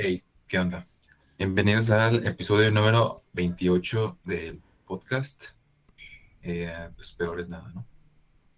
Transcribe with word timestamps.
Hey, 0.00 0.22
¿qué 0.46 0.60
onda? 0.60 0.86
Bienvenidos 1.38 1.90
al 1.90 2.24
episodio 2.24 2.70
número 2.70 3.24
28 3.32 4.16
del 4.22 4.62
podcast. 4.86 5.46
Eh, 6.40 6.88
pues 6.94 7.10
peor 7.14 7.40
es 7.40 7.48
nada, 7.48 7.68
¿no? 7.74 7.84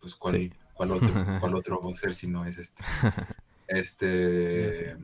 Pues 0.02 0.14
cuál, 0.16 0.34
Sí. 0.34 0.52
cuál 0.74 0.90
otro, 0.90 1.08
cuál 1.40 1.54
otro 1.54 1.80
va 1.80 1.92
a 1.92 1.94
ser 1.94 2.14
si 2.14 2.28
no 2.28 2.44
es 2.44 2.58
este. 2.58 2.84
Este, 3.68 4.98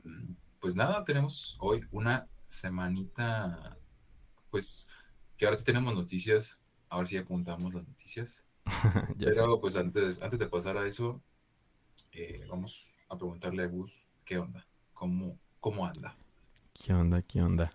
pues 0.61 0.75
nada, 0.75 1.03
tenemos 1.05 1.57
hoy 1.59 1.87
una 1.91 2.29
semanita, 2.49 3.79
pues 4.51 4.87
que 5.39 5.47
ahora 5.47 5.57
sí 5.57 5.65
tenemos 5.65 5.95
noticias, 5.95 6.61
ahora 6.91 7.07
sí 7.07 7.17
apuntamos 7.17 7.73
las 7.73 7.89
noticias. 7.89 8.45
ya. 9.17 9.31
Pero 9.31 9.59
pues 9.59 9.75
antes, 9.77 10.21
antes 10.21 10.39
de 10.39 10.49
pasar 10.49 10.77
a 10.77 10.87
eso, 10.87 11.23
eh, 12.13 12.45
vamos 12.47 12.93
a 13.09 13.17
preguntarle 13.17 13.63
a 13.63 13.69
Gus 13.69 14.11
qué 14.27 14.37
onda, 14.37 14.67
cómo, 14.93 15.39
cómo 15.61 15.87
anda. 15.87 16.15
¿Qué 16.85 16.93
onda? 16.93 17.23
¿Qué 17.23 17.43
onda? 17.43 17.71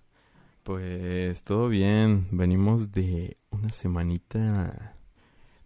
Pues 0.63 1.43
todo 1.43 1.69
bien. 1.69 2.27
Venimos 2.31 2.91
de 2.91 3.37
una 3.49 3.71
semanita, 3.71 4.95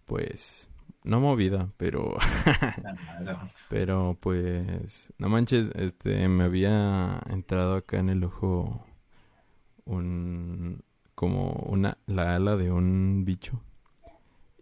pues, 0.05 0.69
no 1.03 1.19
movida, 1.19 1.69
pero, 1.77 2.15
pero 3.69 4.17
pues, 4.19 5.13
no 5.17 5.29
manches, 5.29 5.69
este, 5.75 6.27
me 6.27 6.45
había 6.45 7.21
entrado 7.29 7.75
acá 7.75 7.99
en 7.99 8.09
el 8.09 8.23
ojo 8.23 8.85
un, 9.85 10.83
como 11.13 11.51
una, 11.67 11.97
la 12.07 12.35
ala 12.35 12.55
de 12.57 12.71
un 12.71 13.25
bicho 13.25 13.61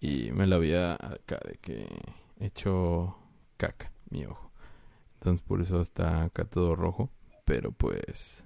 y 0.02 0.32
me 0.32 0.48
la 0.48 0.58
había 0.58 0.94
acá 0.96 1.40
de 1.46 1.58
que 1.62 1.88
hecho 2.40 3.18
caca 3.58 3.91
mi 4.10 4.26
ojo. 4.26 4.52
Entonces 5.16 5.41
por 5.41 5.62
eso 5.62 5.82
está 5.82 6.24
acá 6.24 6.44
todo 6.46 6.76
rojo, 6.76 7.10
pero 7.46 7.71
pues 7.71 8.44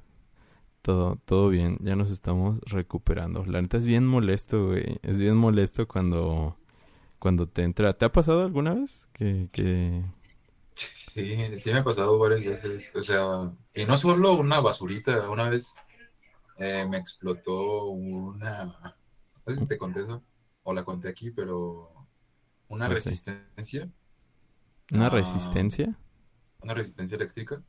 todo, 0.88 1.18
todo 1.26 1.50
bien, 1.50 1.77
ya 1.82 1.96
nos 1.98 2.12
estamos 2.12 2.59
recuperando. 2.62 3.44
La 3.45 3.62
neta 3.62 3.78
es 3.78 3.86
bien 3.86 4.08
molesto, 4.08 4.67
güey. 4.67 5.00
Es 5.03 5.20
bien 5.20 5.36
molesto 5.38 5.88
cuando, 5.88 6.58
cuando 7.20 7.48
te 7.50 7.64
entra. 7.64 7.98
¿Te 7.98 8.06
ha 8.06 8.11
pasado 8.14 8.44
alguna 8.44 8.73
vez 8.75 9.08
que, 9.14 9.50
que... 9.52 10.03
Sí, 10.76 11.59
sí 11.59 11.72
me 11.72 11.80
ha 11.80 11.84
pasado 11.84 12.17
varias 12.20 12.44
veces. 12.64 12.92
O 12.95 13.02
sea, 13.02 13.52
y 13.73 13.86
no 13.86 13.98
solo 13.98 14.36
una 14.36 14.59
basurita, 14.59 15.30
una 15.30 15.50
vez 15.50 15.73
eh, 16.58 16.86
me 16.89 16.98
explotó 16.98 17.86
una, 17.88 18.66
no 18.66 19.54
sé 19.54 19.61
si 19.61 19.67
te 19.67 19.78
conté 19.78 20.02
eso, 20.04 20.23
o 20.64 20.73
la 20.73 20.86
conté 20.86 21.09
aquí, 21.09 21.31
pero 21.31 22.08
una 22.70 22.88
Pues 22.88 23.02
sí. 23.02 23.20
resistencia, 23.20 23.92
una 24.92 25.09
Ah, 25.09 25.09
resistencia? 25.09 25.98
una 26.61 26.73
resistencia 26.76 27.16
eléctrica. 27.16 27.64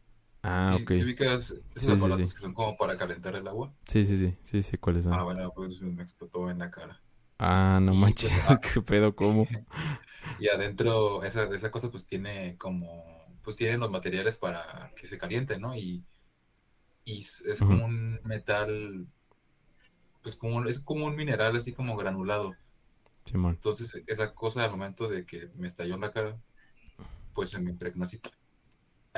Ah, 0.49 0.75
Sí, 0.75 0.81
ok. 0.81 0.93
sí 0.93 1.03
ubicas 1.05 1.51
esos 1.75 1.91
sí, 1.99 1.99
aparatos 1.99 2.33
sí. 2.33 2.35
que 2.35 2.41
son 2.41 2.55
como 2.55 2.77
para 2.77 2.97
calentar 2.97 3.35
el 3.37 3.49
agua. 3.49 3.75
Sí, 3.89 4.05
sí, 4.07 4.17
sí, 4.19 4.37
sí, 4.45 4.63
sí, 4.63 4.77
¿cuáles 4.79 5.05
son? 5.05 5.21
Ah, 5.21 5.23
bueno, 5.25 5.53
pues 5.55 5.81
me 5.81 6.03
explotó 6.03 6.51
en 6.51 6.59
la 6.59 6.71
cara. 6.71 7.03
Ah, 7.39 7.79
no 7.81 7.95
Y, 7.95 7.95
manches, 7.95 8.33
pues, 8.33 8.33
ah, 8.51 8.61
qué 8.61 8.81
pedo, 8.83 9.15
¿cómo? 9.15 9.47
Y 10.37 10.49
adentro, 10.49 11.25
esa, 11.25 11.45
esa 11.55 11.71
cosa 11.71 11.91
pues 11.91 12.07
tiene 12.07 12.57
como, 12.59 13.05
pues 13.43 13.57
tiene 13.57 13.79
los 13.79 13.91
materiales 13.91 14.37
para 14.39 14.93
que 14.97 15.07
se 15.07 15.19
caliente, 15.19 15.59
¿no? 15.59 15.75
Y, 15.77 16.07
y 17.05 17.23
es, 17.23 17.41
es 17.43 17.63
como 17.63 17.85
un 17.87 18.21
metal, 18.25 19.09
pues 20.23 20.37
como, 20.37 20.65
es 20.67 20.81
como 20.81 21.07
un 21.07 21.17
mineral 21.17 21.57
así 21.57 21.73
como 21.73 21.97
granulado. 21.97 22.59
Simón. 23.27 23.59
Entonces 23.59 24.03
esa 24.07 24.35
cosa 24.35 24.65
al 24.65 24.71
momento 24.73 25.09
de 25.09 25.27
que 25.27 25.49
me 25.57 25.69
estalló 25.69 25.95
en 25.97 26.03
la 26.03 26.13
cara, 26.13 26.41
pues 27.35 27.51
se 27.51 27.61
me 27.61 27.71
impregnó 27.73 28.05
así. 28.05 28.21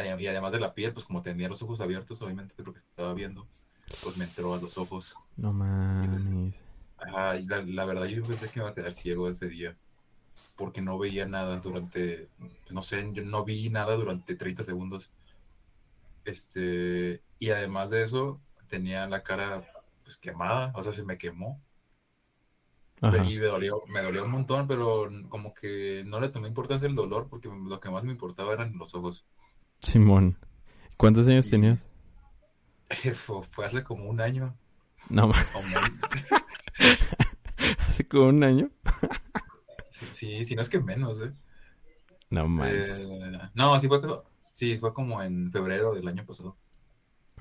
Y 0.07 0.27
además 0.27 0.53
de 0.53 0.61
la 0.61 0.75
piel, 0.75 0.93
pues 0.93 1.05
como 1.07 1.23
tenía 1.23 1.49
los 1.49 1.63
ojos 1.63 1.81
abiertos, 1.81 2.21
obviamente 2.23 2.55
porque 2.63 2.81
estaba 2.81 3.15
viendo, 3.15 3.49
pues 4.03 4.17
me 4.17 4.25
entró 4.25 4.55
a 4.55 4.61
los 4.61 4.79
ojos. 4.79 5.21
No 5.37 5.53
pues, 6.01 6.31
mames. 6.31 6.55
ah, 6.99 7.37
y 7.37 7.47
la, 7.47 7.63
la 7.63 7.85
verdad 7.85 8.07
yo 8.07 8.25
pensé 8.27 8.49
que 8.51 8.61
me 8.61 8.65
iba 8.65 8.71
a 8.71 8.75
quedar 8.75 8.95
ciego 8.95 9.29
ese 9.29 9.49
día. 9.49 9.77
porque 10.57 10.83
no 10.83 10.99
veía 10.99 11.27
nada 11.27 11.59
durante, 11.61 12.31
no 12.71 12.83
sé, 12.83 13.09
yo 13.13 13.25
no 13.25 13.45
vi 13.45 13.71
nada 13.71 13.95
durante 13.97 14.37
30 14.37 14.65
segundos. 14.65 15.13
Este, 16.25 17.23
y 17.39 17.51
además 17.51 17.91
de 17.91 18.03
eso, 18.03 18.43
tenía 18.69 19.07
la 19.09 19.23
cara 19.23 19.67
pues 20.05 20.17
quemada, 20.19 20.73
o 20.75 20.83
sea, 20.83 20.93
se 20.93 21.05
me 21.05 21.19
quemó. 21.19 21.63
Ajá. 23.03 23.25
Y 23.25 23.39
me 23.39 23.47
dolió, 23.47 23.83
me 23.89 24.03
dolió 24.03 24.25
un 24.25 24.31
montón, 24.31 24.67
pero 24.69 25.09
como 25.29 25.55
que 25.55 26.03
no 26.07 26.21
le 26.21 26.29
tomé 26.29 26.49
importancia 26.49 26.87
el 26.89 26.95
dolor 26.95 27.29
porque 27.29 27.49
lo 27.49 27.81
que 27.81 27.91
más 27.91 28.05
me 28.05 28.13
importaba 28.13 28.53
eran 28.53 28.77
los 28.79 28.95
ojos. 28.95 29.27
Simón. 29.83 30.37
¿Cuántos 30.97 31.27
años 31.29 31.47
Y- 31.47 31.51
tenías? 31.51 31.87
Fue, 33.15 33.45
fue 33.51 33.67
hace 33.67 33.85
como 33.85 34.05
un 34.11 34.21
año. 34.21 34.57
No, 35.09 35.29
menos. 35.29 35.91
hace 37.89 38.07
como 38.09 38.27
un 38.27 38.43
año. 38.43 38.71
Sí, 39.91 40.07
sí, 40.13 40.45
si 40.45 40.55
no 40.57 40.63
es 40.63 40.69
que 40.69 40.81
menos, 40.81 41.19
¿eh? 41.21 41.33
No 42.31 42.49
manches. 42.49 43.07
Eh, 43.09 43.39
no, 43.55 43.79
sí 43.79 43.87
fue, 43.89 44.01
sí, 44.53 44.79
fue 44.79 44.93
como 44.93 45.23
en 45.23 45.51
febrero 45.53 45.95
del 45.95 46.09
año 46.09 46.25
pasado. 46.27 46.57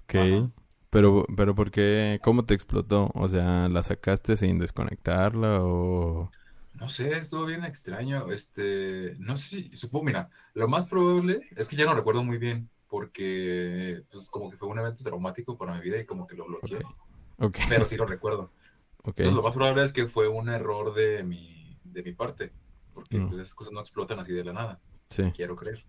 Ok. 0.03 0.15
ajá. 0.15 0.51
Pero, 0.91 1.25
pero 1.37 1.53
¿por 1.53 1.69
qué? 1.69 2.19
¿Cómo 2.23 2.45
te 2.45 2.55
explotó? 2.55 3.11
O 3.13 3.27
sea, 3.27 3.69
¿la 3.69 3.83
sacaste 3.83 4.37
sin 4.37 4.57
desconectarla 4.57 5.61
o...? 5.63 6.31
No 6.79 6.89
sé, 6.89 7.17
estuvo 7.17 7.45
bien 7.45 7.63
extraño. 7.65 8.31
Este, 8.31 9.15
no 9.19 9.35
sé 9.37 9.47
si, 9.47 9.75
supongo, 9.75 10.05
mira, 10.05 10.29
lo 10.53 10.67
más 10.67 10.87
probable 10.87 11.41
es 11.55 11.67
que 11.67 11.75
ya 11.75 11.85
no 11.85 11.93
recuerdo 11.93 12.23
muy 12.23 12.37
bien, 12.37 12.69
porque 12.87 14.03
pues 14.11 14.29
como 14.29 14.49
que 14.49 14.57
fue 14.57 14.69
un 14.69 14.79
evento 14.79 15.03
traumático 15.03 15.57
para 15.57 15.73
mi 15.75 15.81
vida 15.81 15.99
y 15.99 16.05
como 16.05 16.25
que 16.25 16.35
lo 16.35 16.45
bloqueé, 16.45 16.77
Ok. 16.77 16.85
Ok. 17.39 17.57
pero 17.67 17.85
sí 17.85 17.97
lo 17.97 18.05
recuerdo. 18.05 18.51
Entonces 19.05 19.33
lo 19.33 19.43
más 19.43 19.53
probable 19.53 19.83
es 19.83 19.93
que 19.93 20.07
fue 20.07 20.27
un 20.27 20.49
error 20.49 20.93
de 20.93 21.23
mi, 21.23 21.79
de 21.83 22.03
mi 22.03 22.13
parte, 22.13 22.53
porque 22.93 23.17
Mm. 23.17 23.27
pues 23.29 23.41
esas 23.41 23.55
cosas 23.55 23.73
no 23.73 23.81
explotan 23.81 24.19
así 24.19 24.31
de 24.33 24.43
la 24.43 24.53
nada, 24.53 24.79
Sí. 25.09 25.31
quiero 25.35 25.55
creer. 25.55 25.85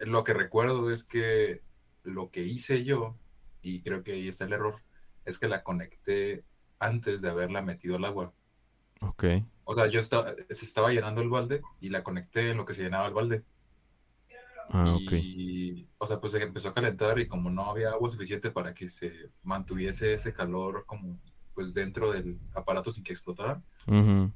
Lo 0.00 0.24
que 0.24 0.34
recuerdo 0.34 0.90
es 0.90 1.04
que 1.04 1.62
lo 2.02 2.30
que 2.30 2.42
hice 2.42 2.84
yo, 2.84 3.16
y 3.62 3.82
creo 3.82 4.02
que 4.04 4.12
ahí 4.12 4.28
está 4.28 4.44
el 4.44 4.52
error, 4.52 4.82
es 5.24 5.38
que 5.38 5.48
la 5.48 5.62
conecté 5.62 6.44
antes 6.78 7.22
de 7.22 7.30
haberla 7.30 7.62
metido 7.62 7.96
al 7.96 8.04
agua. 8.04 8.34
Ok. 9.00 9.24
O 9.64 9.74
sea, 9.74 9.86
yo 9.86 10.00
estaba, 10.00 10.34
se 10.50 10.64
estaba 10.64 10.90
llenando 10.90 11.22
el 11.22 11.28
balde 11.30 11.62
y 11.80 11.88
la 11.88 12.02
conecté 12.02 12.50
en 12.50 12.56
lo 12.58 12.64
que 12.66 12.74
se 12.74 12.82
llenaba 12.82 13.06
el 13.06 13.14
balde. 13.14 13.44
Ah, 14.70 14.94
ok. 14.94 15.12
Y, 15.12 15.86
o 15.98 16.06
sea, 16.06 16.20
pues 16.20 16.32
se 16.32 16.42
empezó 16.42 16.68
a 16.68 16.74
calentar 16.74 17.18
y 17.18 17.28
como 17.28 17.50
no 17.50 17.70
había 17.70 17.90
agua 17.90 18.10
suficiente 18.10 18.50
para 18.50 18.74
que 18.74 18.88
se 18.88 19.30
mantuviese 19.42 20.14
ese 20.14 20.32
calor 20.32 20.84
como 20.86 21.18
pues 21.54 21.72
dentro 21.72 22.10
del 22.12 22.38
aparato 22.54 22.90
sin 22.90 23.04
que 23.04 23.12
explotara, 23.12 23.62
Ujú. 23.86 24.32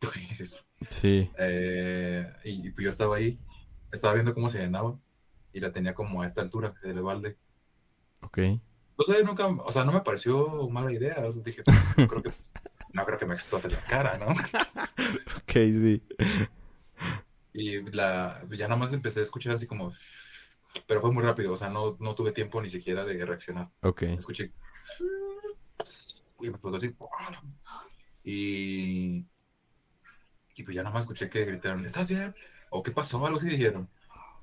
pues, 0.00 0.56
Sí. 0.90 1.30
eh, 1.38 2.32
y, 2.44 2.70
pues 2.70 2.84
yo 2.84 2.90
estaba 2.90 3.16
ahí, 3.16 3.38
estaba 3.92 4.14
viendo 4.14 4.34
cómo 4.34 4.50
se 4.50 4.58
llenaba 4.58 4.98
y 5.52 5.60
la 5.60 5.70
tenía 5.72 5.94
como 5.94 6.22
a 6.22 6.26
esta 6.26 6.40
altura 6.40 6.74
del 6.82 7.00
balde. 7.02 7.36
Ok. 8.22 8.38
O 8.96 9.04
sea, 9.04 9.22
nunca, 9.22 9.46
o 9.46 9.70
sea, 9.70 9.84
no 9.84 9.92
me 9.92 10.00
pareció 10.00 10.68
mala 10.68 10.92
idea. 10.92 11.22
Dije, 11.44 11.62
no 11.96 12.08
creo 12.08 12.22
que, 12.22 12.30
no 12.92 13.04
creo 13.04 13.18
que 13.18 13.26
me 13.26 13.34
explote 13.34 13.68
la 13.68 13.80
cara, 13.86 14.18
¿no? 14.18 14.28
Ok, 15.36 15.52
sí. 15.52 16.02
Y 17.52 17.82
la, 17.92 18.42
ya 18.50 18.66
nada 18.68 18.78
más 18.80 18.92
empecé 18.92 19.20
a 19.20 19.22
escuchar 19.24 19.54
así 19.54 19.66
como, 19.66 19.92
pero 20.86 21.00
fue 21.00 21.12
muy 21.12 21.22
rápido, 21.24 21.52
o 21.52 21.56
sea, 21.56 21.70
no, 21.70 21.96
no 22.00 22.14
tuve 22.14 22.32
tiempo 22.32 22.62
ni 22.62 22.70
siquiera 22.70 23.04
de 23.04 23.24
reaccionar. 23.26 23.70
Ok. 23.82 24.02
Escuché, 24.16 24.52
y 26.40 26.44
me 26.44 26.50
explotó 26.50 26.76
así, 26.76 26.94
y, 28.24 29.26
y 30.54 30.62
pues 30.64 30.74
ya 30.74 30.82
nada 30.82 30.94
más 30.94 31.04
escuché 31.04 31.30
que 31.30 31.44
gritaron, 31.44 31.84
¿estás 31.86 32.08
bien? 32.08 32.34
¿O 32.70 32.82
qué 32.82 32.90
pasó? 32.92 33.24
Algo 33.26 33.38
así 33.38 33.48
dijeron. 33.48 33.88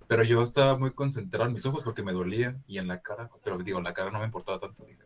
Pero 0.07 0.23
yo 0.23 0.43
estaba 0.43 0.77
muy 0.77 0.93
concentrado 0.93 1.47
en 1.47 1.53
mis 1.53 1.65
ojos 1.65 1.83
porque 1.83 2.03
me 2.03 2.13
dolía 2.13 2.61
y 2.67 2.79
en 2.79 2.87
la 2.87 3.01
cara, 3.01 3.29
pero 3.43 3.57
digo, 3.59 3.81
la 3.81 3.93
cara 3.93 4.11
no 4.11 4.19
me 4.19 4.25
importaba 4.25 4.59
tanto. 4.59 4.85
Dije, 4.85 5.03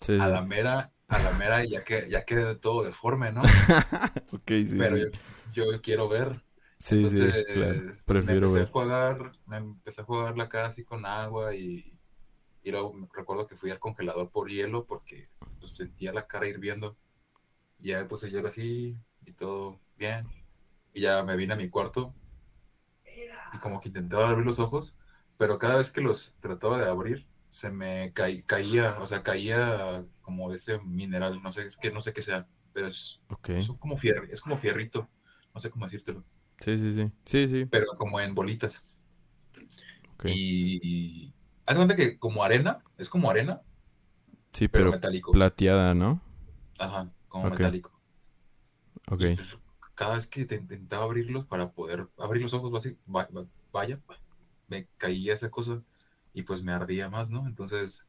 Sí, 0.00 0.12
a 0.16 0.28
sí, 0.28 0.28
la 0.28 0.42
mera, 0.42 0.92
a 1.12 1.20
la 1.20 1.32
mera 1.32 1.64
ya 1.64 1.84
que 1.84 2.08
ya 2.10 2.24
quedé 2.24 2.56
todo 2.56 2.82
deforme, 2.84 3.32
¿no? 3.32 3.42
Ok, 4.32 4.48
sí, 4.66 4.66
Pero 4.76 4.96
sí. 4.98 4.98
yo, 4.98 5.06
yo 5.52 5.80
quiero 5.82 6.08
ver. 6.08 6.42
Sí, 6.78 7.08
sí, 7.08 7.34
Entonces, 7.34 7.46
claro. 7.50 7.84
me 8.20 8.32
Prefiero 8.32 8.32
empecé 8.32 8.60
ver. 8.60 8.62
a 8.62 8.66
jugar, 8.68 9.32
me 9.46 9.56
empecé 9.58 10.00
a 10.02 10.04
jugar 10.04 10.36
la 10.36 10.48
cara 10.48 10.68
así 10.68 10.84
con 10.84 11.06
agua 11.06 11.54
y, 11.54 11.98
y 12.62 12.70
luego 12.72 12.92
me 12.94 13.08
recuerdo 13.14 13.46
que 13.46 13.56
fui 13.56 13.70
al 13.70 13.80
congelador 13.80 14.30
por 14.30 14.50
hielo 14.50 14.86
porque 14.86 15.30
pues, 15.60 15.72
sentía 15.76 16.12
la 16.12 16.26
cara 16.26 16.48
hirviendo. 16.48 16.98
Y 17.80 17.90
ya 17.90 18.00
me 18.00 18.06
puse 18.06 18.30
hielo 18.30 18.48
así 18.48 18.98
y 19.26 19.32
todo 19.34 19.80
bien. 19.96 20.26
Y 20.94 21.02
ya 21.02 21.22
me 21.24 21.36
vine 21.36 21.54
a 21.54 21.56
mi 21.56 21.70
cuarto 21.70 22.14
y 23.52 23.58
como 23.58 23.80
que 23.80 23.88
intentaba 23.88 24.28
abrir 24.28 24.44
los 24.46 24.58
ojos, 24.58 24.94
pero 25.36 25.58
cada 25.58 25.76
vez 25.76 25.90
que 25.90 26.00
los 26.00 26.36
trataba 26.40 26.78
de 26.80 26.88
abrir 26.88 27.28
se 27.48 27.70
me 27.70 28.12
caí- 28.14 28.42
caía, 28.44 28.98
o 29.00 29.06
sea, 29.06 29.22
caía 29.22 30.04
como 30.22 30.50
de 30.50 30.56
ese 30.56 30.78
mineral, 30.82 31.42
no 31.42 31.52
sé, 31.52 31.62
es 31.66 31.76
que 31.76 31.90
no 31.90 32.00
sé 32.00 32.12
qué 32.12 32.22
sea, 32.22 32.48
pero 32.72 32.88
es, 32.88 33.20
como 33.80 33.96
fierro, 33.98 34.24
es 34.30 34.40
como 34.40 34.56
fierrito, 34.56 35.08
no 35.54 35.60
sé 35.60 35.70
cómo 35.70 35.86
decírtelo 35.86 36.24
Sí, 36.60 36.78
sí, 36.78 36.92
sí. 36.94 37.10
Sí, 37.26 37.48
sí. 37.48 37.70
pero 37.70 37.86
como 37.98 38.20
en 38.20 38.34
bolitas. 38.34 38.84
Ok. 40.14 40.24
Y, 40.26 41.34
Haz 41.66 41.76
cuenta 41.76 41.94
que 41.96 42.18
como 42.18 42.42
arena, 42.44 42.78
es 42.98 43.08
como 43.08 43.30
arena, 43.30 43.62
Sí, 44.52 44.68
pero 44.68 44.84
pero 44.84 44.92
metálico. 44.92 45.32
plateada, 45.32 45.94
¿no? 45.94 46.20
Ajá, 46.78 47.10
como 47.28 47.48
metálico. 47.48 47.90
Ok. 49.10 49.22
Y 49.22 49.28
pues, 49.28 49.56
cada 49.94 50.14
vez 50.16 50.26
que 50.26 50.44
te 50.46 50.56
intentaba 50.56 51.04
abrirlos 51.04 51.46
para 51.46 51.72
poder 51.72 52.08
abrir 52.18 52.42
los 52.42 52.54
ojos, 52.54 52.70
basi- 52.72 52.98
va- 53.14 53.28
va- 53.36 53.46
vaya, 53.72 54.00
me 54.68 54.88
caía 54.98 55.34
esa 55.34 55.50
cosa 55.50 55.82
y 56.34 56.42
pues 56.42 56.62
me 56.62 56.72
ardía 56.72 57.08
más, 57.10 57.30
¿no? 57.30 57.46
Entonces, 57.46 58.06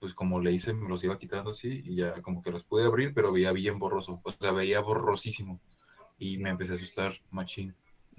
pues 0.00 0.14
como 0.14 0.40
le 0.40 0.52
hice, 0.52 0.74
me 0.74 0.88
los 0.88 1.04
iba 1.04 1.18
quitando 1.18 1.52
así 1.52 1.82
y 1.84 1.96
ya 1.96 2.22
como 2.22 2.42
que 2.42 2.52
los 2.52 2.64
pude 2.64 2.86
abrir, 2.86 3.14
pero 3.14 3.32
veía 3.32 3.52
bien 3.52 3.78
borroso, 3.78 4.20
o 4.24 4.32
sea, 4.32 4.52
veía 4.52 4.80
borrosísimo 4.80 5.60
y 6.18 6.38
me 6.38 6.50
empecé 6.50 6.74
a 6.74 6.76
asustar, 6.76 7.14
machín, 7.30 7.76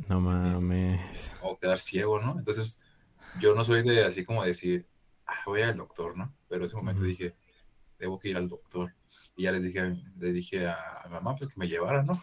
No 0.07 0.22
mames. 0.22 1.33
o 1.42 1.57
quedar 1.60 1.80
ciego, 1.80 2.22
¿no? 2.22 2.38
Entonces, 2.39 2.81
yo 3.39 3.56
no 3.56 3.63
soy 3.63 3.83
de 3.83 4.04
así 4.06 4.25
como 4.25 4.44
decir, 4.45 4.88
ah, 5.25 5.36
voy 5.45 5.62
al 5.63 5.78
doctor, 5.78 6.18
¿no? 6.18 6.36
Pero 6.50 6.66
ese 6.66 6.75
momento 6.75 7.04
dije, 7.04 7.36
debo 8.00 8.19
que 8.19 8.30
ir 8.30 8.38
al 8.38 8.50
doctor. 8.50 8.94
Y 9.36 9.44
ya 9.44 9.51
les 9.51 9.63
dije, 9.63 9.80
a- 9.81 9.95
le 10.19 10.33
dije 10.33 10.68
a, 10.68 11.01
a 11.04 11.10
mamá 11.10 11.36
pues 11.36 11.51
que 11.54 11.60
me 11.60 11.68
llevara, 11.69 12.04
¿no? 12.04 12.13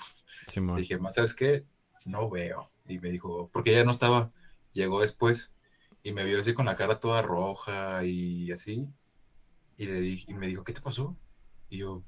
Simón. 0.47 0.77
Le 0.77 0.83
dije, 0.83 0.99
"Ma, 0.99 1.13
¿sabes 1.13 1.35
qué? 1.35 1.65
No 2.05 2.31
veo. 2.31 2.71
Y 2.89 2.99
me 2.99 3.11
dijo, 3.11 3.51
porque 3.53 3.73
ella 3.73 3.85
no 3.85 3.91
estaba, 3.93 4.33
llegó 4.73 5.01
después 5.01 5.53
y 6.03 6.13
me 6.13 6.25
vio 6.25 6.41
así 6.41 6.55
con 6.55 6.67
la 6.67 6.77
cara 6.77 7.01
toda 7.01 7.23
roja 7.23 8.05
y 8.05 8.51
así. 8.53 8.89
Y 9.79 9.87
le 9.87 10.01
dije, 10.01 10.31
y 10.31 10.35
me 10.35 10.49
dijo, 10.49 10.65
¿qué 10.65 10.73
te 10.73 10.81
pasó? 10.81 11.17
Y 11.71 11.79
yo, 11.79 12.03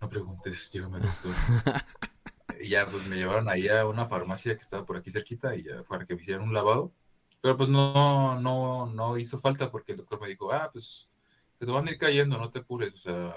no 0.00 0.08
preguntes, 0.08 0.70
llévame 0.70 0.98
al 0.98 1.02
doctor. 1.02 1.34
y 2.60 2.68
ya 2.68 2.86
pues 2.86 3.06
me 3.06 3.16
llevaron 3.16 3.48
ahí 3.48 3.66
a 3.68 3.86
una 3.86 4.06
farmacia 4.06 4.54
que 4.54 4.60
estaba 4.60 4.84
por 4.84 4.98
aquí 4.98 5.10
cerquita 5.10 5.56
y 5.56 5.64
ya 5.64 5.82
para 5.84 6.06
que 6.06 6.14
me 6.14 6.20
hicieran 6.20 6.44
un 6.44 6.54
lavado. 6.54 6.92
Pero 7.40 7.56
pues 7.56 7.68
no, 7.68 8.38
no, 8.40 8.86
no 8.86 9.18
hizo 9.18 9.40
falta 9.40 9.70
porque 9.70 9.92
el 9.92 9.98
doctor 9.98 10.20
me 10.20 10.28
dijo, 10.28 10.52
ah, 10.52 10.70
pues 10.72 11.08
te 11.58 11.64
van 11.66 11.88
a 11.88 11.90
ir 11.90 11.98
cayendo, 11.98 12.36
no 12.36 12.50
te 12.50 12.58
apures. 12.58 12.92
O 12.94 12.98
sea, 12.98 13.34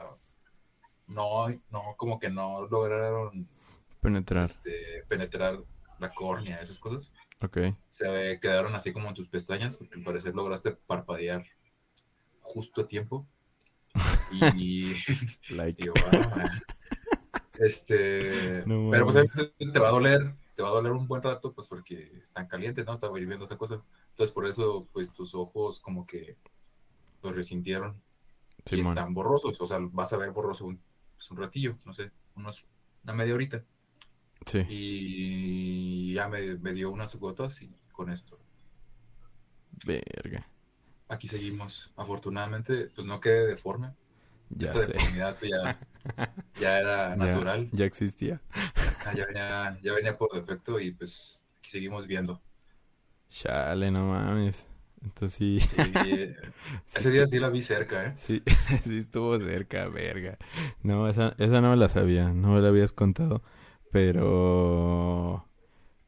no, 1.08 1.48
no, 1.70 1.96
como 1.98 2.20
que 2.20 2.30
no 2.30 2.68
lograron 2.68 3.48
Penetrar. 4.02 4.50
este, 4.50 5.06
penetrar 5.08 5.64
la 6.00 6.14
córnea, 6.14 6.60
esas 6.60 6.80
cosas. 6.80 7.14
Ok. 7.42 7.58
Se 7.90 8.40
quedaron 8.42 8.76
así 8.76 8.92
como 8.92 9.08
en 9.08 9.16
tus 9.16 9.30
pestañas, 9.30 9.76
porque 9.76 9.96
al 9.96 10.04
parecer 10.04 10.36
lograste 10.36 10.72
parpadear 10.72 11.46
justo 12.42 12.82
a 12.82 12.88
tiempo. 12.88 13.26
Y, 14.32 14.94
Like. 15.50 15.92
"Ah". 16.12 16.60
este, 17.60 18.64
No 18.66 18.90
pero 18.92 19.06
pues 19.06 19.26
te 19.58 19.80
va 19.80 19.90
a 19.90 19.92
doler, 19.92 20.34
te 20.56 20.64
va 20.64 20.70
a 20.70 20.74
doler 20.74 20.92
un 20.92 21.08
buen 21.08 21.22
rato, 21.22 21.54
pues 21.54 21.68
porque 21.68 22.12
están 22.22 22.48
calientes, 22.48 22.86
¿no? 22.86 22.94
Estaba 22.94 23.20
hirviendo 23.20 23.46
esa 23.46 23.58
cosa. 23.58 23.82
Entonces 24.12 24.34
por 24.34 24.48
eso, 24.48 24.88
pues 24.92 25.12
tus 25.14 25.34
ojos 25.36 25.80
como 25.80 26.06
que 26.06 26.38
los 27.22 27.36
resintieron 27.36 28.02
y 28.72 28.82
están 28.82 29.14
borrosos, 29.14 29.60
o 29.60 29.68
sea, 29.68 29.80
vas 29.82 30.14
a 30.14 30.18
ver 30.18 30.32
borroso 30.32 30.66
un, 30.66 30.80
pues, 31.16 31.30
un 31.32 31.38
ratillo, 31.38 31.78
no 31.86 31.94
sé, 31.94 32.12
unos, 32.36 32.66
una 33.04 33.14
media 33.14 33.34
horita. 33.34 33.64
Sí. 34.46 34.66
Y 34.70 36.14
ya 36.14 36.28
me, 36.28 36.56
me 36.58 36.74
dio 36.74 36.92
unas 36.92 37.16
gotas 37.16 37.62
y 37.62 37.74
con 37.92 38.10
esto. 38.10 38.40
Verga. 39.86 40.48
Aquí 41.08 41.28
seguimos. 41.28 41.92
Afortunadamente, 41.96 42.90
pues 42.96 43.06
no 43.06 43.20
quedé 43.20 43.48
deforme. 43.48 43.94
Ya 44.50 44.68
Esta 44.74 44.80
sé. 44.80 44.94
deformidad 44.94 45.38
ya, 45.42 45.80
ya 46.56 46.80
era 46.80 47.16
natural. 47.16 47.70
ya 47.72 47.86
existía. 47.86 48.42
Ah, 49.04 49.14
Ya 49.14 49.26
venía, 49.26 49.78
ya 49.82 49.94
venía 49.94 50.18
por 50.18 50.32
defecto 50.34 50.80
y 50.80 50.92
pues 50.92 51.40
aquí 51.60 51.70
seguimos 51.70 52.08
viendo. 52.08 52.42
Chale, 53.30 53.92
no 53.92 54.06
mames. 54.08 54.68
Entonces 55.02 55.34
sí. 55.38 55.60
Eh, 55.94 56.36
sí 56.86 57.00
ese 57.00 57.12
día 57.12 57.28
sí 57.28 57.40
la 57.40 57.50
vi 57.50 57.62
cerca, 57.62 58.06
¿eh? 58.08 58.14
Sí, 58.16 58.44
sí 58.84 58.98
estuvo 59.00 59.40
cerca, 59.40 59.88
verga. 59.90 60.38
No, 60.84 61.08
esa, 61.08 61.36
esa 61.38 61.62
no 61.62 61.72
me 61.72 61.78
la 61.78 61.90
sabía, 61.90 62.34
no 62.34 62.50
me 62.56 62.62
la 62.62 62.70
habías 62.70 62.92
contado. 62.94 63.44
Pero. 63.92 65.46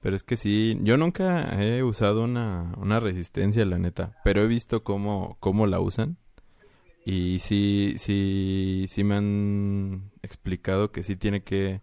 Pero 0.02 0.16
es 0.16 0.24
que 0.24 0.38
sí, 0.38 0.78
yo 0.84 0.98
nunca 0.98 1.62
he 1.64 1.84
usado 1.84 2.24
una, 2.24 2.74
una 2.78 3.00
resistencia, 3.00 3.66
la 3.66 3.80
neta. 3.80 4.18
Pero 4.24 4.44
he 4.44 4.48
visto 4.48 4.84
cómo, 4.84 5.38
cómo 5.42 5.68
la 5.68 5.80
usan. 5.82 6.18
Y 7.06 7.40
sí, 7.40 7.96
sí, 7.98 8.86
sí 8.90 9.04
me 9.04 9.16
han 9.16 10.12
explicado 10.22 10.92
que 10.92 11.04
sí 11.04 11.16
tiene 11.16 11.44
que. 11.44 11.82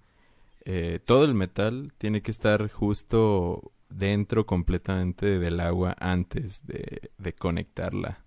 eh, 0.66 1.00
todo 1.06 1.24
el 1.26 1.34
metal 1.34 1.92
tiene 1.98 2.22
que 2.22 2.30
estar 2.32 2.70
justo 2.70 3.72
dentro 3.90 4.46
completamente 4.46 5.38
del 5.40 5.60
agua 5.60 5.96
antes 6.00 6.66
de, 6.66 7.12
de 7.18 7.34
conectarla. 7.34 8.24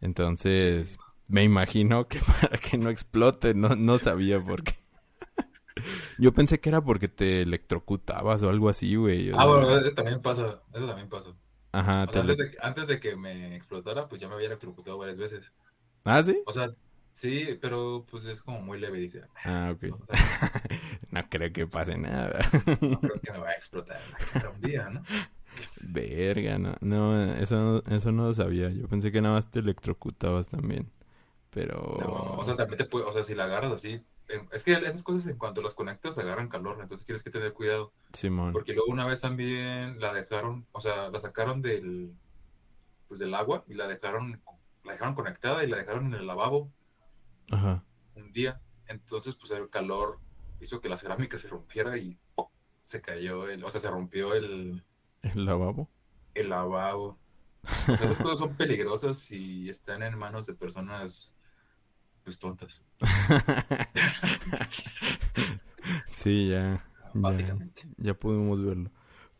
Entonces, 0.00 1.00
me 1.28 1.44
imagino 1.44 2.08
que 2.08 2.20
para 2.42 2.58
que 2.58 2.78
no 2.78 2.90
explote, 2.90 3.54
no, 3.54 3.76
no 3.76 3.98
sabía 3.98 4.42
por 4.44 4.64
qué. 4.64 4.74
Yo 6.18 6.32
pensé 6.34 6.60
que 6.60 6.68
era 6.68 6.82
porque 6.82 7.08
te 7.08 7.42
electrocutabas 7.42 8.42
o 8.42 8.50
algo 8.50 8.68
así, 8.68 8.94
güey. 8.96 9.30
o 9.30 9.38
Ah, 9.38 9.46
sea, 9.46 9.46
bueno, 9.46 9.76
eso 9.76 9.92
también 9.94 10.22
pasa. 10.22 10.62
Eso 10.72 10.86
también 10.86 11.08
pasa. 11.08 11.30
Ajá, 11.72 12.06
O 12.06 12.12
sea, 12.12 12.22
antes 12.22 12.36
de, 12.38 12.58
antes 12.62 12.86
de 12.88 13.00
que 13.00 13.16
me 13.16 13.56
explotara, 13.56 14.08
pues 14.08 14.20
ya 14.20 14.28
me 14.28 14.34
había 14.34 14.48
electrocutado 14.48 14.98
varias 14.98 15.18
veces. 15.18 15.52
¿Ah, 16.04 16.22
sí? 16.22 16.38
O 16.46 16.52
sea, 16.52 16.70
sí, 17.12 17.58
pero 17.60 18.04
pues 18.10 18.24
es 18.26 18.42
como 18.42 18.60
muy 18.60 18.78
leve, 18.80 18.98
dice. 18.98 19.22
Ah, 19.44 19.72
ok. 19.74 19.94
O 20.00 20.04
sea, 20.06 20.52
No 21.10 21.28
creo 21.30 21.52
que 21.52 21.66
pase 21.66 21.96
nada. 21.96 22.40
no 22.80 23.00
creo 23.00 23.20
que 23.20 23.32
me 23.32 23.38
va 23.38 23.48
a 23.50 23.52
explotar 23.54 24.00
la 24.42 24.50
un 24.50 24.60
día, 24.60 24.90
¿no? 24.90 25.02
Verga, 25.80 26.58
no, 26.58 26.74
no, 26.80 27.34
eso, 27.34 27.56
no- 27.86 27.96
eso 27.96 28.10
no 28.12 28.26
lo 28.26 28.34
sabía. 28.34 28.68
Yo 28.70 28.88
pensé 28.88 29.12
que 29.12 29.20
nada 29.20 29.34
más 29.36 29.50
te 29.50 29.60
electrocutabas 29.60 30.48
también. 30.48 30.90
Pero... 31.50 31.98
No, 32.00 32.38
o 32.38 32.44
sea, 32.44 32.56
también 32.56 32.78
te 32.78 32.84
puede, 32.84 33.04
o 33.06 33.12
sea, 33.12 33.22
si 33.22 33.34
la 33.36 33.44
agarras 33.44 33.72
así, 33.72 34.00
es 34.50 34.64
que 34.64 34.72
esas 34.72 35.04
cosas 35.04 35.26
en 35.26 35.36
cuanto 35.38 35.62
las 35.62 35.74
conectas 35.74 36.18
agarran 36.18 36.48
calor, 36.48 36.78
entonces 36.82 37.06
tienes 37.06 37.22
que 37.22 37.30
tener 37.30 37.52
cuidado, 37.52 37.92
Simón. 38.12 38.52
porque 38.52 38.72
luego 38.72 38.90
una 38.90 39.06
vez 39.06 39.20
también 39.20 40.00
la 40.00 40.12
dejaron, 40.12 40.66
o 40.72 40.80
sea, 40.80 41.10
la 41.10 41.20
sacaron 41.20 41.62
del, 41.62 42.10
pues 43.06 43.20
del 43.20 43.34
agua 43.34 43.62
y 43.68 43.74
la 43.74 43.86
dejaron, 43.86 44.40
la 44.84 44.92
dejaron 44.92 45.14
conectada 45.14 45.64
y 45.64 45.68
la 45.68 45.78
dejaron 45.78 46.06
en 46.06 46.14
el 46.14 46.26
lavabo 46.26 46.72
Ajá. 47.50 47.84
un 48.14 48.32
día, 48.32 48.60
entonces 48.86 49.34
pues 49.36 49.50
el 49.52 49.68
calor 49.70 50.20
hizo 50.60 50.80
que 50.80 50.88
la 50.88 50.96
cerámica 50.96 51.38
se 51.38 51.48
rompiera 51.48 51.96
y 51.98 52.18
¡pum! 52.34 52.46
se 52.84 53.00
cayó, 53.00 53.48
el, 53.48 53.64
o 53.64 53.70
sea, 53.70 53.80
se 53.80 53.90
rompió 53.90 54.34
el, 54.34 54.84
¿El 55.22 55.44
lavabo? 55.46 55.90
el 56.34 56.48
lavabo. 56.50 57.18
O 57.88 57.96
sea, 57.96 58.06
esas 58.06 58.18
cosas 58.20 58.38
son 58.40 58.56
peligrosas 58.56 59.30
y 59.30 59.68
están 59.70 60.02
en 60.02 60.18
manos 60.18 60.46
de 60.46 60.54
personas 60.54 61.34
pues 62.24 62.38
tontas, 62.38 62.82
Sí, 66.06 66.48
ya. 66.50 66.84
Ya, 67.12 67.12
básicamente. 67.12 67.82
ya 67.98 68.14
pudimos 68.14 68.64
verlo. 68.64 68.90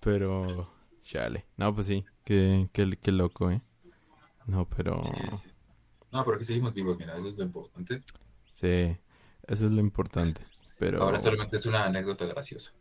Pero, 0.01 0.71
chale. 1.03 1.47
No, 1.57 1.75
pues 1.75 1.87
sí, 1.87 2.05
qué, 2.25 2.69
qué, 2.73 2.99
qué 3.01 3.13
loco, 3.13 3.51
¿eh? 3.51 3.63
No, 4.47 4.69
pero... 4.69 5.03
Sí, 5.05 5.11
sí. 5.43 5.51
No, 6.13 6.25
pero 6.25 6.37
aquí 6.37 6.45
seguimos 6.45 6.73
vivos, 6.73 6.97
mira, 6.97 7.17
eso 7.17 7.29
es 7.29 7.37
lo 7.37 7.43
importante. 7.45 8.03
Sí, 8.53 8.97
eso 9.49 9.67
es 9.67 9.73
lo 9.73 9.81
importante. 9.81 10.43
Pero, 10.79 11.03
Ahora 11.03 11.19
solamente 11.19 11.57
es 11.57 11.67
una 11.67 11.85
anécdota 11.87 12.25
graciosa, 12.27 12.73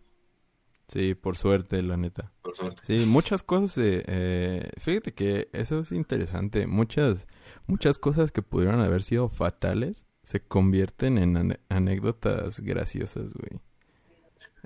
sí, 0.87 1.15
por 1.15 1.35
suerte, 1.35 1.81
la 1.81 1.97
neta. 1.97 2.31
por 2.41 2.55
suerte. 2.55 2.81
Sí, 2.85 3.05
muchas 3.07 3.41
cosas, 3.41 3.77
eh, 3.79 4.03
eh, 4.07 4.69
fíjate 4.77 5.13
que 5.13 5.49
eso 5.51 5.79
es 5.79 5.91
interesante. 5.91 6.67
Muchas, 6.67 7.27
muchas 7.65 7.97
cosas 7.97 8.31
que 8.31 8.41
pudieron 8.43 8.81
haber 8.81 9.01
sido 9.01 9.29
fatales 9.29 10.05
se 10.21 10.41
convierten 10.45 11.17
en 11.17 11.59
anécdotas 11.69 12.61
graciosas, 12.61 13.33
güey. 13.33 13.59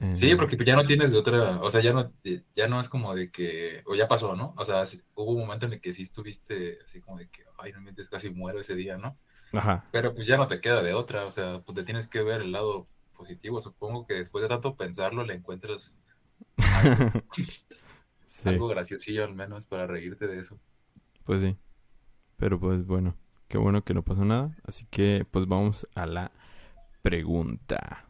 Eh, 0.02 0.14
Sí, 0.14 0.36
porque 0.36 0.58
ya 0.66 0.76
no 0.76 0.86
tienes 0.88 1.12
de 1.12 1.18
otra, 1.20 1.62
o 1.62 1.70
sea, 1.70 1.82
ya 1.82 1.94
no, 1.94 2.14
ya 2.56 2.68
no 2.68 2.82
es 2.82 2.90
como 2.90 3.14
de 3.14 3.32
que, 3.32 3.84
o 3.86 3.94
ya 3.96 4.08
pasó, 4.08 4.36
¿no? 4.36 4.56
O 4.58 4.66
sea, 4.66 4.84
hubo 5.16 5.32
un 5.34 5.40
momento 5.42 5.68
en 5.68 5.74
el 5.74 5.82
que 5.82 5.94
sí 5.94 6.04
estuviste 6.04 6.80
así 6.84 7.02
como 7.02 7.18
de 7.20 7.30
que, 7.30 7.44
ay, 7.60 7.72
no 7.74 7.82
mientes, 7.82 8.10
casi 8.10 8.32
muero 8.32 8.60
ese 8.60 8.76
día, 8.76 8.98
¿no? 8.98 9.20
Ajá, 9.54 9.84
Pero 9.92 10.14
pues 10.16 10.28
ya 10.28 10.38
no 10.38 10.48
te 10.48 10.62
queda 10.62 10.84
de 10.84 10.94
otra, 10.96 11.26
o 11.26 11.32
sea, 11.32 11.62
pues 11.62 11.76
te 11.78 11.84
tienes 11.84 12.08
que 12.10 12.24
ver 12.24 12.42
el 12.42 12.52
lado 12.54 12.90
positivo. 13.16 13.62
Supongo 13.62 14.08
que 14.08 14.16
después 14.16 14.44
de 14.44 14.50
tanto 14.50 14.78
pensarlo 14.78 15.26
le 15.26 15.36
encuentras 15.36 15.96
algo, 16.72 17.14
sí, 18.26 18.52
algo 18.52 18.68
graciosillo 18.68 19.24
al 19.26 19.36
menos 19.36 19.68
para 19.68 19.86
reírte 19.86 20.26
de 20.28 20.40
eso. 20.40 20.60
pues 21.24 21.42
sí. 21.42 21.58
Pero 22.38 22.60
pues 22.60 22.86
bueno, 22.86 23.18
qué 23.48 23.58
bueno 23.58 23.84
que 23.84 23.94
no 23.94 24.04
pasó 24.04 24.26
nada. 24.26 24.58
Así 24.66 24.88
que 24.90 25.26
pues 25.32 25.48
vamos 25.48 25.88
a 25.96 26.06
la 26.06 26.32
pregunta 27.04 28.08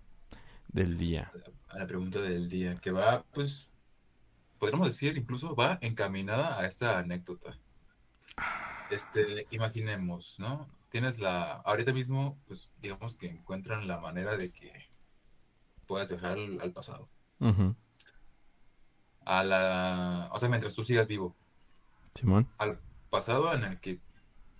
del 0.69 0.97
día. 0.97 1.33
A 1.77 1.81
la 1.81 1.87
pregunta 1.87 2.19
del 2.19 2.49
día, 2.49 2.71
que 2.81 2.89
va, 2.89 3.23
pues, 3.35 3.69
podríamos 4.57 4.87
decir, 4.87 5.15
incluso 5.15 5.55
va 5.55 5.77
encaminada 5.81 6.59
a 6.59 6.65
esta 6.65 6.97
anécdota. 6.97 7.55
Este, 8.89 9.45
imaginemos, 9.51 10.39
¿no? 10.39 10.67
Tienes 10.89 11.19
la, 11.19 11.51
ahorita 11.51 11.93
mismo, 11.93 12.35
pues, 12.47 12.71
digamos 12.81 13.13
que 13.13 13.29
encuentran 13.29 13.87
la 13.87 13.99
manera 13.99 14.35
de 14.37 14.51
que 14.51 14.89
puedas 15.85 16.09
viajar 16.09 16.39
al, 16.39 16.59
al 16.61 16.71
pasado. 16.71 17.07
A 19.23 19.43
la, 19.43 20.29
o 20.31 20.39
sea, 20.39 20.49
mientras 20.49 20.73
tú 20.73 20.83
sigas 20.83 21.07
vivo, 21.07 21.35
Simón. 22.15 22.49
al 22.57 22.79
pasado 23.11 23.53
en 23.53 23.63
el 23.65 23.79
que 23.79 23.99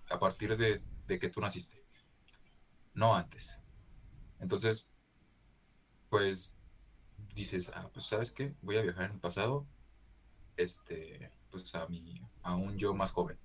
a 0.08 0.20
partir 0.20 0.56
de, 0.56 0.80
de 1.08 1.18
que 1.18 1.30
tú 1.30 1.40
naciste, 1.40 1.84
no 2.94 3.16
antes. 3.16 3.58
Entonces, 4.38 4.88
pues 6.10 6.57
dices, 7.38 7.70
ah, 7.74 7.88
pues 7.92 8.06
sabes 8.06 8.32
qué, 8.32 8.54
voy 8.62 8.76
a 8.76 8.82
viajar 8.82 9.06
en 9.06 9.12
el 9.12 9.20
pasado, 9.20 9.66
este, 10.56 11.30
pues 11.50 11.74
a 11.74 11.86
mi, 11.86 12.20
a 12.42 12.56
un 12.56 12.76
yo 12.76 12.94
más 12.94 13.12
joven. 13.12 13.38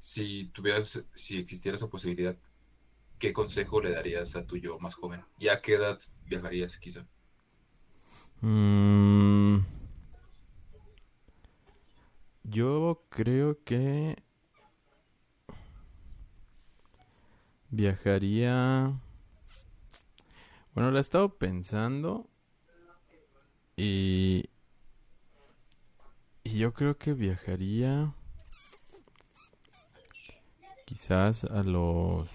Si 0.00 0.46
tuvieras, 0.46 1.04
si 1.14 1.38
existiera 1.38 1.76
esa 1.76 1.90
posibilidad, 1.90 2.36
¿qué 3.18 3.32
consejo 3.32 3.82
le 3.82 3.92
darías 3.92 4.34
a 4.34 4.46
tu 4.46 4.56
yo 4.56 4.78
más 4.78 4.94
joven? 4.94 5.24
¿Y 5.38 5.48
a 5.48 5.60
qué 5.60 5.74
edad 5.74 6.00
viajarías 6.24 6.78
quizá? 6.78 7.06
Mm, 8.40 9.58
yo 12.44 13.04
creo 13.10 13.62
que 13.62 14.16
viajaría... 17.68 18.98
Bueno, 20.72 20.92
lo 20.92 20.98
he 20.98 21.00
estado 21.00 21.36
pensando 21.36 22.30
y... 23.78 24.44
Y 26.44 26.58
yo 26.58 26.72
creo 26.72 26.96
que 26.96 27.12
viajaría 27.12 28.14
quizás 30.86 31.44
a 31.44 31.62
los 31.62 32.30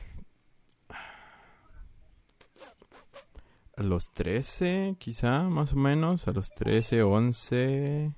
a 3.76 3.82
los 3.82 4.12
13, 4.14 4.98
quizá, 5.00 5.50
más 5.50 5.74
o 5.74 5.78
menos, 5.78 6.28
a 6.28 6.32
los 6.32 6.54
13, 6.54 7.02
11, 7.02 8.14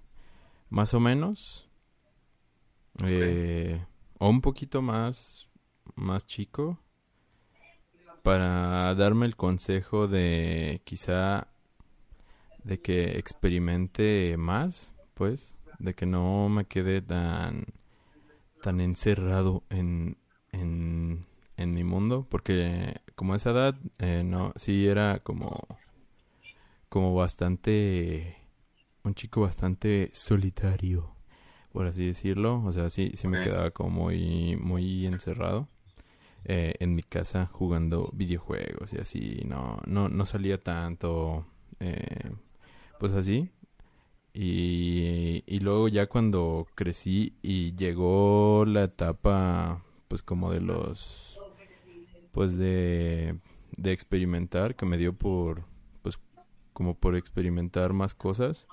más 0.69 0.93
o 0.93 0.99
menos. 0.99 1.69
Eh, 3.05 3.81
o 4.19 4.29
un 4.29 4.41
poquito 4.41 4.81
más, 4.81 5.47
más 5.95 6.27
chico. 6.27 6.77
Para 8.21 8.93
darme 8.95 9.27
el 9.27 9.37
consejo 9.37 10.07
de 10.07 10.81
quizá 10.83 11.47
de 12.65 12.81
que 12.81 13.17
experimente 13.17 14.35
más, 14.37 14.93
pues, 15.13 15.53
de 15.79 15.93
que 15.93 16.05
no 16.05 16.49
me 16.49 16.65
quede 16.65 17.01
tan 17.01 17.65
tan 18.61 18.81
encerrado 18.81 19.63
en, 19.69 20.17
en, 20.51 21.25
en 21.55 21.73
mi 21.73 21.83
mundo, 21.83 22.25
porque 22.29 22.95
como 23.15 23.33
a 23.33 23.35
esa 23.35 23.51
edad, 23.51 23.75
eh, 23.99 24.23
no, 24.25 24.53
sí 24.55 24.87
era 24.87 25.19
como, 25.19 25.67
como 26.89 27.13
bastante, 27.13 28.37
un 29.03 29.13
chico 29.13 29.41
bastante 29.41 30.09
solitario, 30.13 31.13
por 31.71 31.85
así 31.85 32.07
decirlo. 32.07 32.63
O 32.65 32.71
sea, 32.71 32.89
sí, 32.89 33.11
sí 33.15 33.27
me 33.27 33.41
quedaba 33.41 33.69
como 33.69 33.89
muy, 33.89 34.55
muy 34.57 35.05
encerrado. 35.05 35.67
Eh, 36.47 36.75
en 36.79 36.93
mi 36.93 37.01
casa 37.01 37.47
jugando 37.51 38.11
videojuegos 38.13 38.93
y 38.93 38.97
así, 38.97 39.41
no, 39.47 39.79
no, 39.87 40.09
no 40.09 40.25
salía 40.27 40.61
tanto, 40.61 41.43
eh, 41.79 42.31
pues 42.99 43.11
así. 43.13 43.49
Y, 44.33 45.43
y 45.47 45.59
luego 45.59 45.87
ya 45.87 46.07
cuando 46.07 46.67
crecí 46.75 47.33
y 47.41 47.73
llegó 47.75 48.65
la 48.67 48.83
etapa, 48.83 49.81
pues 50.09 50.21
como 50.23 50.51
de 50.51 50.59
los 50.59 51.39
pues 52.35 52.57
de, 52.57 53.37
de 53.77 53.91
experimentar, 53.93 54.75
que 54.75 54.85
me 54.85 54.97
dio 54.97 55.13
por, 55.13 55.63
pues 56.01 56.19
como 56.73 56.93
por 56.95 57.15
experimentar 57.15 57.93
más 57.93 58.13
cosas. 58.13 58.67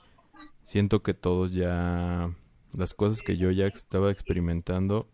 Siento 0.64 1.05
que 1.05 1.14
todos 1.14 1.55
ya, 1.55 2.35
las 2.76 2.93
cosas 2.93 3.23
que 3.23 3.37
yo 3.37 3.52
ya 3.52 3.69
estaba 3.69 4.11
experimentando, 4.11 5.09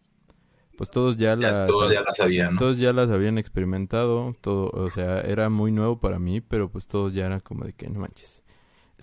pues 0.79 0.91
todos 0.91 1.19
ya, 1.19 1.37
las, 1.37 1.69
todos 1.69 1.93
ya 1.93 2.01
las 2.01 2.19
habían, 2.21 2.57
todos 2.57 2.79
ya 2.79 2.95
las 2.95 3.11
habían 3.11 3.37
experimentado, 3.37 4.35
todo, 4.41 4.71
o 4.71 4.89
sea, 4.89 5.21
era 5.21 5.51
muy 5.51 5.71
nuevo 5.71 6.01
para 6.01 6.19
mí, 6.19 6.41
pero 6.41 6.71
pues 6.71 6.87
todos 6.87 7.13
ya 7.13 7.27
era 7.27 7.41
como 7.41 7.67
de 7.67 7.75
que 7.75 7.91
no 7.91 8.01
manches. 8.01 8.43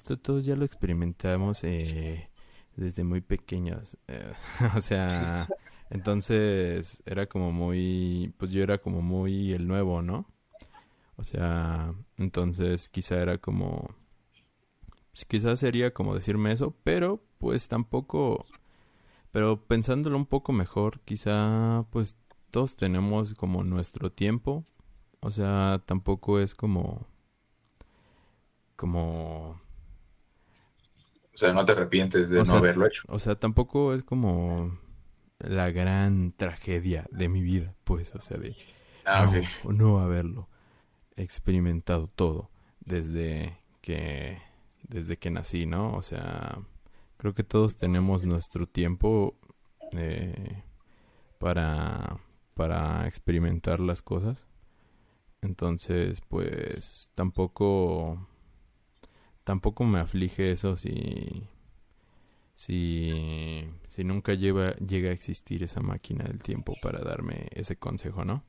Esto 0.06 0.20
todos 0.20 0.46
ya 0.46 0.56
lo 0.56 0.66
experimentamos 0.66 1.64
eh, 1.64 2.30
desde 2.76 3.04
muy 3.04 3.22
pequeños, 3.22 3.98
eh, 4.08 4.34
o 4.76 4.80
sea, 4.80 5.50
entonces 5.90 7.02
era 7.08 7.26
como 7.26 7.52
muy, 7.52 8.32
pues 8.38 8.52
yo 8.52 8.62
era 8.62 8.78
como 8.78 9.02
muy 9.02 9.52
el 9.54 9.68
nuevo, 9.68 10.04
¿no? 10.04 10.28
O 11.16 11.24
sea, 11.24 11.96
entonces 12.18 12.88
quizá 12.88 13.20
era 13.20 13.40
como, 13.40 13.96
pues 15.10 15.26
quizás 15.26 15.60
sería 15.60 15.92
como 15.92 16.14
decirme 16.14 16.52
eso, 16.52 16.76
pero 16.84 17.24
pues 17.40 17.68
tampoco, 17.68 18.46
pero 19.32 19.66
pensándolo 19.66 20.18
un 20.18 20.28
poco 20.28 20.52
mejor, 20.54 21.00
quizá 21.00 21.88
pues 21.90 22.16
todos 22.52 22.76
tenemos 22.76 23.34
como 23.34 23.64
nuestro 23.64 24.12
tiempo, 24.12 24.66
o 25.22 25.32
sea, 25.32 25.82
tampoco 25.88 26.40
es 26.40 26.54
como, 26.54 27.08
como... 28.76 29.65
O 31.36 31.38
sea, 31.38 31.52
no 31.52 31.66
te 31.66 31.74
arrepientes 31.74 32.30
de 32.30 32.44
no 32.44 32.56
haberlo 32.56 32.88
hecho. 32.88 33.04
O 33.10 33.20
sea, 33.20 33.36
tampoco 33.36 33.94
es 33.94 34.04
como 34.04 34.80
la 35.40 35.70
gran 35.70 36.32
tragedia 36.32 37.08
de 37.12 37.28
mi 37.28 37.42
vida, 37.42 37.76
pues, 37.84 38.16
o 38.16 38.22
sea, 38.22 38.38
de 38.38 38.56
ah, 39.06 39.30
no, 39.66 40.00
haberlo 40.00 40.48
experimentado 41.18 42.08
todo 42.08 42.50
desde 42.80 43.58
que 43.82 44.42
desde 44.84 45.18
que 45.18 45.30
nací, 45.30 45.66
¿no? 45.66 45.94
O 45.94 46.02
sea, 46.02 46.58
creo 47.18 47.34
que 47.34 47.44
todos 47.44 47.76
tenemos 47.76 48.24
nuestro 48.24 48.66
tiempo 48.66 49.38
eh, 49.92 50.64
para 51.38 52.18
para 52.54 53.08
experimentar 53.08 53.82
las 53.82 54.02
cosas. 54.02 54.48
Entonces, 55.42 56.22
pues 56.30 57.10
tampoco 57.14 58.26
tampoco 59.46 59.86
me 59.86 60.00
aflige 60.00 60.52
eso 60.52 60.76
si 60.76 61.48
si, 62.56 63.66
si 63.90 64.04
nunca 64.04 64.34
lleva, 64.34 64.74
llega 64.78 65.10
a 65.10 65.14
existir 65.14 65.62
esa 65.64 65.82
máquina 65.82 66.24
del 66.24 66.42
tiempo 66.42 66.74
para 66.82 67.00
darme 67.00 67.48
ese 67.52 67.76
consejo, 67.76 68.26
¿no? 68.26 68.44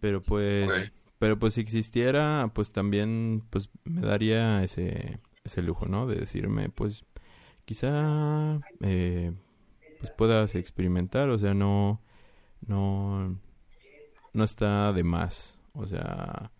Pero 0.00 0.22
pues, 0.22 0.92
pero 1.18 1.38
pues 1.38 1.54
si 1.54 1.60
existiera, 1.60 2.50
pues 2.54 2.72
también, 2.72 3.44
pues 3.50 3.70
me 3.84 4.00
daría 4.00 4.64
ese, 4.64 5.20
ese 5.44 5.62
lujo, 5.62 5.86
¿no? 5.86 6.06
De 6.06 6.16
decirme, 6.16 6.70
pues, 6.70 7.04
quizá, 7.64 8.60
eh, 8.80 9.32
pues 9.98 10.10
puedas 10.10 10.54
experimentar, 10.54 11.28
o 11.28 11.38
sea, 11.38 11.54
no, 11.54 12.00
no, 12.66 13.38
no 14.32 14.44
está 14.44 14.92
de 14.92 15.04
más, 15.04 15.58
o 15.72 15.86
sea, 15.86 16.50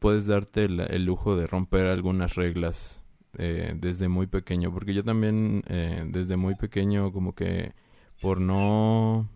puedes 0.00 0.26
darte 0.26 0.64
el 0.64 1.04
lujo 1.04 1.36
de 1.36 1.46
romper 1.46 1.86
algunas 1.86 2.34
reglas 2.34 3.00
eh, 3.38 3.74
desde 3.76 4.08
muy 4.08 4.26
pequeño, 4.26 4.72
porque 4.72 4.92
yo 4.92 5.04
también 5.04 5.62
eh, 5.68 6.04
desde 6.08 6.36
muy 6.36 6.56
pequeño 6.56 7.12
como 7.12 7.34
que 7.34 7.74
por 8.20 8.40
no, 8.40 9.28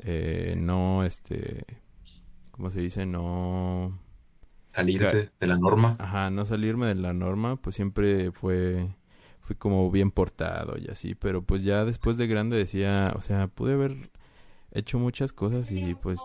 eh, 0.00 0.56
no, 0.58 1.04
este, 1.04 1.64
¿cómo 2.50 2.70
se 2.70 2.80
dice? 2.80 3.06
No... 3.06 4.00
Salirte 4.74 5.30
de 5.38 5.46
la 5.46 5.56
norma. 5.56 5.96
Ajá, 6.00 6.30
no 6.30 6.44
salirme 6.44 6.88
de 6.88 6.96
la 6.96 7.12
norma, 7.12 7.56
pues 7.56 7.76
siempre 7.76 8.32
fue, 8.32 8.88
fui 9.40 9.54
como 9.54 9.88
bien 9.90 10.10
portado 10.10 10.76
y 10.76 10.88
así, 10.88 11.14
pero 11.14 11.42
pues 11.42 11.62
ya 11.62 11.84
después 11.84 12.16
de 12.16 12.26
grande 12.26 12.56
decía, 12.56 13.12
o 13.14 13.20
sea, 13.20 13.46
pude 13.46 13.74
haber 13.74 14.10
hecho 14.72 14.98
muchas 14.98 15.32
cosas 15.32 15.70
y 15.70 15.94
pues, 15.94 16.20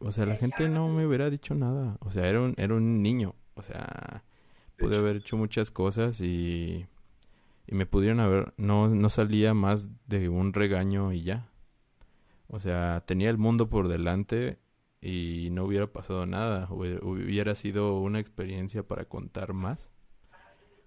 o 0.00 0.12
sea, 0.12 0.26
la 0.26 0.36
gente 0.36 0.68
no 0.68 0.88
me 0.88 1.06
hubiera 1.06 1.30
dicho 1.30 1.54
nada, 1.54 1.96
o 2.00 2.10
sea, 2.10 2.28
era 2.28 2.40
un, 2.40 2.54
era 2.56 2.74
un 2.74 3.02
niño, 3.02 3.34
o 3.54 3.62
sea, 3.62 4.24
pude 4.76 4.96
haber 4.96 5.16
hecho 5.16 5.36
muchas 5.36 5.70
cosas 5.70 6.20
y, 6.20 6.86
y 7.66 7.74
me 7.74 7.86
pudieron 7.86 8.18
haber, 8.20 8.54
no, 8.56 8.88
no 8.88 9.08
salía 9.10 9.54
más 9.54 9.88
de 10.06 10.28
un 10.28 10.52
regaño 10.52 11.12
y 11.12 11.22
ya. 11.22 11.46
O 12.48 12.58
sea, 12.58 13.04
tenía 13.06 13.30
el 13.30 13.38
mundo 13.38 13.68
por 13.68 13.86
delante 13.86 14.58
y 15.00 15.50
no 15.52 15.64
hubiera 15.64 15.86
pasado 15.86 16.26
nada, 16.26 16.66
hubiera 16.70 17.54
sido 17.54 18.00
una 18.00 18.18
experiencia 18.18 18.82
para 18.82 19.04
contar 19.04 19.52
más, 19.52 19.90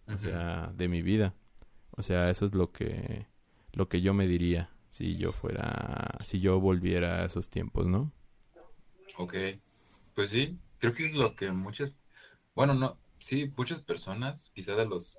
o 0.08 0.17
sea, 0.17 0.74
de 0.75 0.88
mi 0.88 1.01
vida. 1.01 1.36
O 1.91 2.01
sea, 2.01 2.29
eso 2.29 2.46
es 2.46 2.53
lo 2.53 2.72
que, 2.72 3.27
lo 3.72 3.88
que 3.88 4.01
yo 4.01 4.13
me 4.13 4.27
diría 4.27 4.72
si 4.89 5.17
yo 5.17 5.32
fuera, 5.32 6.20
si 6.24 6.39
yo 6.39 6.60
volviera 6.60 7.22
a 7.22 7.25
esos 7.25 7.50
tiempos, 7.50 7.88
¿no? 7.88 8.12
Ok, 9.17 9.36
pues 10.15 10.29
sí, 10.29 10.58
creo 10.79 10.93
que 10.93 11.05
es 11.05 11.13
lo 11.13 11.36
que 11.36 11.51
muchas, 11.51 11.93
bueno, 12.55 12.74
no, 12.74 12.98
sí, 13.20 13.51
muchas 13.55 13.82
personas, 13.82 14.51
quizás 14.53 14.77
de 14.77 14.86
los, 14.86 15.17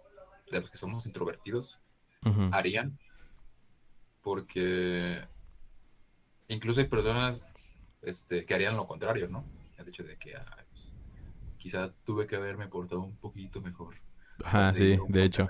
de 0.50 0.60
los 0.60 0.70
que 0.70 0.78
somos 0.78 1.06
introvertidos, 1.06 1.80
harían, 2.52 2.98
porque 4.22 5.26
incluso 6.48 6.80
hay 6.80 6.86
personas 6.86 7.50
este, 8.02 8.44
que 8.44 8.54
harían 8.54 8.76
lo 8.76 8.86
contrario, 8.86 9.28
¿no? 9.28 9.44
El 9.78 9.88
hecho 9.88 10.02
de 10.02 10.16
que 10.16 10.36
ah, 10.36 10.64
pues, 10.70 10.92
quizá 11.58 11.92
tuve 12.04 12.26
que 12.26 12.36
haberme 12.36 12.66
portado 12.68 13.02
un 13.02 13.16
poquito 13.16 13.60
mejor. 13.60 13.96
Ajá, 14.44 14.72
sí, 14.72 14.98
de 15.08 15.24
hecho. 15.24 15.48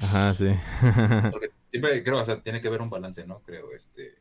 Ajá, 0.00 0.34
sí. 0.34 0.48
porque 1.30 1.50
siempre 1.70 2.02
creo, 2.02 2.20
o 2.20 2.24
sea, 2.24 2.42
tiene 2.42 2.60
que 2.60 2.68
haber 2.68 2.82
un 2.82 2.90
balance, 2.90 3.26
¿no? 3.26 3.40
Creo, 3.40 3.72
este. 3.72 4.18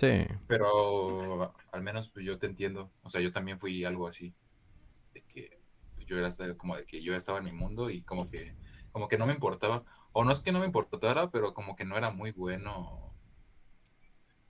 Sí. 0.00 0.26
Pero 0.46 1.54
al 1.72 1.82
menos 1.82 2.08
pues, 2.08 2.24
yo 2.24 2.38
te 2.38 2.46
entiendo. 2.46 2.90
O 3.02 3.10
sea, 3.10 3.20
yo 3.20 3.32
también 3.32 3.60
fui 3.60 3.84
algo 3.84 4.08
así. 4.08 4.34
De 5.12 5.22
que 5.24 5.60
pues, 5.94 6.06
yo 6.06 6.16
era 6.16 6.28
hasta 6.28 6.56
como 6.56 6.74
de 6.74 6.86
que 6.86 7.02
yo 7.02 7.14
estaba 7.14 7.38
en 7.38 7.44
mi 7.44 7.52
mundo 7.52 7.90
y 7.90 8.00
como 8.00 8.30
que, 8.30 8.54
como 8.92 9.08
que 9.08 9.18
no 9.18 9.26
me 9.26 9.34
importaba. 9.34 9.84
O 10.12 10.24
no 10.24 10.32
es 10.32 10.40
que 10.40 10.52
no 10.52 10.60
me 10.60 10.64
importara, 10.64 11.30
pero 11.30 11.52
como 11.52 11.76
que 11.76 11.84
no 11.84 11.98
era 11.98 12.10
muy 12.10 12.32
bueno 12.32 13.14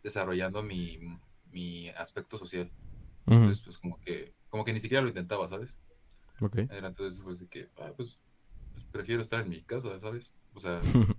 desarrollando 0.05 0.63
mi, 0.63 1.01
mi 1.51 1.89
aspecto 1.91 2.39
social. 2.39 2.71
Ujú. 3.27 3.35
Entonces, 3.35 3.61
pues 3.65 3.79
como 3.79 4.01
que, 4.01 4.33
como 4.51 4.65
que 4.65 4.73
ni 4.73 4.81
siquiera 4.81 5.03
lo 5.03 5.09
intentaba, 5.09 5.49
¿sabes? 5.49 5.77
Era 6.71 6.89
entonces 6.89 7.21
pues 7.23 7.39
de 7.41 7.49
que, 7.49 7.69
ah, 7.81 7.93
pues, 7.97 8.21
pues, 8.73 8.85
prefiero 8.87 9.21
estar 9.21 9.41
en 9.41 9.49
mi 9.49 9.63
casa, 9.63 9.99
¿sabes? 9.99 10.33
O 10.55 10.61
sea, 10.61 10.81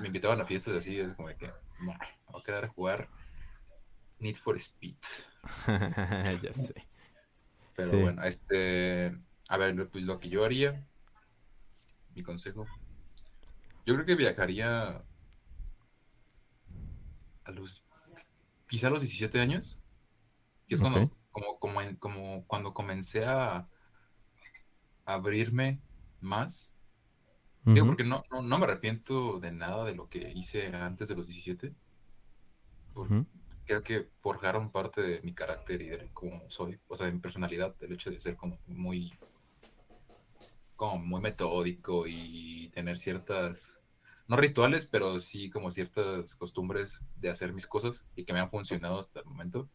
me 0.00 0.06
invitaban 0.06 0.40
a 0.40 0.46
fiestas 0.46 0.74
así, 0.74 0.98
es 0.98 1.14
como 1.14 1.28
de 1.28 1.36
que, 1.36 1.46
nah, 1.80 1.98
voy 2.32 2.40
a 2.40 2.44
quedar 2.44 2.64
a 2.64 2.68
jugar 2.68 3.08
Need 4.18 4.36
for 4.36 4.56
Speed. 4.58 4.96
ya 6.42 6.52
sé. 6.54 6.86
Pero 7.74 7.90
Sí. 7.90 7.96
bueno, 8.02 8.22
este, 8.24 9.16
a 9.48 9.56
ver, 9.58 9.88
pues 9.90 10.04
lo 10.04 10.18
que 10.18 10.28
yo 10.30 10.44
haría, 10.44 10.86
mi 12.14 12.22
consejo, 12.22 12.66
yo 13.84 13.94
creo 13.94 14.06
que 14.06 14.14
viajaría 14.14 15.04
a 17.44 17.50
los, 17.52 17.84
quizá 18.68 18.86
a 18.88 18.90
los 18.90 19.02
17 19.02 19.40
años, 19.40 19.80
que 20.66 20.74
es 20.74 20.80
cuando, 20.80 21.10
como, 21.30 21.58
como, 21.58 21.98
como 21.98 22.44
cuando 22.46 22.72
comencé 22.74 23.24
a 23.26 23.68
abrirme 25.04 25.80
más. 26.20 26.72
Digo, 27.64 27.86
porque 27.86 28.04
no, 28.04 28.22
no, 28.30 28.42
no 28.42 28.58
me 28.58 28.64
arrepiento 28.64 29.40
de 29.40 29.50
nada 29.50 29.84
de 29.84 29.96
lo 29.96 30.08
que 30.08 30.32
hice 30.34 30.74
antes 30.74 31.08
de 31.08 31.16
los 31.16 31.26
17. 31.26 31.74
por- 32.94 33.06
Ujú. 33.12 33.26
Creo 33.66 33.82
que 33.82 34.08
forjaron 34.20 34.70
parte 34.70 35.02
de 35.02 35.20
mi 35.22 35.32
carácter 35.32 35.82
y 35.82 35.88
de 35.88 36.10
cómo 36.14 36.48
soy, 36.48 36.78
o 36.88 36.96
sea, 36.96 37.06
de 37.06 37.12
mi 37.12 37.18
personalidad, 37.18 37.74
el 37.80 37.92
hecho 37.92 38.10
de 38.10 38.20
ser 38.20 38.36
como 38.36 38.58
muy, 38.66 39.12
como 40.76 40.98
muy 40.98 41.20
metódico 41.20 42.06
y 42.06 42.70
tener 42.74 42.98
ciertas, 42.98 43.80
no 44.28 44.36
rituales, 44.36 44.86
pero 44.86 45.18
sí 45.20 45.50
como 45.50 45.72
ciertas 45.72 46.36
costumbres 46.36 47.00
de 47.16 47.30
hacer 47.30 47.52
mis 47.52 47.66
cosas 47.66 48.06
y 48.14 48.24
que 48.24 48.32
me 48.32 48.40
han 48.40 48.50
funcionado 48.50 48.98
hasta 48.98 49.20
el 49.20 49.26
momento. 49.26 49.68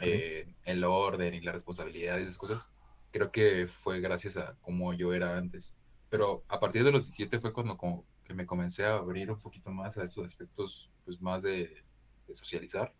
Eh, 0.00 0.54
el 0.64 0.84
orden 0.84 1.34
y 1.34 1.40
la 1.40 1.52
responsabilidad 1.52 2.18
y 2.18 2.22
esas 2.22 2.38
cosas, 2.38 2.70
creo 3.12 3.30
que 3.30 3.68
fue 3.68 4.00
gracias 4.00 4.36
a 4.36 4.56
cómo 4.60 4.92
yo 4.92 5.12
era 5.12 5.36
antes. 5.36 5.74
Pero 6.10 6.44
a 6.48 6.60
partir 6.60 6.84
de 6.84 6.92
los 6.92 7.04
17 7.04 7.40
fue 7.40 7.52
cuando 7.52 7.76
como 7.76 8.04
que 8.24 8.34
me 8.34 8.46
comencé 8.46 8.84
a 8.84 8.94
abrir 8.94 9.30
un 9.30 9.38
poquito 9.38 9.70
más 9.70 9.96
a 9.98 10.04
esos 10.04 10.26
aspectos, 10.26 10.90
pues 11.04 11.20
más 11.20 11.42
de, 11.42 11.83
de 12.26 12.34
socializar. 12.34 12.94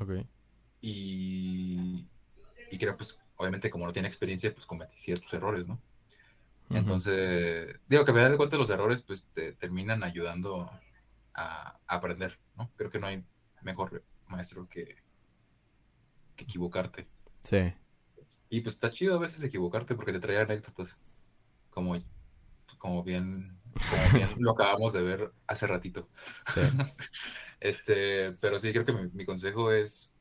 Ok. 0.00 0.26
Y, 0.80 2.06
y 2.70 2.78
creo, 2.78 2.96
pues, 2.96 3.18
obviamente 3.36 3.70
como 3.70 3.86
no 3.86 3.92
tiene 3.92 4.08
experiencia, 4.08 4.52
pues 4.52 4.66
cometí 4.66 4.98
ciertos 4.98 5.32
errores, 5.34 5.66
¿no? 5.66 5.80
Entonces, 6.68 7.78
digo 7.86 8.04
que 8.04 8.10
a 8.10 8.14
final 8.14 8.32
de 8.32 8.36
cuentas 8.36 8.58
los 8.58 8.70
errores, 8.70 9.00
pues, 9.02 9.24
te 9.32 9.52
terminan 9.52 10.02
ayudando 10.02 10.62
a, 10.62 10.80
a 11.34 11.78
aprender, 11.86 12.38
¿no? 12.56 12.70
Creo 12.76 12.90
que 12.90 12.98
no 12.98 13.06
hay 13.06 13.24
mejor 13.62 14.04
maestro 14.26 14.68
que, 14.68 14.96
que 16.34 16.44
equivocarte. 16.44 17.06
Sí. 17.40 17.72
Y 18.48 18.60
pues 18.60 18.74
está 18.74 18.90
chido 18.90 19.16
a 19.16 19.20
veces 19.20 19.42
equivocarte 19.42 19.94
porque 19.94 20.12
te 20.12 20.20
trae 20.20 20.38
anécdotas, 20.38 20.98
como, 21.70 21.96
como 22.78 23.02
bien, 23.02 23.58
como 23.90 24.12
bien 24.12 24.30
lo 24.38 24.52
acabamos 24.52 24.92
de 24.92 25.02
ver 25.02 25.32
hace 25.46 25.66
ratito. 25.66 26.08
Sí. 26.54 26.60
Este, 27.60 28.32
pero 28.32 28.58
sí, 28.58 28.72
creo 28.72 28.84
que 28.84 28.92
mi, 28.92 29.08
mi 29.10 29.24
consejo 29.24 29.72
es 29.72 30.14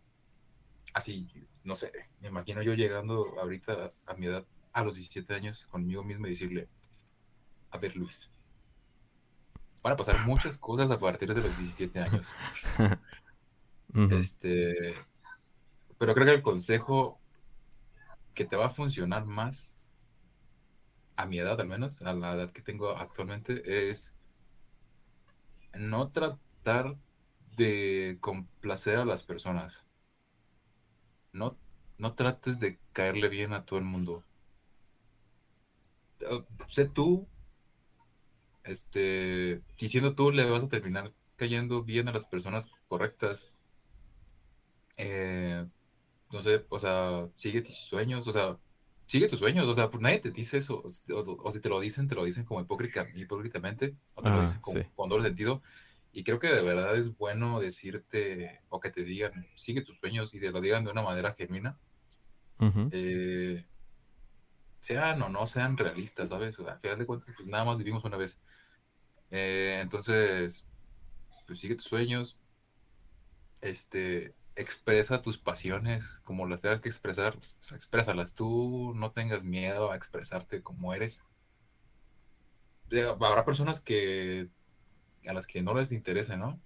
así, 0.94 1.28
no 1.64 1.76
sé, 1.76 1.92
me 2.22 2.30
imagino 2.30 2.62
yo 2.62 2.74
llegando 2.74 3.38
ahorita 3.40 3.94
a 4.06 4.14
mi 4.16 4.28
edad, 4.28 4.46
a 4.72 4.84
los 4.84 4.96
17 4.96 5.34
años, 5.34 5.66
conmigo 5.68 6.04
mismo 6.04 6.26
y 6.26 6.30
decirle, 6.30 6.70
a 7.72 7.78
ver 7.78 7.96
Luis, 7.96 8.32
van 9.82 9.94
a 9.94 9.98
pasar 9.98 10.26
muchas 10.26 10.58
cosas 10.58 10.90
a 10.90 11.00
partir 11.00 11.34
de 11.34 11.42
los 11.42 11.58
17 11.58 12.00
años. 12.00 12.28
Este, 14.12 14.94
pero 15.98 16.14
creo 16.14 16.26
que 16.26 16.34
el 16.34 16.42
consejo 16.42 17.18
que 18.34 18.44
te 18.44 18.58
va 18.58 18.66
a 18.66 18.70
funcionar 18.70 19.26
más, 19.26 19.78
a 21.16 21.26
mi 21.26 21.40
edad 21.40 21.62
al 21.62 21.68
menos, 21.68 22.02
a 22.02 22.14
la 22.14 22.34
edad 22.34 22.52
que 22.52 22.62
tengo 22.62 22.90
actualmente, 22.90 23.90
es 23.90 24.14
no 25.74 26.10
tratar 26.10 26.98
de 27.56 28.18
complacer 28.22 28.98
a 28.98 29.06
las 29.06 29.24
personas. 29.24 29.86
No, 31.34 31.60
no 32.00 32.16
trates 32.16 32.60
de 32.60 32.80
caerle 32.92 33.30
bien 33.30 33.54
a 33.54 33.64
todo 33.64 33.78
el 33.78 33.86
mundo. 33.86 34.26
Eh, 36.20 36.44
Sé 36.68 36.86
tú, 36.90 37.10
este, 38.64 39.62
y 39.78 39.90
siendo 39.90 40.16
tú 40.16 40.32
le 40.32 40.50
vas 40.50 40.64
a 40.64 40.68
terminar 40.70 41.14
cayendo 41.36 41.84
bien 41.84 42.08
a 42.08 42.14
las 42.14 42.26
personas 42.26 42.70
correctas. 42.88 43.54
Eh, 44.98 45.66
no 46.32 46.42
sé, 46.42 46.66
o 46.70 46.80
sea, 46.80 47.30
sigue 47.36 47.62
tus 47.62 47.78
sueños, 47.78 48.28
o 48.28 48.32
sea, 48.34 48.60
sigue 49.08 49.28
tus 49.30 49.40
sueños, 49.40 49.68
o 49.68 49.74
sea, 49.74 49.90
pues 49.92 50.02
nadie 50.02 50.20
te 50.20 50.32
dice 50.32 50.58
eso, 50.60 50.84
o, 50.84 51.14
o- 51.16 51.44
o 51.44 51.52
si 51.52 51.60
te 51.62 51.70
lo 51.70 51.80
dicen, 51.82 52.08
te 52.08 52.16
lo 52.16 52.24
dicen 52.26 52.46
como 52.46 52.62
hipócrita, 52.62 53.08
hipócritamente, 53.16 53.98
o 54.16 54.24
te 54.24 54.32
lo 54.32 54.40
Ah, 54.40 54.42
dicen 54.42 54.62
con, 54.62 54.76
sí. 54.76 54.86
con 54.96 55.10
doble 55.10 55.28
sentido, 55.30 55.64
y 56.16 56.24
creo 56.24 56.40
que 56.40 56.48
de 56.48 56.62
verdad 56.62 56.96
es 56.96 57.18
bueno 57.18 57.60
decirte, 57.60 58.62
o 58.70 58.80
que 58.80 58.90
te 58.90 59.04
digan, 59.04 59.50
sigue 59.56 59.82
tus 59.82 59.98
sueños, 59.98 60.34
y 60.34 60.40
te 60.40 60.50
lo 60.50 60.62
digan 60.62 60.86
de 60.86 60.92
una 60.92 61.02
manera 61.02 61.36
genuina, 61.38 61.78
eh, 62.92 63.66
sean 64.80 65.22
o 65.22 65.28
no 65.28 65.46
sean 65.46 65.76
realistas, 65.76 66.30
¿sabes? 66.30 66.58
Al 66.62 66.80
final 66.80 67.00
de 67.00 67.06
cuentas, 67.06 67.34
pues 67.36 67.46
nada 67.50 67.66
más 67.66 67.78
vivimos 67.78 68.06
una 68.06 68.16
vez. 68.16 68.40
Eh, 69.30 69.80
entonces, 69.82 70.70
pues 71.48 71.60
sigue 71.60 71.76
tus 71.76 71.84
sueños, 71.84 72.40
este, 73.60 74.36
expresa 74.56 75.22
tus 75.22 75.38
pasiones 75.38 76.22
como 76.24 76.48
las 76.48 76.62
tengas 76.62 76.80
que 76.80 76.88
expresar, 76.88 77.38
sea, 77.60 77.76
exprésalas 77.76 78.34
tú, 78.34 78.94
no 78.96 79.12
tengas 79.12 79.44
miedo 79.44 79.92
a 79.92 79.98
expresarte 79.98 80.64
como 80.64 80.94
eres. 80.94 81.26
Habrá 83.20 83.44
personas 83.44 83.82
que 83.82 84.50
a 85.28 85.34
las 85.34 85.48
que 85.48 85.62
no 85.62 85.74
les 85.74 85.92
interesa, 85.92 86.38
¿no? 86.38 86.60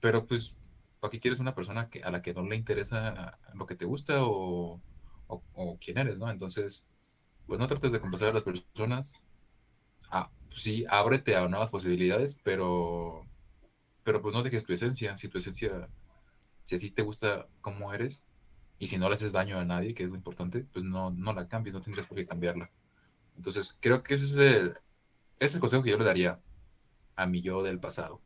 Pero 0.00 0.26
pues, 0.26 0.56
¿para 1.00 1.10
qué 1.10 1.20
quieres 1.20 1.40
una 1.40 1.54
persona 1.54 1.88
que, 1.88 2.02
a 2.02 2.10
la 2.10 2.22
que 2.22 2.34
no 2.34 2.42
le 2.42 2.56
interesa 2.56 3.38
lo 3.54 3.66
que 3.66 3.76
te 3.76 3.84
gusta 3.84 4.24
o, 4.24 4.80
o, 5.26 5.42
o 5.54 5.78
quién 5.78 5.98
eres, 5.98 6.18
¿no? 6.18 6.30
Entonces, 6.30 6.86
pues 7.46 7.58
no 7.60 7.66
trates 7.66 7.92
de 7.92 8.00
complacer 8.00 8.28
a 8.28 8.32
las 8.32 8.42
personas. 8.42 9.12
Ah, 10.10 10.30
pues 10.48 10.62
sí, 10.62 10.84
ábrete 10.88 11.36
a 11.36 11.48
nuevas 11.48 11.70
posibilidades, 11.70 12.36
pero, 12.42 13.26
pero 14.04 14.22
pues 14.22 14.34
no 14.34 14.42
dejes 14.42 14.64
tu 14.64 14.72
esencia. 14.72 15.16
Si 15.18 15.28
tu 15.28 15.38
esencia, 15.38 15.88
si 16.64 16.76
así 16.76 16.90
te 16.90 17.02
gusta 17.02 17.48
cómo 17.60 17.92
eres, 17.92 18.22
y 18.78 18.88
si 18.88 18.98
no 18.98 19.08
le 19.08 19.14
haces 19.14 19.32
daño 19.32 19.58
a 19.58 19.64
nadie, 19.64 19.94
que 19.94 20.02
es 20.04 20.08
lo 20.08 20.16
importante, 20.16 20.66
pues 20.72 20.84
no, 20.84 21.10
no 21.10 21.32
la 21.32 21.48
cambies, 21.48 21.74
no 21.74 21.80
tendrías 21.80 22.06
por 22.06 22.16
qué 22.18 22.26
cambiarla. 22.26 22.70
Entonces, 23.36 23.78
creo 23.80 24.02
que 24.02 24.14
ese 24.14 24.24
es 24.24 24.36
el, 24.36 24.68
ese 24.70 25.46
es 25.46 25.54
el 25.54 25.60
consejo 25.60 25.82
que 25.82 25.90
yo 25.90 25.98
le 25.98 26.04
daría 26.04 26.40
a 27.16 27.26
mi 27.26 27.42
yo 27.42 27.62
del 27.62 27.80
pasado. 27.80 28.22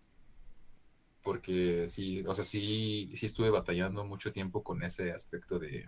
Porque 1.22 1.88
sí, 1.88 2.24
o 2.26 2.34
sea, 2.34 2.44
sí, 2.44 3.10
sí 3.16 3.26
estuve 3.26 3.50
batallando 3.50 4.04
mucho 4.06 4.32
tiempo 4.32 4.62
con 4.62 4.82
ese 4.84 5.12
aspecto 5.12 5.58
de, 5.58 5.86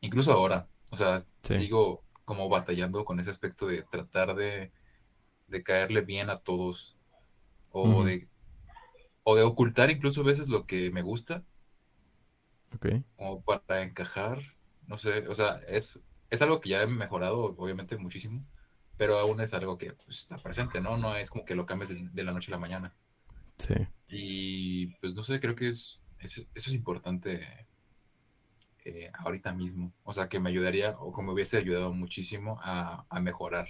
incluso 0.00 0.32
ahora, 0.32 0.68
o 0.90 0.96
sea, 0.96 1.24
Sí. 1.42 1.54
sigo 1.54 2.04
como 2.24 2.48
batallando 2.48 3.04
con 3.04 3.20
ese 3.20 3.30
aspecto 3.30 3.66
de 3.66 3.82
tratar 3.84 4.34
de, 4.36 4.72
de 5.48 5.62
caerle 5.64 6.02
bien 6.02 6.30
a 6.30 6.40
todos 6.40 6.98
o 7.70 8.04
de 8.04 8.28
o 9.24 9.36
de 9.36 9.42
ocultar 9.44 9.90
incluso 9.90 10.22
a 10.22 10.24
veces 10.24 10.48
lo 10.48 10.66
que 10.66 10.90
me 10.92 11.02
gusta 11.02 11.44
Ok. 12.74 12.86
como 13.16 13.42
para 13.42 13.82
encajar, 13.82 14.40
no 14.86 14.98
sé, 14.98 15.28
o 15.28 15.34
sea, 15.34 15.60
es, 15.68 15.98
es 16.30 16.42
algo 16.42 16.60
que 16.60 16.70
ya 16.70 16.82
he 16.82 16.86
mejorado 16.86 17.54
obviamente 17.56 17.96
muchísimo, 17.96 18.44
pero 18.96 19.18
aún 19.18 19.40
es 19.40 19.54
algo 19.54 19.78
que 19.78 19.92
pues, 19.94 20.20
está 20.20 20.38
presente, 20.38 20.80
¿no? 20.80 20.96
No 20.96 21.16
es 21.16 21.30
como 21.30 21.44
que 21.44 21.54
lo 21.54 21.66
cambies 21.66 21.90
de, 21.90 22.08
de 22.12 22.24
la 22.24 22.32
noche 22.32 22.50
a 22.52 22.56
la 22.56 22.60
mañana. 22.60 22.94
Sí. 23.58 23.74
Y 24.08 24.86
pues 25.00 25.14
no 25.14 25.22
sé, 25.22 25.40
creo 25.40 25.54
que 25.54 25.68
es, 25.68 26.00
es- 26.18 26.38
eso 26.54 26.70
es 26.70 26.72
importante 26.74 27.66
eh, 28.84 29.10
ahorita 29.14 29.52
mismo. 29.52 29.92
O 30.04 30.12
sea, 30.12 30.28
que 30.28 30.38
me 30.40 30.50
ayudaría 30.50 30.90
o 30.98 31.12
que 31.12 31.22
me 31.22 31.32
hubiese 31.32 31.56
ayudado 31.58 31.92
muchísimo 31.92 32.58
a, 32.62 33.06
a 33.08 33.20
mejorar 33.20 33.68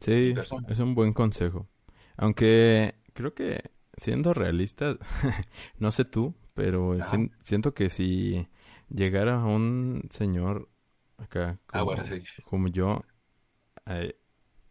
Sí, 0.00 0.42
es 0.68 0.78
un 0.80 0.94
buen 0.94 1.12
consejo. 1.12 1.68
Aunque 2.16 2.94
creo 3.14 3.34
que 3.34 3.70
siendo 3.96 4.34
realista, 4.34 4.98
no 5.78 5.90
sé 5.90 6.04
tú, 6.04 6.34
pero 6.54 6.98
siento 7.42 7.74
que 7.74 7.90
si 7.90 8.48
llegara 8.88 9.38
un 9.44 10.08
señor 10.10 10.68
acá 11.16 11.58
Ah, 11.72 11.82
bueno, 11.82 12.04
como, 12.04 12.06
sí. 12.06 12.22
como 12.44 12.68
yo 12.68 13.02
eh, 13.86 14.16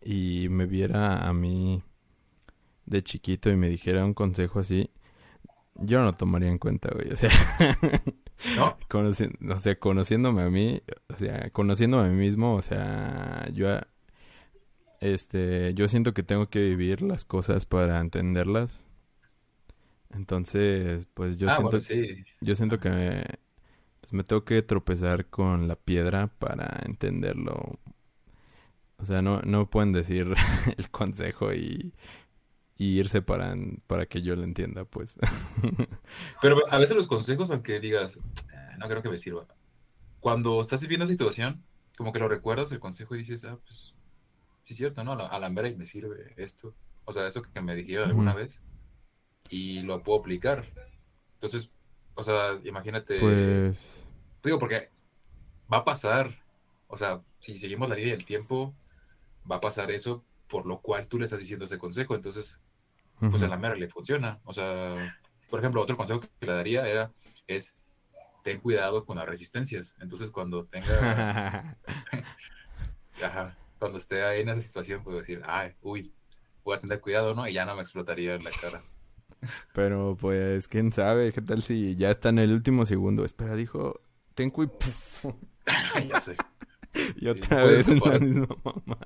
y 0.06 0.48
me 0.50 0.66
viera 0.66 1.28
a 1.28 1.34
mí 1.34 1.84
de 2.86 3.04
chiquito 3.04 3.50
y 3.50 3.56
me 3.56 3.70
dijera 3.70 4.06
un 4.06 4.14
consejo 4.14 4.60
así, 4.60 4.90
yo 5.76 6.04
no 6.04 6.14
tomaría 6.14 6.50
en 6.50 6.60
cuenta, 6.60 6.90
güey. 6.94 7.12
O 7.12 7.18
sea, 7.18 7.32
¿No? 8.56 8.78
conoci- 8.90 9.36
o 9.52 9.58
sea, 9.58 9.80
conociéndome 9.80 10.44
a 10.44 10.50
mí, 10.50 10.82
o 11.10 11.16
sea, 11.18 11.50
conociéndome 11.52 12.06
a 12.10 12.12
mí 12.12 12.18
mismo, 12.18 12.56
o 12.56 12.62
sea, 12.62 13.50
yo, 13.54 13.68
este, 15.02 15.74
yo 15.76 15.88
siento 15.88 16.14
que 16.14 16.24
tengo 16.24 16.50
que 16.50 16.60
vivir 16.60 17.02
las 17.02 17.26
cosas 17.26 17.66
para 17.66 18.00
entenderlas. 18.00 18.82
Entonces, 20.12 21.08
pues 21.14 21.38
yo 21.38 21.50
ah, 21.50 21.56
siento, 21.56 21.78
bueno, 21.78 21.80
sí. 21.80 22.24
yo 22.42 22.56
siento 22.56 22.80
que 22.80 22.90
me, 22.90 23.24
pues, 24.02 24.14
me 24.14 24.24
tengo 24.24 24.46
que 24.46 24.62
tropezar 24.62 25.28
con 25.30 25.68
la 25.68 25.76
piedra 25.76 26.28
para 26.28 26.82
entenderlo. 26.86 27.80
O 28.98 29.06
sea, 29.06 29.22
no, 29.22 29.42
no 29.42 29.70
pueden 29.70 29.92
decir 29.92 30.34
el 30.78 30.90
consejo 30.90 31.54
y, 31.54 31.94
y 32.78 33.00
irse 33.00 33.22
para, 33.22 33.56
para 33.88 34.06
que 34.06 34.22
yo 34.22 34.36
lo 34.36 34.44
entienda, 34.44 34.86
pues. 34.86 35.18
Pero 36.42 36.58
a 36.72 36.78
veces 36.78 36.96
los 36.96 37.08
consejos, 37.08 37.52
aunque 37.52 37.80
digas, 37.80 38.20
"Ah, 38.54 38.76
no 38.78 38.88
creo 38.88 39.02
que 39.02 39.10
me 39.10 39.18
sirva. 39.18 39.48
Cuando 40.20 40.62
estás 40.62 40.82
viviendo 40.82 41.06
una 41.06 41.12
situación, 41.12 41.64
como 41.98 42.14
que 42.14 42.20
lo 42.20 42.28
recuerdas 42.28 42.72
el 42.72 42.80
consejo 42.80 43.16
y 43.16 43.20
dices, 43.20 43.46
ah, 43.46 43.58
pues, 43.66 43.94
sí 44.62 44.74
es 44.74 44.78
cierto, 44.78 45.04
¿no? 45.04 45.14
A 45.14 45.16
la, 45.16 45.28
a 45.28 45.40
la 45.40 45.50
me 45.50 45.86
sirve 45.86 46.34
esto. 46.38 46.74
O 47.06 47.12
sea, 47.14 47.28
eso 47.28 47.42
que 47.42 47.62
me 47.62 47.76
dijeron 47.76 48.10
alguna 48.10 48.34
vez 48.34 48.62
y 49.50 49.82
lo 49.82 50.02
puedo 50.04 50.20
aplicar. 50.20 50.66
Entonces, 51.36 51.70
o 52.16 52.24
sea, 52.24 52.52
imagínate, 52.64 53.20
Pues, 53.20 54.06
digo, 54.44 54.60
porque 54.60 54.90
va 55.72 55.78
a 55.78 55.86
pasar, 55.86 56.36
o 56.88 56.98
sea, 56.98 57.22
si 57.40 57.58
seguimos 57.58 57.90
la 57.90 57.96
línea 57.96 58.14
del 58.16 58.26
tiempo, 58.26 58.74
va 59.50 59.58
a 59.58 59.62
pasar 59.62 59.92
eso, 59.92 60.24
por 60.48 60.66
lo 60.66 60.82
cual 60.82 61.08
tú 61.08 61.18
le 61.20 61.26
estás 61.26 61.40
diciendo 61.40 61.66
ese 61.66 61.78
consejo. 61.78 62.16
Entonces, 62.16 62.60
pues 63.20 63.42
a 63.44 63.48
la 63.48 63.58
mera 63.58 63.76
le 63.76 63.90
funciona. 63.90 64.40
O 64.44 64.54
sea, 64.54 65.18
por 65.50 65.60
ejemplo, 65.60 65.82
otro 65.82 65.98
consejo 65.98 66.22
que 66.22 66.30
le 66.42 66.54
daría 66.54 66.88
era, 66.88 67.12
es, 67.48 67.76
ten 68.44 68.60
cuidado 68.60 69.06
con 69.06 69.18
las 69.18 69.28
resistencias. 69.28 69.94
Entonces, 70.00 70.30
cuando 70.30 70.66
tenga, 70.66 71.78
ajá, 73.24 73.58
cuando 73.80 73.98
esté 73.98 74.24
ahí 74.24 74.42
en 74.42 74.50
esa 74.50 74.62
situación, 74.62 75.04
puedo 75.04 75.20
decir, 75.20 75.42
ay, 75.46 75.74
uy, 75.82 76.14
voy 76.64 76.78
a 76.78 76.82
tener 76.82 77.02
cuidado, 77.02 77.34
¿no? 77.34 77.48
Y 77.48 77.54
ya 77.54 77.66
no 77.66 77.76
me 77.76 77.82
explotaría 77.82 78.36
en 78.36 78.44
la 78.44 78.52
cara. 78.52 78.84
Pero 79.74 80.18
pues, 80.20 80.68
quién 80.68 80.94
sabe, 80.94 81.34
qué 81.34 81.42
tal 81.42 81.62
si 81.62 81.96
ya 81.98 82.12
está 82.12 82.30
en 82.30 82.40
el 82.40 82.54
último 82.54 82.86
segundo. 82.86 83.26
Espera, 83.26 83.56
dijo, 83.56 84.00
ten 84.36 84.50
cuidado. 84.50 84.78
ya 86.10 86.22
sé, 86.22 86.38
Y 87.18 87.28
otra 87.28 87.66
vez 87.66 87.88
la 87.88 88.20
misma 88.20 88.48
mamá. 88.64 88.98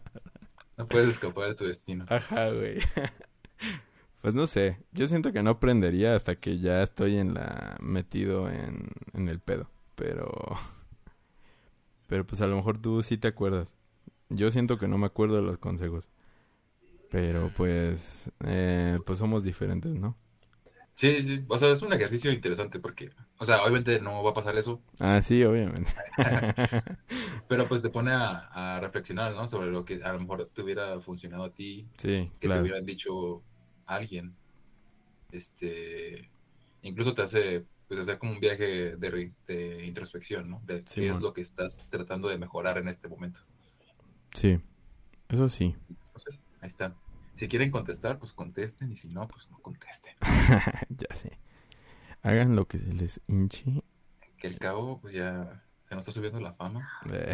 No 0.77 0.87
puedes 0.87 1.09
escapar 1.09 1.49
de 1.49 1.55
tu 1.55 1.65
destino. 1.65 2.05
Ajá, 2.09 2.51
güey. 2.51 2.79
Pues 4.21 4.33
no 4.35 4.47
sé, 4.47 4.79
yo 4.91 5.07
siento 5.07 5.31
que 5.31 5.43
no 5.43 5.51
aprendería 5.51 6.15
hasta 6.15 6.35
que 6.35 6.59
ya 6.59 6.81
estoy 6.83 7.17
en 7.17 7.35
la 7.35 7.77
metido 7.79 8.49
en, 8.49 8.89
en 9.13 9.29
el 9.29 9.39
pedo, 9.39 9.69
pero 9.95 10.29
pero 12.07 12.25
pues 12.25 12.41
a 12.41 12.47
lo 12.47 12.55
mejor 12.55 12.79
tú 12.79 13.01
sí 13.03 13.17
te 13.17 13.27
acuerdas. 13.27 13.75
Yo 14.29 14.51
siento 14.51 14.77
que 14.77 14.87
no 14.87 14.97
me 14.97 15.05
acuerdo 15.05 15.37
de 15.37 15.43
los 15.43 15.59
consejos. 15.59 16.09
Pero 17.09 17.51
pues 17.55 18.31
eh, 18.45 18.99
pues 19.05 19.19
somos 19.19 19.43
diferentes, 19.43 19.93
¿no? 19.93 20.17
Sí, 20.97 21.21
sí, 21.21 21.45
o 21.47 21.57
sea, 21.59 21.69
es 21.69 21.83
un 21.83 21.93
ejercicio 21.93 22.31
interesante 22.31 22.79
porque, 22.79 23.11
o 23.37 23.45
sea, 23.45 23.61
obviamente 23.61 24.01
no 24.01 24.23
va 24.23 24.31
a 24.31 24.33
pasar 24.33 24.57
eso, 24.57 24.81
Ah, 24.99 25.21
sí, 25.21 25.43
obviamente. 25.43 25.91
pero 27.47 27.67
pues 27.67 27.83
te 27.83 27.89
pone 27.89 28.11
a, 28.11 28.75
a 28.75 28.79
reflexionar, 28.79 29.31
¿no? 29.35 29.47
Sobre 29.47 29.67
lo 29.67 29.85
que 29.85 30.03
a 30.03 30.11
lo 30.11 30.19
mejor 30.19 30.49
te 30.51 30.63
hubiera 30.63 30.99
funcionado 30.99 31.43
a 31.43 31.53
ti, 31.53 31.87
Sí, 31.97 32.31
que 32.39 32.47
te 32.47 32.59
hubieran 32.59 32.83
dicho 32.83 33.43
alguien. 33.85 34.35
Este, 35.31 36.31
incluso 36.81 37.13
te 37.13 37.21
hace, 37.21 37.63
pues, 37.87 37.99
hacer 37.99 38.17
como 38.17 38.31
un 38.31 38.39
viaje 38.39 38.95
de, 38.95 39.85
introspección, 39.85 40.49
¿no? 40.49 40.63
De 40.65 40.83
qué 40.83 41.09
es 41.09 41.19
lo 41.19 41.31
que 41.31 41.41
estás 41.41 41.77
tratando 41.91 42.27
de 42.27 42.39
mejorar 42.39 42.79
en 42.79 42.87
este 42.87 43.07
momento. 43.07 43.41
Sí. 44.33 44.59
Eso 45.29 45.47
sí. 45.47 45.75
No 45.89 46.19
sé, 46.19 46.39
ahí 46.59 46.69
está. 46.69 46.95
Si 47.37 47.47
quieren 47.47 47.69
contestar, 47.69 48.17
pues 48.17 48.33
contesten, 48.33 48.91
y 48.91 48.95
si 48.95 49.09
no, 49.09 49.27
pues 49.27 49.47
no 49.51 49.59
contesten. 49.59 50.15
ya 50.89 51.13
sé. 51.13 51.37
Hagan 52.23 52.55
lo 52.55 52.67
que 52.67 52.79
se 52.79 52.91
les 52.93 53.21
hinche. 53.27 53.83
Que 54.39 54.47
al 54.47 54.57
cabo, 54.57 54.99
pues 54.99 55.13
ya 55.13 55.63
se 55.87 55.93
nos 55.93 56.01
está 56.01 56.13
subiendo 56.13 56.39
la 56.39 56.53
fama. 56.53 56.89
Eh, 57.13 57.33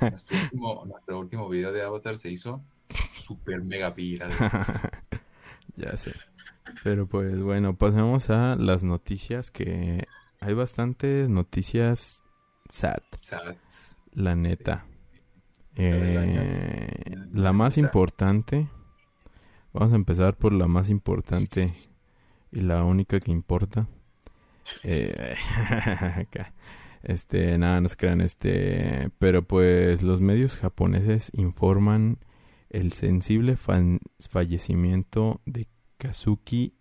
Nuestro 0.00 0.38
último, 0.38 0.84
nuestro 0.86 1.18
último 1.18 1.48
video 1.48 1.72
de 1.72 1.82
Avatar 1.82 2.16
se 2.16 2.30
hizo 2.30 2.62
super 3.12 3.60
mega 3.62 3.90
viral. 3.90 4.30
ya 5.76 5.96
sé. 5.96 6.14
Pero 6.84 7.08
pues 7.08 7.42
bueno, 7.42 7.76
pasemos 7.76 8.30
a 8.30 8.54
las 8.54 8.84
noticias 8.84 9.50
que 9.50 10.06
hay 10.38 10.54
bastantes 10.54 11.28
noticias 11.28 12.22
sad, 12.68 13.02
Sats. 13.20 13.96
la 14.12 14.36
neta. 14.36 14.86
Eh, 15.76 17.16
la 17.32 17.52
más 17.52 17.78
importante, 17.78 18.68
vamos 19.72 19.92
a 19.92 19.96
empezar 19.96 20.36
por 20.36 20.52
la 20.52 20.66
más 20.66 20.90
importante 20.90 21.74
y 22.50 22.60
la 22.60 22.84
única 22.84 23.18
que 23.20 23.32
importa. 23.32 23.88
Eh, 24.82 25.34
este, 27.02 27.58
nada, 27.58 27.80
no 27.80 27.88
se 27.88 27.96
crean, 27.96 28.20
este, 28.20 29.10
pero 29.18 29.42
pues 29.42 30.02
los 30.02 30.20
medios 30.20 30.58
japoneses 30.58 31.30
informan 31.34 32.18
el 32.70 32.92
sensible 32.92 33.56
fallecimiento 33.56 35.40
de 35.44 35.68
Kazuki 35.98 36.74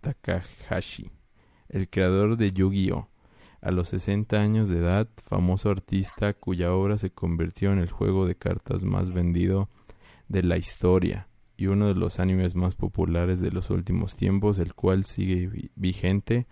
Takahashi, 0.00 1.10
el 1.68 1.88
creador 1.88 2.36
de 2.36 2.52
Yu-Gi-Oh! 2.52 3.08
A 3.66 3.72
los 3.72 3.88
60 3.88 4.36
años 4.40 4.68
de 4.68 4.78
edad, 4.78 5.08
famoso 5.28 5.70
artista 5.70 6.34
cuya 6.34 6.72
obra 6.72 6.98
se 6.98 7.10
convirtió 7.10 7.72
en 7.72 7.80
el 7.80 7.90
juego 7.90 8.24
de 8.24 8.36
cartas 8.36 8.84
más 8.84 9.12
vendido 9.12 9.68
de 10.28 10.44
la 10.44 10.56
historia 10.56 11.26
y 11.56 11.66
uno 11.66 11.88
de 11.88 11.94
los 11.94 12.20
animes 12.20 12.54
más 12.54 12.76
populares 12.76 13.40
de 13.40 13.50
los 13.50 13.70
últimos 13.70 14.14
tiempos, 14.14 14.60
el 14.60 14.74
cual 14.74 15.04
sigue 15.04 15.48
vi- 15.48 15.70
vigente 15.74 16.46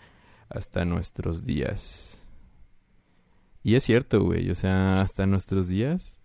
hasta 0.48 0.84
nuestros 0.84 1.44
días. 1.44 2.26
Y 3.62 3.76
es 3.76 3.84
cierto, 3.84 4.24
güey, 4.24 4.50
o 4.50 4.54
sea, 4.56 5.00
hasta 5.00 5.24
nuestros 5.26 5.68
días 5.68 6.18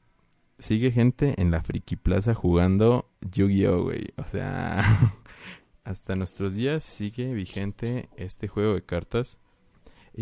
sigue 0.58 0.92
gente 0.92 1.36
en 1.40 1.52
la 1.52 1.62
Friki 1.62 1.98
Plaza 1.98 2.34
jugando 2.34 3.12
Yu-Gi-Oh, 3.32 3.84
güey. 3.84 4.08
O 4.18 4.24
sea, 4.26 4.82
hasta 5.84 6.16
nuestros 6.16 6.56
días 6.56 6.84
sigue 6.84 7.32
vigente 7.34 8.10
este 8.18 8.48
juego 8.48 8.74
de 8.74 8.82
cartas. 8.84 9.38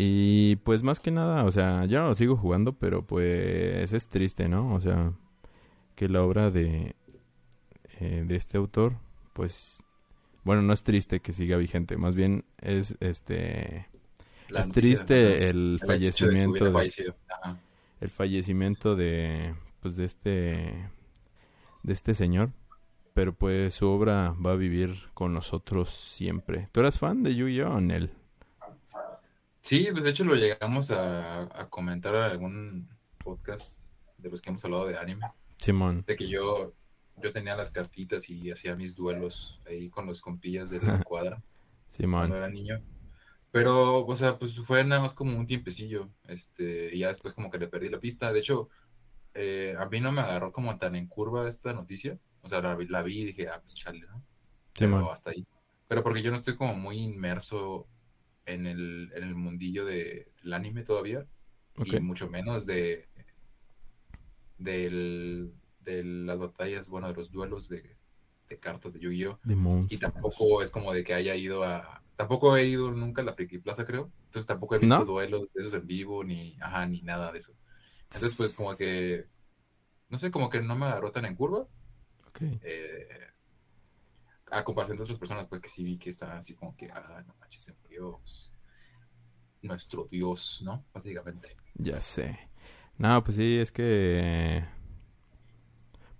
Y 0.00 0.54
pues 0.62 0.84
más 0.84 1.00
que 1.00 1.10
nada, 1.10 1.42
o 1.42 1.50
sea, 1.50 1.84
ya 1.86 2.02
no 2.02 2.10
lo 2.10 2.14
sigo 2.14 2.36
jugando, 2.36 2.72
pero 2.72 3.04
pues 3.04 3.92
es 3.92 4.08
triste, 4.08 4.48
¿no? 4.48 4.72
O 4.72 4.80
sea, 4.80 5.12
que 5.96 6.08
la 6.08 6.22
obra 6.22 6.52
de, 6.52 6.94
eh, 7.98 8.22
de 8.24 8.36
este 8.36 8.58
autor, 8.58 8.92
pues, 9.32 9.82
bueno, 10.44 10.62
no 10.62 10.72
es 10.72 10.84
triste 10.84 11.18
que 11.18 11.32
siga 11.32 11.56
vigente, 11.56 11.96
más 11.96 12.14
bien 12.14 12.44
es 12.58 12.96
este... 13.00 13.88
La 14.48 14.60
es 14.60 14.68
triste 14.68 15.48
el 15.48 15.78
de 15.80 15.86
fallecimiento 15.88 16.70
de. 16.70 17.12
Ajá. 17.28 17.58
el 18.00 18.10
fallecimiento 18.10 18.94
de 18.94 19.56
pues 19.80 19.96
de 19.96 20.04
este 20.04 20.88
de 21.82 21.92
este 21.92 22.14
señor 22.14 22.52
pero 23.12 23.34
pues 23.34 23.74
su 23.74 23.88
obra 23.88 24.34
va 24.34 24.52
a 24.52 24.56
vivir 24.56 24.94
con 25.12 25.34
nosotros 25.34 25.90
siempre 25.90 26.70
¿tú 26.72 26.80
eras 26.80 26.98
fan 26.98 27.22
de 27.22 27.34
Yu-Gi-Oh 27.34 27.78
en 27.78 27.90
él? 27.90 28.10
Sí, 29.68 29.88
pues 29.92 30.02
de 30.02 30.08
hecho 30.08 30.24
lo 30.24 30.34
llegamos 30.34 30.90
a, 30.90 31.42
a 31.42 31.68
comentar 31.68 32.14
en 32.14 32.22
algún 32.22 32.88
podcast 33.22 33.76
de 34.16 34.30
los 34.30 34.40
que 34.40 34.48
hemos 34.48 34.64
hablado 34.64 34.86
de 34.86 34.96
anime. 34.96 35.26
Simón 35.58 36.04
De 36.06 36.16
que 36.16 36.26
yo, 36.26 36.72
yo 37.16 37.32
tenía 37.34 37.54
las 37.54 37.70
cartitas 37.70 38.30
y 38.30 38.50
hacía 38.50 38.76
mis 38.76 38.96
duelos 38.96 39.60
ahí 39.66 39.90
con 39.90 40.06
los 40.06 40.22
compillas 40.22 40.70
de 40.70 40.80
la 40.80 41.02
cuadra 41.04 41.42
cuando 41.42 41.90
Simón 41.90 42.32
era 42.32 42.48
niño. 42.48 42.82
Pero, 43.50 44.06
o 44.06 44.16
sea, 44.16 44.38
pues 44.38 44.58
fue 44.60 44.82
nada 44.84 45.02
más 45.02 45.12
como 45.12 45.36
un 45.38 45.46
tiempecillo. 45.46 46.08
Este, 46.28 46.94
y 46.96 47.00
ya 47.00 47.08
después 47.12 47.34
como 47.34 47.50
que 47.50 47.58
le 47.58 47.68
perdí 47.68 47.90
la 47.90 48.00
pista. 48.00 48.32
De 48.32 48.38
hecho, 48.38 48.70
eh, 49.34 49.74
a 49.78 49.84
mí 49.84 50.00
no 50.00 50.12
me 50.12 50.22
agarró 50.22 50.50
como 50.50 50.78
tan 50.78 50.96
en 50.96 51.08
curva 51.08 51.46
esta 51.46 51.74
noticia. 51.74 52.18
O 52.40 52.48
sea, 52.48 52.62
la, 52.62 52.74
vi- 52.74 52.86
la 52.88 53.02
vi 53.02 53.20
y 53.20 53.24
dije, 53.26 53.48
ah, 53.50 53.60
pues 53.62 53.74
chale, 53.74 54.00
¿no? 54.00 54.24
Simón 54.74 55.00
Pero 55.00 55.12
hasta 55.12 55.28
ahí. 55.28 55.46
Pero 55.88 56.02
porque 56.02 56.22
yo 56.22 56.30
no 56.30 56.38
estoy 56.38 56.56
como 56.56 56.74
muy 56.74 56.96
inmerso 57.00 57.86
en 58.48 58.66
el, 58.66 59.12
en 59.14 59.22
el 59.22 59.34
mundillo 59.34 59.84
de, 59.84 60.32
del 60.42 60.52
anime 60.52 60.82
todavía. 60.82 61.26
Y 61.84 62.00
mucho 62.00 62.28
menos 62.28 62.66
de, 62.66 63.06
del, 64.58 65.54
de 65.80 66.02
las 66.02 66.38
batallas, 66.38 66.88
bueno, 66.88 67.06
de 67.06 67.14
los 67.14 67.30
duelos 67.30 67.68
de, 67.68 67.96
de 68.48 68.58
cartas 68.58 68.92
de 68.94 68.98
Yu-Gi-Oh! 68.98 69.38
Y 69.88 69.98
tampoco 69.98 70.60
es 70.60 70.70
como 70.70 70.92
de 70.92 71.04
que 71.04 71.14
haya 71.14 71.36
ido 71.36 71.62
a... 71.62 72.02
Tampoco 72.16 72.56
he 72.56 72.64
ido 72.66 72.90
nunca 72.90 73.22
a 73.22 73.24
la 73.24 73.34
Friki 73.34 73.58
Plaza, 73.58 73.84
creo. 73.84 74.10
Entonces 74.24 74.46
tampoco 74.46 74.74
he 74.74 74.80
visto 74.80 74.98
¿No? 74.98 75.04
duelos 75.04 75.52
de 75.52 75.60
esos 75.60 75.74
en 75.74 75.86
vivo, 75.86 76.24
ni, 76.24 76.56
ajá, 76.60 76.84
ni 76.86 77.00
nada 77.02 77.30
de 77.30 77.38
eso. 77.38 77.54
Entonces, 78.04 78.34
pues 78.36 78.54
como 78.54 78.76
que... 78.76 79.26
No 80.08 80.18
sé, 80.18 80.32
como 80.32 80.50
que 80.50 80.60
no 80.60 80.74
me 80.74 80.86
agarró 80.86 81.12
tan 81.12 81.26
en 81.26 81.36
curva. 81.36 81.68
Ok. 82.26 82.40
eh, 82.40 83.08
a 84.50 84.64
comparación 84.64 84.96
de 84.98 85.02
otras 85.04 85.18
personas, 85.18 85.46
pues 85.48 85.60
que 85.62 85.68
sí 85.68 85.84
vi 85.84 85.98
que 85.98 86.10
está 86.10 86.36
así 86.38 86.54
como 86.54 86.76
que, 86.76 86.90
ah, 86.90 87.22
no 87.26 87.34
manches, 87.40 87.62
se 87.62 87.74
murió 87.74 88.18
pues, 88.20 88.54
nuestro 89.62 90.08
Dios, 90.10 90.62
¿no? 90.64 90.84
Básicamente. 90.92 91.56
Ya 91.74 92.00
sé. 92.00 92.38
No, 92.98 93.22
pues 93.24 93.36
sí, 93.36 93.58
es 93.58 93.72
que... 93.72 94.64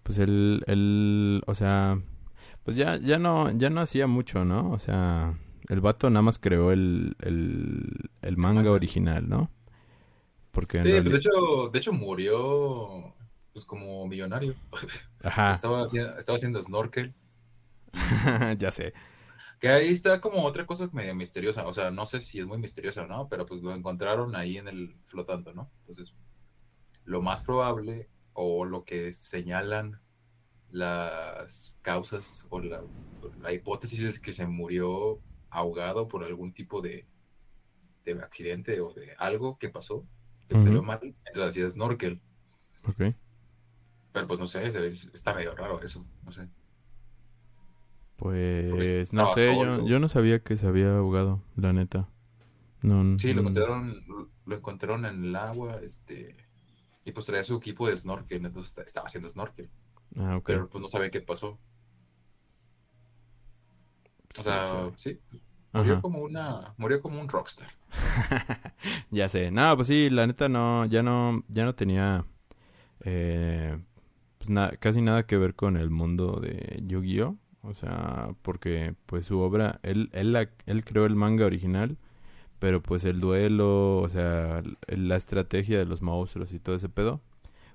Pues 0.03 0.19
el, 0.19 0.65
el, 0.67 1.43
o 1.47 1.55
sea, 1.55 2.01
pues 2.65 2.77
ya, 2.77 2.97
ya 2.99 3.19
no, 3.19 3.51
ya 3.53 3.71
no 3.71 3.81
hacía 3.81 4.07
mucho, 4.07 4.45
¿no? 4.45 4.71
O 4.73 4.79
sea, 4.79 5.39
el 5.69 5.81
vato 5.81 6.09
nada 6.11 6.23
más 6.23 6.39
creó 6.39 6.73
el, 6.73 7.17
el, 7.21 8.11
el 8.23 8.37
manga 8.37 8.71
original, 8.73 9.29
¿no? 9.29 9.51
Porque 10.51 10.83
Sí, 10.83 10.91
pero 11.03 11.11
de 11.11 11.17
reali- 11.17 11.19
hecho, 11.19 11.31
de 11.73 11.79
hecho 11.79 11.93
murió 11.93 13.15
pues 13.53 13.65
como 13.65 14.07
millonario. 14.07 14.55
Ajá, 15.23 15.65
Estaba 15.65 15.83
haciendo, 15.85 16.19
estaba 16.19 16.37
haciendo 16.37 16.63
snorkel. 16.63 17.15
ya 18.59 18.71
sé. 18.71 18.93
Que 19.61 19.69
ahí 19.69 19.89
está 19.89 20.21
como 20.21 20.45
otra 20.45 20.67
cosa 20.67 20.89
medio 20.93 21.15
misteriosa. 21.15 21.67
O 21.67 21.73
sea, 21.73 21.91
no 21.91 22.05
sé 22.07 22.21
si 22.21 22.39
es 22.39 22.47
muy 22.47 22.59
misteriosa 22.59 23.03
o 23.03 23.07
no, 23.07 23.29
pero 23.29 23.47
pues 23.47 23.63
lo 23.63 23.75
encontraron 23.75 24.37
ahí 24.37 24.59
en 24.59 24.69
el 24.69 24.97
flotando, 25.07 25.53
¿no? 25.53 25.71
Entonces, 25.79 26.15
lo 27.05 27.23
más 27.23 27.43
probable 27.45 28.11
o 28.35 28.65
lo 28.65 28.85
que 28.85 29.13
señalan 29.13 30.01
las 30.71 31.79
causas 31.83 32.47
o 32.51 32.61
la, 32.61 32.83
la 33.41 33.53
hipótesis 33.53 34.03
es 34.03 34.21
que 34.21 34.33
se 34.33 34.47
murió 34.47 35.21
ahogado 35.51 36.09
por 36.09 36.25
algún 36.25 36.53
tipo 36.55 36.81
de, 36.83 37.07
de 38.05 38.13
accidente 38.15 38.81
o 38.81 38.93
de 38.93 39.15
algo 39.19 39.59
que 39.59 39.69
pasó, 39.71 40.07
que 40.49 40.55
Ujú. 40.55 40.63
salió 40.65 40.83
mal, 40.83 41.01
entonces 41.03 41.51
hacía 41.51 41.71
snorkel. 41.71 42.21
Ok. 42.89 43.15
Pero 44.13 44.27
pues 44.27 44.41
no 44.41 44.47
sé, 44.47 44.67
está 44.69 45.35
medio 45.35 45.55
raro 45.55 45.81
eso, 45.83 46.07
no 46.25 46.33
sé. 46.33 46.49
Pues 48.19 49.13
no 49.13 49.29
sé, 49.29 49.55
yo, 49.57 49.87
yo 49.87 50.01
no 50.01 50.09
sabía 50.09 50.41
que 50.43 50.57
se 50.57 50.67
había 50.67 50.97
ahogado, 50.97 51.41
la 51.57 51.73
neta. 51.73 52.09
No, 52.83 53.19
Sí, 53.19 53.33
lo 53.33 53.41
encontraron, 53.43 54.05
lo 54.45 54.57
encontraron 54.57 55.05
en 55.07 55.25
el 55.25 55.37
agua, 55.37 55.77
este, 55.83 56.37
y 57.05 57.13
pues 57.13 57.27
traía 57.27 57.45
su 57.45 57.57
equipo 57.57 57.89
de 57.89 57.97
snorkel, 57.97 58.45
entonces 58.45 58.71
esta- 58.71 58.83
estaba 58.83 59.07
haciendo 59.07 59.29
snorkel, 59.29 59.71
Ah, 60.17 60.37
ok. 60.39 60.47
pero 60.47 60.69
pues 60.69 60.83
no 60.83 60.89
sabe 60.89 61.11
qué 61.13 61.21
pasó. 61.21 61.59
O 64.39 64.43
sea, 64.43 64.65
Sí, 64.65 64.71
sabe. 64.71 64.93
sí, 64.97 65.21
murió 65.73 65.93
Ajá. 65.95 66.03
como 66.03 66.21
una, 66.21 66.75
murió 66.77 67.01
como 67.01 67.21
un 67.21 67.29
rockstar. 67.29 67.69
Ya 69.11 69.29
sé. 69.29 69.51
No, 69.51 69.75
pues 69.77 69.89
sí, 69.89 70.11
la 70.11 70.27
neta 70.27 70.49
no, 70.49 70.85
ya 70.87 71.03
no, 71.03 71.45
ya 71.49 71.65
no 71.65 71.75
tenía 71.75 72.25
eh, 73.05 73.79
pues 74.39 74.51
na- 74.51 74.73
casi 74.81 75.03
nada 75.03 75.27
que 75.27 75.37
ver 75.39 75.55
con 75.55 75.77
el 75.77 75.91
mundo 75.91 76.41
de 76.41 76.83
Yu-Gi-Oh! 76.87 77.37
O 77.69 77.75
sea, 77.75 78.31
porque 78.43 78.95
pues 79.07 79.27
su 79.27 79.41
obra, 79.41 79.81
él, 79.83 80.11
él, 80.13 80.33
la- 80.33 80.51
él 80.67 80.85
creó 80.85 81.07
el 81.07 81.17
manga 81.17 81.47
original, 81.47 81.99
pero 82.61 82.83
pues 82.83 83.05
el 83.05 83.21
duelo, 83.21 83.99
o 83.99 84.09
sea, 84.09 84.63
la 84.89 85.17
estrategia 85.17 85.79
de 85.79 85.87
los 85.87 86.03
monstruos 86.03 86.53
y 86.55 86.61
todo 86.61 86.77
ese 86.77 86.89
pedo, 86.91 87.21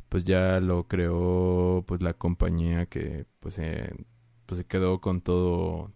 pues 0.10 0.25
ya 0.25 0.60
lo 0.62 0.88
creó 0.88 1.84
pues 1.88 2.01
la 2.01 2.13
compañía 2.15 2.86
que 2.88 3.25
pues, 3.41 3.60
eh, 3.60 3.91
pues 4.45 4.60
se 4.60 4.65
quedó 4.65 5.01
con 5.01 5.21
todo, 5.21 5.91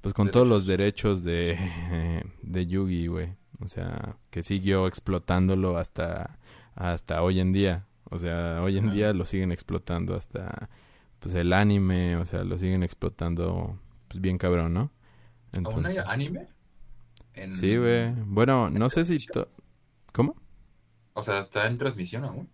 pues 0.00 0.14
con 0.14 0.30
todos 0.30 0.46
los 0.46 0.66
derechos 0.66 1.22
de, 1.24 1.58
de 2.42 2.66
Yugi, 2.66 3.06
güey. 3.08 3.34
O 3.60 3.68
sea, 3.68 4.16
que 4.30 4.42
siguió 4.42 4.86
explotándolo 4.86 5.78
hasta, 5.78 6.38
hasta 6.74 7.22
hoy 7.22 7.40
en 7.40 7.52
día. 7.52 7.86
O 8.10 8.18
sea, 8.18 8.60
hoy 8.62 8.78
en 8.78 8.90
día 8.90 9.12
lo 9.12 9.24
siguen 9.24 9.52
explotando 9.52 10.14
hasta 10.14 10.68
pues 11.24 11.34
el 11.36 11.52
anime, 11.52 12.16
o 12.16 12.26
sea, 12.26 12.44
lo 12.44 12.58
siguen 12.58 12.82
explotando 12.82 13.78
pues 14.08 14.20
bien 14.20 14.38
cabrón, 14.38 14.74
¿no? 14.74 14.92
¿Aún 15.64 15.86
hay 15.86 15.96
Entonces, 15.96 16.04
anime? 16.06 16.48
En- 17.34 17.52
sí, 17.60 17.76
güey. 17.76 18.12
Bueno, 18.26 18.70
no 18.70 18.88
sé 18.90 19.04
si 19.04 19.18
to- 19.20 19.48
¿Cómo? 20.12 20.36
O 21.14 21.22
sea, 21.24 21.40
está 21.40 21.66
en 21.66 21.76
transmisión 21.78 22.24
aún. 22.24 22.52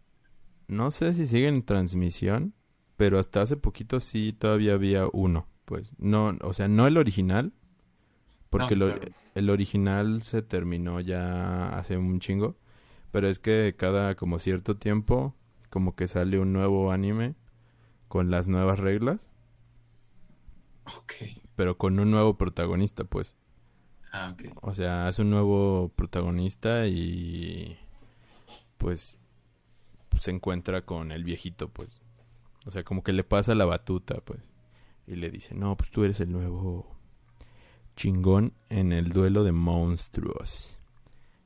No 0.68 0.90
sé 0.90 1.14
si 1.14 1.26
sigue 1.26 1.48
en 1.48 1.64
transmisión, 1.64 2.54
pero 2.96 3.18
hasta 3.18 3.42
hace 3.42 3.56
poquito 3.56 4.00
sí 4.00 4.33
todavía 4.33 4.74
había 4.74 5.06
uno, 5.12 5.48
pues. 5.64 5.92
No, 5.98 6.37
o 6.42 6.52
sea, 6.52 6.68
no 6.68 6.87
el 6.87 6.96
original, 6.96 7.52
porque 8.50 8.74
No, 8.74 8.94
el 9.35 9.50
original 9.50 10.22
se 10.22 10.42
terminó 10.42 11.00
ya 11.00 11.70
hace 11.78 11.96
un 11.98 12.20
chingo, 12.20 12.56
pero 13.12 13.28
es 13.28 13.38
que 13.40 13.74
cada 13.78 14.16
como 14.16 14.38
cierto 14.40 14.76
tiempo 14.78 15.37
como 15.70 15.96
que 15.96 16.09
sale 16.09 16.38
un 16.40 16.52
nuevo 16.52 16.92
anime 16.92 17.37
con 18.11 18.29
las 18.29 18.49
nuevas 18.49 18.81
reglas, 18.81 19.31
Ok. 20.96 21.12
pero 21.55 21.79
con 21.79 22.01
un 22.01 22.11
nuevo 22.11 22.37
protagonista, 22.37 23.05
pues. 23.05 23.37
Ah, 24.12 24.35
ok. 24.35 24.59
O 24.62 24.75
sea, 24.75 25.09
es 25.09 25.20
un 25.20 25.31
nuevo 25.31 25.92
protagonista 25.94 26.88
y 26.88 27.79
pues 28.79 29.16
se 30.18 30.33
encuentra 30.33 30.85
con 30.85 31.12
el 31.12 31.23
viejito, 31.23 31.68
pues. 31.68 32.03
O 32.66 32.73
sea, 32.73 32.83
como 32.83 33.05
que 33.05 33.12
le 33.12 33.23
pasa 33.23 33.55
la 33.55 33.64
batuta, 33.64 34.16
pues. 34.16 34.40
Y 35.07 35.14
le 35.14 35.31
dice, 35.31 35.55
no, 35.55 35.77
pues 35.77 35.92
tú 35.92 36.03
eres 36.03 36.18
el 36.18 36.33
nuevo 36.33 36.96
chingón 37.94 38.55
en 38.70 38.92
el 38.92 39.11
duelo 39.11 39.44
de 39.44 39.53
monstruos. 39.53 40.77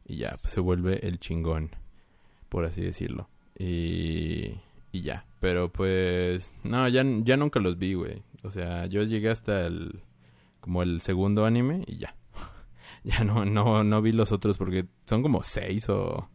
Y 0.06 0.16
ya, 0.16 0.30
pues, 0.30 0.40
se 0.54 0.60
vuelve 0.60 1.06
el 1.06 1.20
chingón, 1.20 1.76
por 2.48 2.64
así 2.64 2.80
decirlo. 2.80 3.28
Y, 3.58 4.60
y 4.94 5.02
ya. 5.02 5.26
Pero 5.40 5.70
pues, 5.70 6.52
no, 6.62 6.88
ya, 6.88 7.04
ya 7.22 7.36
nunca 7.36 7.58
los 7.58 7.76
vi, 7.78 7.94
güey. 7.94 8.22
O 8.44 8.50
sea, 8.50 8.86
yo 8.86 9.02
llegué 9.02 9.28
hasta 9.28 9.66
el, 9.66 10.00
como 10.60 10.82
el 10.82 11.00
segundo 11.00 11.44
anime 11.44 11.82
y 11.86 11.98
ya. 11.98 12.14
Ya 13.02 13.22
no, 13.22 13.44
no, 13.44 13.84
no 13.84 14.00
vi 14.00 14.12
los 14.12 14.32
otros 14.32 14.56
porque 14.56 14.86
son 15.04 15.22
como 15.22 15.42
seis 15.42 15.90
o, 15.90 16.30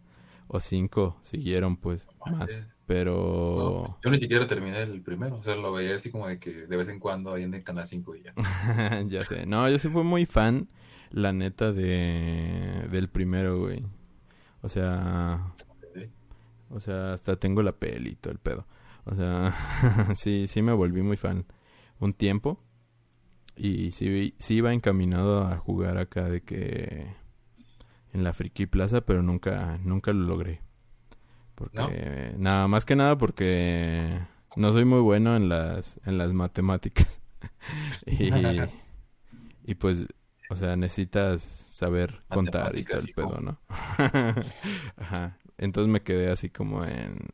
o 0.47 0.59
cinco 0.59 1.17
siguieron, 1.23 1.77
pues, 1.77 2.07
No 2.27 2.37
más. 2.37 2.67
Pero... 2.85 3.85
No, 3.87 3.97
yo 4.03 4.11
ni 4.11 4.17
siquiera 4.17 4.45
terminé 4.45 4.83
el 4.83 5.01
primero, 5.01 5.37
o 5.37 5.43
sea, 5.43 5.55
lo 5.55 5.71
veía 5.71 5.95
así 5.95 6.11
como 6.11 6.27
de 6.27 6.39
que 6.39 6.67
de 6.67 6.77
vez 6.77 6.89
en 6.89 6.99
cuando 6.99 7.33
ahí 7.33 7.43
en 7.43 7.53
el 7.55 7.63
Canal 7.63 7.87
5 7.87 8.15
y 8.15 8.23
ya. 8.23 8.33
ya 9.07 9.25
sé. 9.25 9.47
No, 9.47 9.67
yo 9.67 9.79
sí 9.79 9.89
fui 9.89 10.03
muy 10.03 10.27
fan, 10.27 10.67
la 11.09 11.33
neta, 11.33 11.71
de 11.71 12.87
del 12.91 13.09
primero, 13.09 13.59
güey. 13.59 13.83
O 14.61 14.69
sea. 14.69 15.53
O 16.69 16.79
sea, 16.79 17.13
hasta 17.13 17.37
tengo 17.37 17.61
la 17.61 17.73
peli 17.73 18.11
y 18.11 18.15
todo 18.15 18.33
el 18.33 18.39
pedo. 18.39 18.65
O 19.05 19.15
sea, 19.15 19.53
sí, 20.15 20.47
sí 20.47 20.61
me 20.61 20.73
volví 20.73 21.01
muy 21.01 21.17
fan 21.17 21.45
un 21.99 22.13
tiempo. 22.13 22.61
Y 23.55 23.91
sí, 23.91 24.33
sí 24.39 24.55
iba 24.55 24.73
encaminado 24.73 25.45
a 25.45 25.57
jugar 25.57 25.97
acá 25.97 26.29
de 26.29 26.41
que 26.41 27.13
en 28.13 28.23
la 28.23 28.33
Friki 28.33 28.67
Plaza, 28.67 29.01
pero 29.01 29.21
nunca, 29.21 29.77
nunca 29.83 30.13
lo 30.13 30.25
logré. 30.25 30.61
Porque, 31.55 32.33
nada, 32.37 32.69
más 32.69 32.85
que 32.85 32.95
nada 32.95 33.17
porque 33.17 34.17
no 34.55 34.71
soy 34.71 34.85
muy 34.85 35.01
bueno 35.01 35.35
en 35.35 35.49
las, 35.49 35.99
en 36.05 36.17
las 36.17 36.31
matemáticas. 36.31 37.21
y, 38.05 38.31
y 39.65 39.75
pues, 39.75 40.07
o 40.49 40.55
sea, 40.55 40.77
necesitas 40.77 41.41
saber 41.41 42.21
contar 42.29 42.77
y 42.77 42.83
todo 42.83 43.01
el 43.01 43.13
pedo. 43.13 43.39
¿no? 43.41 43.59
Ajá. 44.97 45.37
Entonces 45.59 45.91
me 45.93 46.03
quedé 46.03 46.31
así 46.31 46.49
como 46.51 46.85
en 46.85 47.29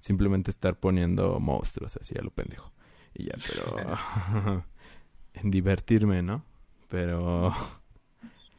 simplemente 0.00 0.50
estar 0.50 0.78
poniendo 0.80 1.40
monstruos 1.40 1.96
así 1.98 2.16
a 2.18 2.22
lo 2.22 2.30
pendejo. 2.32 2.72
Y 3.14 3.26
ya, 3.26 3.34
pero 3.46 3.86
en 5.34 5.50
divertirme, 5.50 6.22
¿no? 6.22 6.44
Pero 6.88 7.52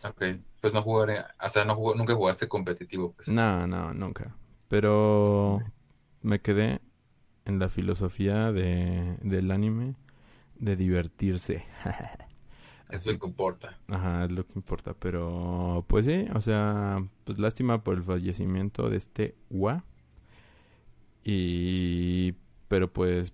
Ok, 0.03 0.21
pues 0.59 0.73
no 0.73 0.81
jugaré, 0.83 1.23
o 1.43 1.49
sea, 1.49 1.65
no 1.65 1.75
jugó- 1.75 1.95
nunca 1.95 2.13
jugaste 2.15 2.47
competitivo, 2.47 3.13
pues. 3.13 3.27
no, 3.27 3.67
no, 3.67 3.93
nunca. 3.93 4.35
Pero 4.67 5.63
me 6.21 6.41
quedé 6.41 6.81
en 7.45 7.59
la 7.59 7.69
filosofía 7.69 8.51
de, 8.51 9.17
del 9.23 9.51
anime 9.51 9.95
de 10.57 10.75
divertirse. 10.77 11.65
Es 12.91 13.05
lo 13.05 13.17
que 13.17 13.27
importa. 13.27 13.77
Ajá, 13.87 14.25
es 14.25 14.31
lo 14.31 14.45
que 14.45 14.53
importa. 14.55 14.93
Pero, 14.93 15.85
pues 15.87 16.05
sí, 16.05 16.25
o 16.35 16.41
sea, 16.41 17.07
pues 17.23 17.39
lástima 17.39 17.83
por 17.83 17.95
el 17.95 18.03
fallecimiento 18.03 18.89
de 18.89 18.97
este 18.97 19.35
Wa. 19.49 19.83
Y, 21.23 22.33
pero 22.67 22.91
pues, 22.91 23.33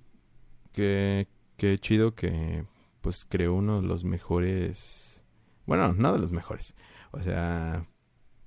qué, 0.74 1.28
qué 1.58 1.80
chido 1.80 2.14
que, 2.16 2.66
pues, 3.02 3.26
creó 3.26 3.56
uno 3.56 3.82
de 3.82 3.88
los 3.88 4.04
mejores. 4.04 5.24
Bueno, 5.66 5.94
no 5.94 6.14
de 6.14 6.20
los 6.20 6.32
mejores. 6.32 6.76
O 7.12 7.22
sea, 7.22 7.88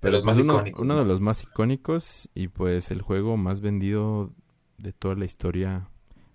pero 0.00 0.12
los 0.12 0.22
pues 0.22 0.36
más 0.36 0.44
uno, 0.44 0.64
uno 0.78 0.94
¿no? 0.94 1.00
de 1.00 1.04
los 1.04 1.20
más 1.20 1.42
icónicos 1.42 2.28
y 2.34 2.48
pues 2.48 2.90
el 2.90 3.02
juego 3.02 3.36
más 3.36 3.60
vendido 3.60 4.32
de 4.78 4.92
toda 4.92 5.14
la 5.14 5.26
historia 5.26 5.88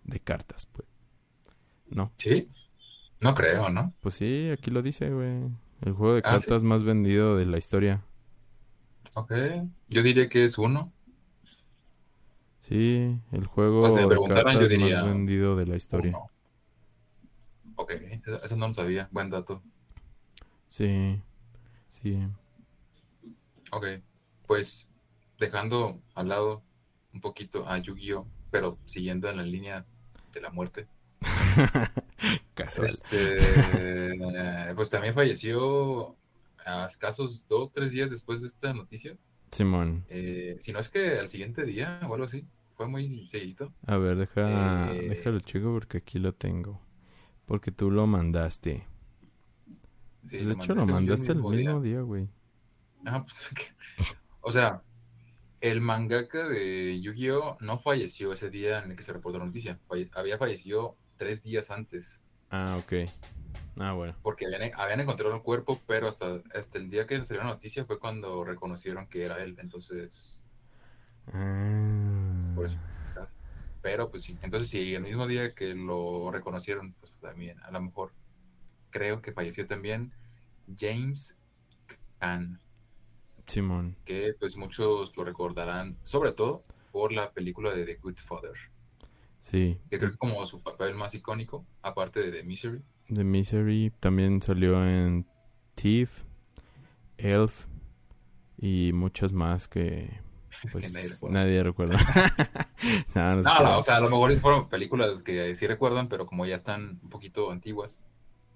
de 0.04 0.20
cartas, 0.20 0.68
pues. 0.68 0.88
¿No? 1.88 2.12
¿Sí? 2.18 2.48
No 3.26 3.34
creo, 3.36 3.70
¿no? 3.70 3.94
Pues 4.02 4.16
sí, 4.16 4.50
aquí 4.52 4.72
lo 4.72 4.82
dice, 4.82 5.10
güey. 5.12 5.50
El 5.82 5.94
juego 5.94 6.16
de 6.16 6.24
Ah, 6.24 6.40
¿sí? 6.40 6.48
cartas 6.48 6.64
más 6.64 6.84
vendido 6.84 7.36
de 7.36 7.46
la 7.46 7.58
historia. 7.58 8.04
Ok, 9.16 9.32
yo 9.90 10.04
diría 10.04 10.30
que 10.30 10.46
es 10.46 10.58
uno. 10.60 10.94
Sí, 12.60 13.18
el 13.32 13.46
juego 13.46 13.82
Pues, 13.82 13.94
de 13.96 14.20
yo 14.20 14.24
cartas 14.34 14.68
diría 14.70 14.98
más 14.98 15.06
vendido 15.06 15.56
de 15.56 15.66
la 15.68 15.76
historia. 15.78 16.12
Uno. 16.12 16.30
Ok, 17.78 17.92
eso, 17.92 18.44
eso 18.44 18.56
no 18.58 18.68
lo 18.68 18.74
sabía. 18.74 19.08
Buen 19.12 19.30
dato. 19.30 19.62
Sí, 20.68 21.22
sí. 22.02 22.18
Ok, 23.72 23.86
pues 24.48 24.88
dejando 25.40 26.02
al 26.16 26.30
lado 26.30 26.64
un 27.14 27.22
poquito 27.22 27.68
a 27.68 27.78
Yu-Gi-Oh, 27.78 28.28
pero 28.52 28.80
siguiendo 28.86 29.30
en 29.30 29.38
la 29.38 29.44
línea 29.44 29.86
de 30.34 30.42
la 30.42 30.50
muerte. 30.52 30.88
Casual. 32.54 32.88
Este, 32.90 34.74
pues 34.76 34.90
también 34.90 35.14
falleció 35.14 36.16
a 36.66 36.86
escasos 36.86 37.46
dos, 37.48 37.72
tres 37.74 37.92
días 37.92 38.10
después 38.10 38.42
de 38.42 38.48
esta 38.48 38.74
noticia. 38.74 39.18
Simón. 39.52 40.06
Eh, 40.10 40.58
si 40.60 40.74
no 40.74 40.80
es 40.80 40.90
que 40.90 41.20
al 41.20 41.30
siguiente 41.30 41.64
día 41.66 42.00
o 42.08 42.14
algo 42.14 42.26
así. 42.26 42.46
Fue 42.72 42.90
muy 42.90 43.26
seguidito. 43.28 43.74
A 43.88 43.96
ver, 43.96 44.18
deja, 44.18 44.94
Eh, 44.94 45.08
déjalo 45.10 45.40
chico 45.40 45.72
porque 45.72 46.00
aquí 46.00 46.20
lo 46.20 46.34
tengo. 46.34 46.82
Porque 47.46 47.72
tú 47.72 47.90
lo 47.90 48.06
mandaste. 48.06 48.86
Sí, 50.26 50.38
de 50.40 50.44
lo 50.44 50.52
hecho, 50.54 50.76
mandé 50.76 50.92
lo 50.92 50.94
mandaste 50.94 51.32
el 51.32 51.36
mismo 51.36 51.52
día. 51.52 51.66
mismo 51.70 51.82
día, 51.82 52.02
güey. 52.02 52.28
Ah, 53.06 53.24
pues, 53.24 53.38
o 54.42 54.52
sea, 54.52 54.82
el 55.62 55.80
mangaka 55.80 56.50
de 56.50 57.00
Yu-Gi-Oh 57.02 57.58
no 57.62 57.80
falleció 57.80 58.34
ese 58.34 58.50
día 58.50 58.80
en 58.84 58.92
el 58.92 58.98
que 58.98 59.04
se 59.04 59.14
reportó 59.14 59.40
la 59.40 59.46
noticia. 59.46 59.80
Falle- 59.88 60.10
había 60.14 60.38
fallecido 60.38 60.98
tres 61.18 61.42
días 61.44 61.72
antes, 61.72 62.20
Ah, 62.50 62.78
ok. 62.80 63.10
Ah, 63.78 63.94
bueno. 63.94 64.16
porque 64.22 64.46
habían, 64.46 64.72
habían 64.80 65.02
encontrado 65.02 65.36
el 65.36 65.42
cuerpo, 65.42 65.80
pero 65.88 66.08
hasta, 66.08 66.42
hasta 66.54 66.78
el 66.78 66.90
día 66.90 67.06
que 67.08 67.24
salió 67.26 67.44
la 67.44 67.50
noticia 67.50 67.84
fue 67.86 68.00
cuando 68.00 68.44
reconocieron 68.46 69.08
que 69.08 69.26
era 69.26 69.42
él. 69.44 69.56
Entonces, 69.60 70.40
Ah. 71.34 72.52
por 72.56 72.66
eso. 72.66 72.78
Pero 73.82 74.10
pues 74.10 74.24
sí, 74.24 74.38
entonces 74.42 74.68
sí, 74.70 74.96
el 74.96 75.04
mismo 75.04 75.28
día 75.28 75.54
que 75.54 75.76
lo 75.76 76.32
reconocieron, 76.32 76.94
pues 76.94 77.12
también, 77.22 77.60
a 77.64 77.70
lo 77.72 77.82
mejor, 77.82 78.12
creo 78.90 79.22
que 79.22 79.32
falleció 79.32 79.68
también 79.68 80.12
James 80.80 81.38
Caan. 82.20 82.60
Simón. 83.48 83.96
que 84.06 84.34
pues 84.40 84.56
muchos 84.58 85.16
lo 85.16 85.24
recordarán, 85.24 85.98
sobre 86.04 86.32
todo 86.32 86.64
por 86.92 87.12
la 87.12 87.32
película 87.32 87.76
de 87.76 87.86
The 87.86 87.96
Good 87.98 88.18
Father, 88.18 88.54
Sí. 89.46 89.80
que 89.92 90.00
creo 90.00 90.10
que 90.10 90.14
es 90.14 90.18
como 90.18 90.44
su 90.48 90.64
papel 90.64 90.96
más 90.96 91.14
icónico, 91.14 91.68
aparte 91.84 92.20
de 92.20 92.32
The 92.32 92.44
Misery. 92.44 92.82
The 93.14 93.24
Misery 93.24 93.92
también 94.00 94.42
salió 94.42 94.84
en 94.84 95.28
Thief, 95.76 96.24
Elf 97.20 97.68
y 98.58 98.92
muchas 98.94 99.34
más 99.34 99.68
que 99.68 100.20
pues 100.72 100.92
nadie 100.92 101.10
recuerda. 101.10 101.40
nadie 101.40 101.64
recuerda. 101.64 102.00
no, 103.14 103.36
no, 103.36 103.42
No, 103.44 103.78
o 103.78 103.84
sea, 103.84 103.98
a 103.98 104.00
lo 104.00 104.10
mejor 104.10 104.36
fueron 104.38 104.68
películas 104.68 105.22
que 105.22 105.56
sí 105.56 105.68
recuerdan, 105.68 106.10
pero 106.10 106.26
como 106.26 106.48
ya 106.48 106.56
están 106.56 107.00
un 107.04 107.10
poquito 107.12 107.52
antiguas, 107.52 108.02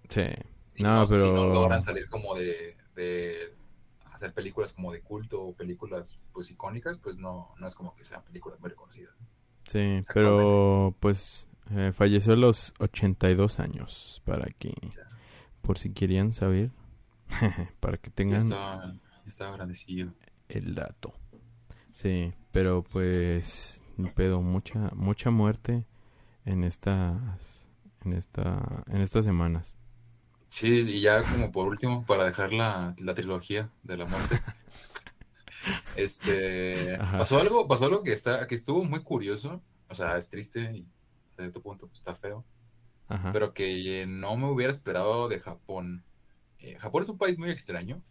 sí. 0.10 0.24
si 0.66 0.82
No, 0.82 1.02
no, 1.02 1.06
si 1.06 1.14
pero- 1.14 1.34
no 1.36 1.54
logran 1.54 1.84
salir 1.84 2.10
como 2.10 2.34
de, 2.34 2.76
de 2.96 3.54
hacer 4.12 4.34
películas 4.34 4.74
como 4.74 4.92
de 4.92 5.02
culto 5.02 5.40
o 5.40 5.54
películas 5.54 6.18
pues 6.34 6.50
icónicas, 6.50 6.98
pues 6.98 7.20
no, 7.20 7.54
no 7.60 7.68
es 7.68 7.76
como 7.76 7.94
que 7.96 8.04
sean 8.04 8.24
películas 8.24 8.60
muy 8.60 8.72
reconocidas. 8.72 9.14
Sí, 9.70 10.04
pero 10.12 10.96
pues 11.00 11.48
eh, 11.76 11.92
falleció 11.94 12.34
a 12.34 12.38
los 12.38 12.74
82 12.80 13.60
años 13.60 14.20
para 14.26 14.50
que 14.58 14.74
por 15.62 15.78
si 15.78 15.92
querían 15.92 16.34
saber 16.34 16.72
para 17.80 17.98
que 17.98 18.10
tengan 18.10 18.42
estaba, 18.42 18.96
estaba 19.28 19.68
el 20.48 20.74
dato. 20.74 21.14
Sí, 21.94 22.34
pero 22.52 22.84
pues 22.84 23.84
pedo, 24.16 24.42
mucha 24.42 24.90
mucha 24.96 25.30
muerte 25.30 25.86
en 26.46 26.64
estas 26.64 27.22
en 28.04 28.14
esta 28.14 28.84
en 28.88 29.02
estas 29.02 29.24
semanas. 29.24 29.76
Sí, 30.50 30.80
y 30.82 31.02
ya 31.02 31.22
como 31.22 31.52
por 31.52 31.68
último, 31.68 32.06
para 32.08 32.26
dejar 32.26 32.54
la, 32.54 32.96
la 32.98 33.14
trilogía 33.14 33.70
de 33.84 33.98
la 33.98 34.06
muerte. 34.06 34.42
Este, 35.96 36.96
Ajá. 36.96 37.18
pasó 37.18 37.40
algo, 37.40 37.68
pasó 37.68 37.86
algo 37.86 38.04
que 38.04 38.14
está, 38.14 38.48
que 38.48 38.56
estuvo 38.56 38.84
muy 38.84 39.02
curioso, 39.04 39.62
o 39.88 39.96
sea, 39.96 40.18
es 40.18 40.30
triste 40.30 40.62
y 40.74 40.88
hasta 41.30 41.44
cierto 41.44 41.62
punto 41.62 41.88
pues, 41.88 42.00
está 42.00 42.16
feo, 42.16 42.46
Ajá. 43.08 43.32
pero 43.32 43.54
que 43.54 44.02
eh, 44.02 44.06
no 44.06 44.38
me 44.38 44.48
hubiera 44.48 44.72
esperado 44.72 45.28
de 45.28 45.40
Japón. 45.40 46.04
Eh, 46.60 46.78
Japón 46.78 47.04
es 47.04 47.10
un 47.10 47.18
país 47.18 47.38
muy 47.38 47.50
extraño, 47.50 48.02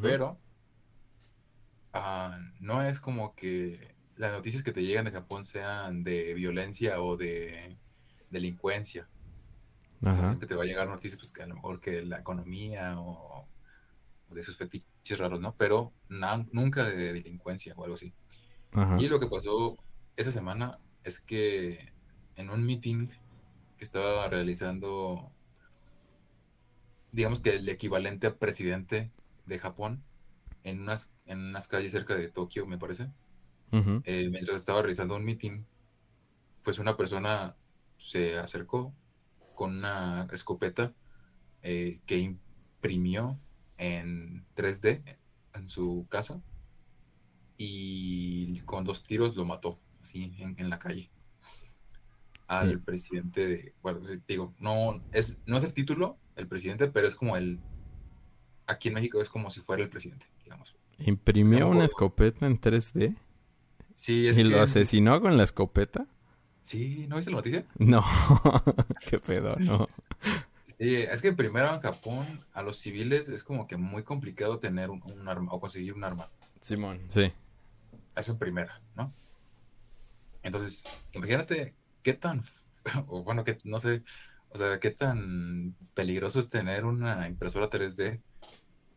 pero 0.00 0.38
ah, 1.92 2.38
no 2.60 2.82
es 2.82 3.00
como 3.00 3.34
que 3.34 3.94
las 4.16 4.32
noticias 4.32 4.62
que 4.62 4.72
te 4.72 4.82
llegan 4.82 5.04
de 5.04 5.12
Japón 5.12 5.44
sean 5.44 6.04
de 6.04 6.34
violencia 6.34 7.00
o 7.00 7.16
de 7.16 7.76
delincuencia. 8.30 9.08
O 10.00 10.04
sea, 10.04 10.14
siempre 10.14 10.46
te 10.46 10.54
va 10.54 10.62
a 10.62 10.66
llegar 10.66 10.88
noticias, 10.88 11.18
pues 11.18 11.32
que 11.32 11.42
a 11.42 11.46
lo 11.46 11.56
mejor 11.56 11.80
que 11.80 12.02
la 12.02 12.20
economía 12.20 13.00
o, 13.00 13.48
o 14.28 14.34
de 14.34 14.42
sus 14.44 14.56
fetiches 14.56 14.88
raros, 15.16 15.40
¿no? 15.40 15.54
Pero 15.56 15.92
na- 16.08 16.46
nunca 16.52 16.84
de 16.84 17.12
delincuencia 17.12 17.74
o 17.76 17.84
algo 17.84 17.94
así. 17.94 18.12
Ajá. 18.72 18.96
Y 19.00 19.08
lo 19.08 19.18
que 19.20 19.28
pasó 19.28 19.76
esa 20.16 20.32
semana 20.32 20.78
es 21.04 21.20
que 21.20 21.92
en 22.36 22.50
un 22.50 22.64
meeting 22.64 23.08
que 23.78 23.84
estaba 23.84 24.28
realizando, 24.28 25.30
digamos 27.12 27.40
que 27.40 27.56
el 27.56 27.68
equivalente 27.68 28.26
a 28.26 28.36
presidente 28.36 29.10
de 29.46 29.58
Japón, 29.58 30.02
en 30.64 30.80
unas, 30.80 31.12
en 31.26 31.38
unas 31.38 31.68
calles 31.68 31.92
cerca 31.92 32.14
de 32.14 32.28
Tokio, 32.28 32.66
me 32.66 32.78
parece, 32.78 33.08
eh, 34.04 34.28
mientras 34.30 34.56
estaba 34.56 34.80
realizando 34.82 35.16
un 35.16 35.24
meeting, 35.24 35.62
pues 36.62 36.78
una 36.78 36.96
persona 36.96 37.54
se 37.96 38.38
acercó 38.38 38.92
con 39.54 39.78
una 39.78 40.26
escopeta 40.32 40.92
eh, 41.62 42.00
que 42.06 42.18
imprimió 42.18 43.38
en 43.78 44.44
3D 44.54 45.02
en 45.54 45.68
su 45.68 46.06
casa 46.10 46.42
y 47.56 48.60
con 48.60 48.84
dos 48.84 49.02
tiros 49.04 49.36
lo 49.36 49.44
mató, 49.44 49.78
así 50.02 50.32
en, 50.38 50.54
en 50.58 50.70
la 50.70 50.78
calle. 50.78 51.10
Al 52.46 52.68
Sí. 52.70 52.76
presidente 52.78 53.46
de, 53.46 53.74
bueno, 53.82 54.00
digo, 54.26 54.54
no 54.58 55.02
es, 55.12 55.38
no 55.46 55.58
es 55.58 55.64
el 55.64 55.74
título, 55.74 56.16
el 56.36 56.48
presidente, 56.48 56.88
pero 56.88 57.06
es 57.06 57.14
como 57.14 57.36
el, 57.36 57.60
aquí 58.66 58.88
en 58.88 58.94
México 58.94 59.20
es 59.20 59.28
como 59.28 59.50
si 59.50 59.60
fuera 59.60 59.82
el 59.82 59.90
presidente, 59.90 60.26
digamos. 60.44 60.76
Imprimió 60.98 61.68
una 61.68 61.84
escopeta 61.84 62.46
en 62.46 62.60
3D 62.60 63.16
Sí, 63.94 64.26
es 64.28 64.38
y 64.38 64.44
lo 64.44 64.60
asesinó 64.60 65.20
con 65.20 65.36
la 65.36 65.42
escopeta. 65.44 66.06
Sí, 66.62 67.06
¿no 67.08 67.16
viste 67.16 67.30
la 67.30 67.38
noticia? 67.38 67.66
No, 67.78 68.04
qué 69.00 69.18
pedo, 69.18 69.56
no. 69.56 69.87
Sí, 70.78 70.94
es 70.96 71.20
que 71.20 71.32
primero 71.32 71.74
en 71.74 71.80
Japón 71.80 72.44
a 72.52 72.62
los 72.62 72.78
civiles 72.78 73.28
es 73.28 73.42
como 73.42 73.66
que 73.66 73.76
muy 73.76 74.04
complicado 74.04 74.60
tener 74.60 74.90
un, 74.90 75.02
un 75.02 75.28
arma 75.28 75.52
o 75.52 75.60
conseguir 75.60 75.94
un 75.94 76.04
arma. 76.04 76.30
Simón. 76.60 77.00
Sí. 77.08 77.32
Eso 78.14 78.32
en 78.32 78.38
primera, 78.38 78.80
¿no? 78.94 79.12
Entonces, 80.42 80.84
imagínate 81.12 81.74
qué 82.02 82.14
tan, 82.14 82.44
o 83.08 83.22
bueno, 83.22 83.44
que 83.44 83.58
no 83.64 83.80
sé, 83.80 84.02
o 84.50 84.58
sea, 84.58 84.78
qué 84.78 84.90
tan 84.90 85.74
peligroso 85.94 86.40
es 86.40 86.48
tener 86.48 86.84
una 86.84 87.26
impresora 87.26 87.68
3D 87.68 88.20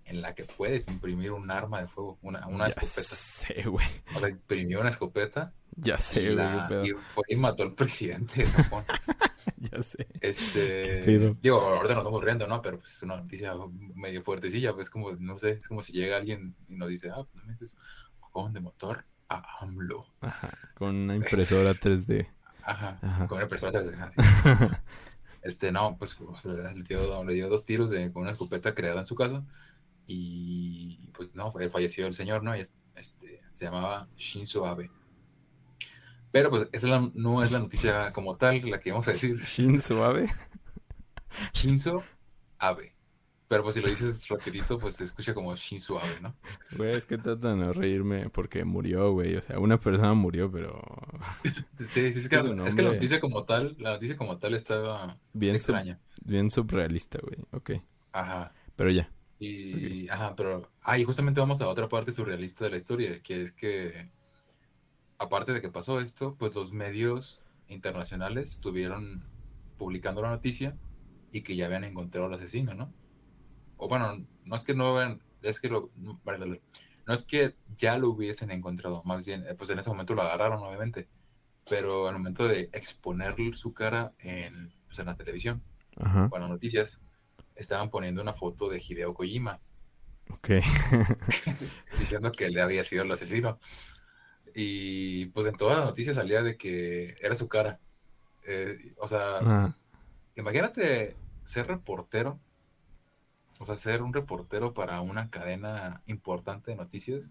en 0.06 0.22
la 0.22 0.34
que 0.36 0.44
puedes 0.44 0.88
imprimir 0.88 1.32
un 1.32 1.50
arma 1.52 1.82
de 1.82 1.88
fuego, 1.88 2.18
una, 2.22 2.48
una 2.48 2.68
ya 2.68 2.76
escopeta. 2.82 3.16
sé, 3.16 3.64
güey. 3.70 3.86
O 4.16 4.20
sea, 4.20 4.30
imprimió 4.30 4.80
una 4.82 4.90
escopeta 4.90 5.54
Ya 5.76 5.96
y, 5.96 6.00
sé, 6.00 6.22
güey, 6.34 6.36
la- 6.36 6.66
qué 6.68 6.74
pedo. 6.74 6.86
y 6.86 6.92
fue 6.94 7.24
y 7.30 7.36
mató 7.36 7.64
al 7.64 7.74
presidente 7.76 8.42
de 8.42 8.46
Japón. 8.48 8.84
Ya 9.58 9.82
sé. 9.82 10.06
Este, 10.20 11.34
digo, 11.42 11.60
ahorita 11.62 11.96
nos 11.96 12.04
estamos 12.04 12.24
riendo, 12.24 12.46
¿no? 12.48 12.62
Pero 12.62 12.78
pues 12.80 12.92
es 12.94 13.02
una 13.04 13.18
noticia 13.18 13.54
medio 13.96 14.22
fuertecilla, 14.22 14.74
pues 14.74 14.90
como, 14.92 15.12
no 15.14 15.38
sé, 15.40 15.52
es 15.52 15.68
como 15.68 15.82
si 15.82 15.94
llega 15.94 16.18
alguien 16.18 16.56
y 16.68 16.76
nos 16.76 16.90
dice, 16.90 17.10
ah, 17.10 17.24
pues 17.32 17.44
metes 17.46 17.76
acaban 18.22 18.54
de 18.54 18.60
matar 18.60 19.06
a 19.30 19.44
AMLO. 19.62 20.06
Ajá. 20.22 20.52
Con 20.76 20.96
una 20.96 21.16
impresora 21.16 21.72
3D. 21.80 22.28
Ajá, 22.64 23.00
Ajá. 23.02 23.28
con 23.28 23.40
una 23.40 23.48
persona 23.48 23.80
así. 23.80 24.22
Este, 25.42 25.72
no, 25.72 25.98
pues 25.98 26.16
o 26.20 26.40
sea, 26.40 26.52
le, 26.54 26.84
dio, 26.84 27.24
le 27.24 27.34
dio 27.34 27.50
dos 27.50 27.66
tiros 27.66 27.90
de, 27.90 28.12
con 28.12 28.22
una 28.24 28.32
escopeta 28.32 28.76
creada 28.76 29.00
en 29.00 29.06
su 29.08 29.16
casa 29.16 29.44
y 30.14 31.08
pues 31.14 31.34
no, 31.34 31.52
fue- 31.52 31.70
falleció 31.70 32.06
el 32.08 32.14
señor, 32.14 32.44
¿no? 32.44 32.56
Y 32.56 32.62
es- 32.62 32.74
este, 32.96 33.42
se 33.54 33.66
llamaba 33.66 34.08
Shinzo 34.18 34.66
Abe. 34.66 34.92
Pero 36.32 36.50
pues 36.50 36.64
esa 36.72 36.88
es 36.88 36.92
la- 36.92 37.12
no 37.14 37.44
es 37.44 37.52
la 37.52 37.60
noticia 37.60 38.14
como 38.14 38.38
tal, 38.38 38.62
la 38.70 38.80
que 38.80 38.92
vamos 38.92 39.08
a 39.08 39.12
decir. 39.14 39.38
Shin 39.44 39.82
suave. 39.82 40.30
Shinzo 41.54 42.04
Abe. 42.58 42.94
Pero 43.48 43.64
pues 43.64 43.76
si 43.76 43.82
lo 43.82 43.90
dices 43.90 44.30
rapidito, 44.30 44.78
pues 44.78 44.96
se 44.96 45.04
escucha 45.04 45.34
como 45.34 45.54
Shinzo 45.58 46.00
Abe, 46.00 46.22
¿no? 46.22 46.34
Güey, 46.78 46.94
es 46.96 47.06
que 47.06 47.18
trato 47.18 47.54
de 47.54 47.74
reírme 47.74 48.30
porque 48.30 48.64
murió, 48.64 49.12
güey. 49.12 49.36
O 49.36 49.42
sea, 49.42 49.60
una 49.60 49.78
persona 49.78 50.14
murió, 50.14 50.50
pero 50.50 50.82
Sí, 51.80 52.14
sí, 52.14 52.20
es 52.20 52.30
que, 52.30 52.36
Es 52.38 52.76
que 52.76 52.82
la 52.82 52.94
noticia 52.94 53.20
como 53.20 53.44
tal, 53.44 53.76
la 53.78 53.92
noticia 53.92 54.16
como 54.16 54.38
tal 54.38 54.54
estaba 54.54 55.18
bien, 55.34 55.54
sub- 55.56 55.58
extraña. 55.76 56.00
bien 56.24 56.50
surrealista, 56.50 57.20
güey. 57.22 57.38
Ok. 57.52 57.72
Ajá. 58.14 58.54
Pero 58.78 58.90
ya. 58.90 59.12
Y, 59.42 60.08
ajá, 60.10 60.36
pero, 60.36 60.70
ah, 60.84 61.00
y 61.00 61.04
justamente 61.04 61.40
vamos 61.40 61.60
a 61.62 61.68
otra 61.68 61.90
parte 61.90 62.12
surrealista 62.12 62.64
de 62.64 62.70
la 62.70 62.78
historia, 62.78 63.24
que 63.24 63.42
es 63.42 63.52
que, 63.52 64.08
aparte 65.18 65.52
de 65.52 65.62
que 65.62 65.72
pasó 65.72 66.00
esto, 66.00 66.36
pues 66.38 66.54
los 66.54 66.72
medios 66.72 67.42
internacionales 67.68 68.52
estuvieron 68.52 69.24
publicando 69.80 70.22
la 70.22 70.30
noticia 70.30 70.78
y 71.32 71.42
que 71.42 71.56
ya 71.56 71.66
habían 71.66 71.86
encontrado 71.86 72.28
al 72.28 72.36
asesino, 72.36 72.76
¿no? 72.76 72.94
O 73.78 73.88
bueno, 73.88 74.24
no 74.46 74.56
es 74.56 74.64
que 74.64 74.76
no 74.76 74.94
vean, 74.94 75.24
es 75.42 75.60
que 75.60 75.70
lo, 75.70 75.90
no 75.96 76.20
es 77.08 77.26
que 77.26 77.56
ya 77.80 77.98
lo 77.98 78.12
hubiesen 78.12 78.52
encontrado, 78.52 79.02
más 79.06 79.26
bien, 79.26 79.44
eh, 79.48 79.56
pues 79.56 79.72
en 79.72 79.80
ese 79.80 79.90
momento 79.90 80.14
lo 80.14 80.22
agarraron, 80.22 80.62
obviamente, 80.62 81.08
pero 81.68 82.08
al 82.08 82.14
momento 82.14 82.48
de 82.48 82.70
exponer 82.74 83.34
su 83.56 83.74
cara 83.74 84.14
en, 84.20 84.72
pues 84.86 85.00
en 85.00 85.08
la 85.08 85.16
televisión, 85.16 85.64
Ajá. 85.98 86.28
bueno, 86.28 86.48
noticias, 86.48 87.02
estaban 87.62 87.90
poniendo 87.90 88.22
una 88.22 88.34
foto 88.34 88.70
de 88.70 88.80
Hideo 88.86 89.14
Kojima, 89.14 89.62
Ok. 90.30 90.50
diciendo 92.00 92.32
que 92.32 92.46
él 92.46 92.60
había 92.60 92.84
sido 92.84 93.04
el 93.04 93.12
asesino. 93.12 93.60
Y 94.54 95.28
pues 95.28 95.48
en 95.48 95.56
toda 95.58 95.80
la 95.80 95.86
noticia 95.86 96.14
salía 96.14 96.42
de 96.44 96.58
que 96.58 97.16
era 97.22 97.36
su 97.36 97.48
cara. 97.48 97.80
Eh, 98.44 98.94
o 98.98 99.08
sea, 99.08 99.44
Ah, 99.44 99.76
imagínate 100.36 101.16
ser 101.44 101.68
reportero, 101.68 102.40
o 103.60 103.66
sea, 103.66 103.76
ser 103.76 104.02
un 104.02 104.14
reportero 104.14 104.74
para 104.74 105.02
una 105.02 105.30
cadena 105.30 106.02
importante 106.08 106.72
de 106.72 106.78
noticias 106.78 107.24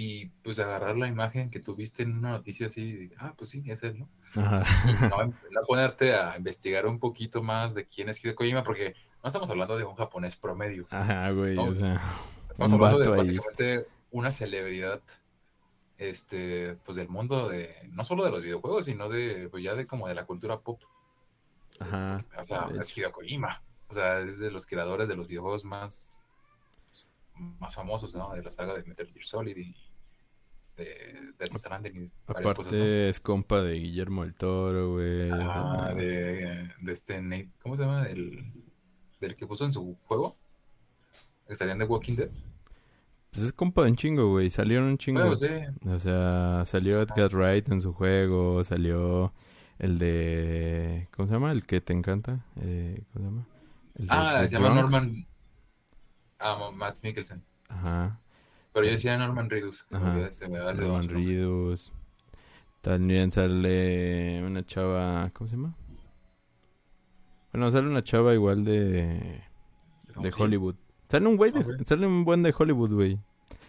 y 0.00 0.26
pues 0.44 0.60
agarrar 0.60 0.96
la 0.96 1.08
imagen 1.08 1.50
que 1.50 1.58
tuviste 1.58 2.04
en 2.04 2.18
una 2.18 2.30
noticia 2.30 2.68
así, 2.68 3.10
ah, 3.18 3.34
pues 3.36 3.50
sí, 3.50 3.64
es 3.66 3.82
él, 3.82 3.98
¿no? 3.98 4.08
ajá. 4.40 4.62
Y 4.88 4.92
no, 4.92 5.24
no 5.50 5.60
ponerte 5.66 6.14
a 6.14 6.36
investigar 6.36 6.86
un 6.86 7.00
poquito 7.00 7.42
más 7.42 7.74
de 7.74 7.84
quién 7.84 8.08
es 8.08 8.22
Hideo 8.22 8.36
Kojima, 8.36 8.62
porque 8.62 8.94
no 9.24 9.26
estamos 9.26 9.50
hablando 9.50 9.76
de 9.76 9.82
un 9.82 9.96
japonés 9.96 10.36
promedio, 10.36 10.86
Ajá, 10.90 11.32
güey, 11.32 11.56
No, 11.56 11.64
o 11.64 11.74
sea, 11.74 12.00
estamos 12.48 12.70
un 12.70 12.74
hablando 12.76 12.98
de 13.00 13.08
vato 13.08 13.22
ahí. 13.22 13.36
básicamente 13.36 13.88
una 14.12 14.30
celebridad 14.30 15.02
este 15.96 16.76
pues 16.84 16.96
del 16.96 17.08
mundo 17.08 17.48
de 17.48 17.74
no 17.90 18.04
solo 18.04 18.24
de 18.24 18.30
los 18.30 18.40
videojuegos 18.40 18.84
sino 18.86 19.08
de 19.08 19.48
pues 19.50 19.64
ya 19.64 19.74
de 19.74 19.88
como 19.88 20.06
de 20.06 20.14
la 20.14 20.26
cultura 20.26 20.60
pop 20.60 20.80
Ajá. 21.80 22.24
o 22.38 22.44
sea 22.44 22.68
es 22.80 22.96
Hideo 22.96 23.10
Kojima 23.10 23.64
o 23.88 23.94
sea 23.94 24.20
es 24.20 24.38
de 24.38 24.52
los 24.52 24.64
creadores 24.64 25.08
de 25.08 25.16
los 25.16 25.26
videojuegos 25.26 25.64
más 25.64 26.16
más 27.34 27.74
famosos 27.74 28.14
no 28.14 28.32
de 28.32 28.44
la 28.44 28.50
saga 28.52 28.74
de 28.74 28.84
Metal 28.84 29.08
Gear 29.12 29.26
Solid 29.26 29.56
y 29.56 29.87
de 30.78 31.32
Death 31.38 31.54
Stranding 31.54 31.96
y 31.96 32.10
varias 32.26 32.54
cosas 32.54 32.72
¿no? 32.76 32.86
Aparte 32.86 33.08
es 33.10 33.20
compa 33.20 33.60
de 33.60 33.74
Guillermo 33.74 34.24
el 34.24 34.34
Toro, 34.34 34.92
güey. 34.94 35.30
Ah, 35.32 35.92
de, 35.94 36.70
de 36.80 36.92
este 36.92 37.20
Nate, 37.20 37.50
¿cómo 37.62 37.76
se 37.76 37.82
llama? 37.82 38.04
Del, 38.04 38.52
del 39.20 39.36
que 39.36 39.46
puso 39.46 39.64
en 39.64 39.72
su 39.72 39.96
juego 40.04 40.38
que 41.46 41.54
salían 41.56 41.78
de 41.78 41.84
Walking 41.86 42.14
Dead 42.16 42.30
Pues 43.30 43.44
es 43.46 43.52
compa 43.52 43.82
de 43.84 43.90
un 43.90 43.96
chingo, 43.96 44.30
güey. 44.30 44.50
Salieron 44.50 44.84
un 44.86 44.98
chingo. 44.98 45.20
bueno, 45.20 45.36
sí 45.36 45.48
O 45.86 45.98
sea, 45.98 46.62
salió 46.66 47.02
Edgar 47.02 47.34
Wright 47.34 47.68
en 47.70 47.80
su 47.80 47.92
juego, 47.92 48.62
salió 48.64 49.32
el 49.78 49.98
de... 49.98 51.08
¿Cómo 51.16 51.26
se 51.26 51.34
llama? 51.34 51.52
El 51.52 51.64
que 51.64 51.80
te 51.80 51.92
encanta. 51.92 52.44
Eh, 52.60 53.02
¿Cómo 53.12 53.24
se 53.24 53.30
llama? 53.30 53.46
El 53.94 54.06
de 54.06 54.12
ah 54.14 54.38
The 54.42 54.48
se 54.48 54.56
llama. 54.56 54.74
Norman 54.74 55.26
ah 56.38 56.70
Matt 56.72 57.02
Mikkelsen 57.02 57.42
Ajá. 57.68 58.20
Pero 58.72 58.86
yo 58.86 58.92
decía 58.92 59.16
Norman 59.18 59.50
Reedus. 59.50 59.86
Ajá. 59.90 60.12
olvida- 60.14 60.32
se 60.32 60.48
me 60.48 60.58
va 60.58 60.70
el 60.72 60.80
Norman. 60.80 61.08
Reedus. 61.08 61.92
También 62.80 63.30
sale 63.30 64.42
una 64.44 64.64
chava... 64.64 65.30
¿Cómo 65.32 65.48
se 65.48 65.56
llama? 65.56 65.74
Bueno, 67.52 67.70
sale 67.70 67.88
una 67.88 68.04
chava 68.04 68.34
igual 68.34 68.64
de... 68.64 69.40
De. 70.20 70.32
Hollywood. 70.36 70.74
Sale 71.08 71.26
un 71.26 71.36
güey 71.36 71.50
de... 71.52 71.64
Sale 71.86 72.06
un 72.06 72.24
buen 72.24 72.42
de 72.42 72.54
Hollywood, 72.56 72.92
güey. 72.92 73.18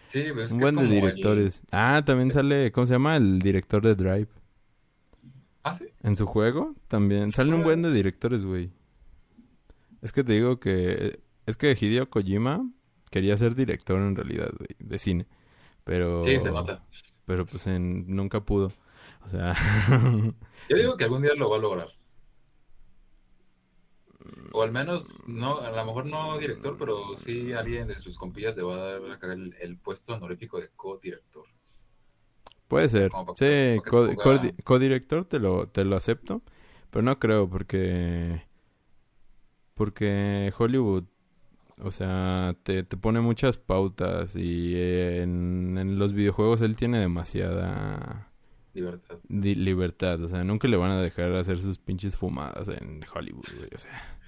Sí, 0.08 0.24
pero 0.28 0.42
es 0.42 0.52
Un 0.52 0.58
que 0.58 0.64
es 0.66 0.72
buen 0.72 0.76
de 0.76 0.82
el- 0.82 0.90
directores. 1.02 1.62
Ah, 1.70 2.02
también 2.04 2.30
sale... 2.30 2.70
¿Cómo 2.72 2.86
se 2.86 2.94
llama? 2.94 3.16
El 3.16 3.38
director 3.40 3.82
de 3.82 3.94
Drive. 3.94 4.28
Ah, 5.62 5.74
sí. 5.74 5.86
En 6.02 6.16
su 6.16 6.26
juego 6.26 6.74
también 6.88 7.32
salen 7.32 7.54
un 7.54 7.62
buen 7.62 7.82
de 7.82 7.92
directores, 7.92 8.44
güey. 8.44 8.70
Es 10.02 10.12
que 10.12 10.24
te 10.24 10.32
digo 10.32 10.58
que 10.58 11.20
es 11.46 11.56
que 11.56 11.76
Hideo 11.78 12.08
Kojima 12.08 12.66
quería 13.10 13.36
ser 13.36 13.54
director 13.54 13.98
en 14.00 14.16
realidad, 14.16 14.50
güey, 14.58 14.68
de 14.78 14.98
cine. 14.98 15.26
Pero 15.84 16.22
Sí, 16.24 16.40
se 16.40 16.50
nota. 16.50 16.84
pero 17.26 17.46
pues 17.46 17.66
en- 17.66 18.06
nunca 18.14 18.40
pudo. 18.44 18.72
O 19.24 19.28
sea, 19.28 19.54
Yo 20.68 20.76
digo 20.76 20.96
que 20.96 21.04
algún 21.04 21.22
día 21.22 21.34
lo 21.34 21.50
va 21.50 21.56
a 21.56 21.60
lograr. 21.60 21.88
O 24.52 24.62
al 24.62 24.72
menos, 24.72 25.14
no, 25.26 25.60
a 25.60 25.70
lo 25.70 25.84
mejor 25.84 26.06
no 26.06 26.38
director, 26.38 26.76
pero 26.78 27.16
sí 27.16 27.52
alguien 27.52 27.86
de 27.88 27.98
sus 27.98 28.18
compillas 28.18 28.56
le 28.56 28.62
va 28.62 28.74
a 28.74 28.78
dar 29.00 29.30
el, 29.30 29.54
el 29.60 29.76
puesto 29.78 30.14
honorífico 30.14 30.60
de 30.60 30.68
co-director. 30.76 31.44
puede 32.68 32.88
ser. 32.88 33.10
Para- 33.10 33.24
Sí, 33.36 33.80
co- 33.88 34.14
co- 34.16 34.40
codirector 34.64 35.24
te 35.24 35.38
lo 35.38 35.68
te 35.68 35.84
lo 35.84 35.96
acepto, 35.96 36.42
pero 36.90 37.02
no 37.02 37.18
creo 37.18 37.48
porque 37.48 38.42
porque 39.74 40.52
Hollywood 40.58 41.04
o 41.82 41.90
sea, 41.90 42.56
te, 42.62 42.82
te 42.82 42.96
pone 42.96 43.20
muchas 43.20 43.56
pautas 43.58 44.36
y 44.36 44.74
en, 44.76 45.76
en 45.78 45.98
los 45.98 46.12
videojuegos 46.12 46.60
él 46.62 46.76
tiene 46.76 46.98
demasiada 46.98 48.32
Libertad. 48.72 49.18
di- 49.28 49.54
libertad, 49.56 50.22
o 50.22 50.28
sea, 50.28 50.44
nunca 50.44 50.68
le 50.68 50.76
van 50.76 50.92
a 50.92 51.00
dejar 51.02 51.32
hacer 51.34 51.60
sus 51.60 51.78
pinches 51.78 52.16
fumadas 52.16 52.68
en 52.68 53.04
Hollywood, 53.12 53.44
güey, 53.56 53.68
o 53.74 53.78
sea, 53.78 54.18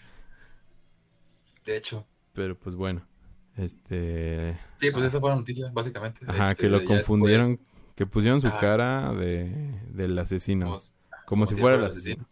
De 1.64 1.76
hecho. 1.76 2.06
pero 2.32 2.58
pues 2.58 2.74
bueno, 2.74 3.06
este, 3.56 4.58
Sí, 4.76 4.90
pues 4.90 5.04
esa 5.04 5.20
fue 5.20 5.30
la 5.30 5.36
noticia, 5.36 5.70
básicamente. 5.72 6.20
ajá, 6.26 6.50
Este, 6.52 6.56
que 6.62 6.68
lo 6.68 6.78
ya 6.78 6.84
confundieron, 6.84 7.60
que 7.94 8.06
pusieron 8.06 8.40
su 8.40 8.48
Ajá. 8.48 8.56
cara 8.58 9.12
de 9.14 9.80
del 9.90 10.18
asesino, 10.18 10.78
como 11.24 11.46
como 11.46 11.46
si 11.46 11.54
si 11.54 11.56
fuera 11.56 11.76
el 11.76 11.80
fuera 11.80 11.86
el 11.86 11.90
asesino. 11.90 12.28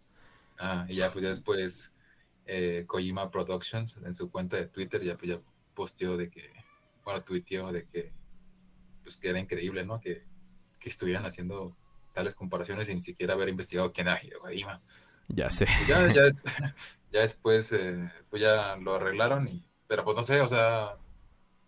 Ah, 0.59 0.87
y 0.89 0.97
ya 0.97 1.11
pues 1.13 1.23
ya 1.23 1.29
después 1.31 1.95
eh, 2.53 2.85
Kojima 2.87 3.31
Productions 3.31 3.99
en 4.05 4.13
su 4.13 4.29
cuenta 4.29 4.57
de 4.57 4.67
Twitter 4.67 5.01
ya 5.05 5.17
pues 5.17 5.31
ya 5.31 5.41
posteó 5.75 6.17
de 6.17 6.29
que, 6.31 6.51
bueno, 7.05 7.23
tuiteó 7.23 7.71
de 7.71 7.87
que 7.87 8.13
pues 9.05 9.17
que 9.17 9.29
era 9.29 9.39
increíble, 9.39 9.85
¿no? 9.87 10.01
Que, 10.01 10.25
que 10.81 10.89
estuvieran 10.89 11.25
haciendo 11.25 11.77
tales 12.13 12.35
comparaciones 12.35 12.89
sin 12.89 13.01
siquiera 13.03 13.35
haber 13.35 13.49
investigado 13.49 13.93
quién 13.93 14.09
era 14.09 14.21
Hideo 14.21 14.41
Kojima. 14.41 14.83
Ya 15.29 15.49
sé. 15.49 15.67
Y 15.85 15.89
ya, 15.89 16.13
ya, 16.13 16.23
ya 17.13 17.21
después 17.21 17.71
eh, 17.73 18.11
pues 18.29 18.43
ya 18.43 18.75
lo 18.77 18.97
arreglaron 18.97 19.47
y, 19.47 19.65
pero 19.87 20.05
pues 20.05 20.17
no 20.17 20.25
sé, 20.25 20.41
o 20.41 20.49
sea, 20.49 20.97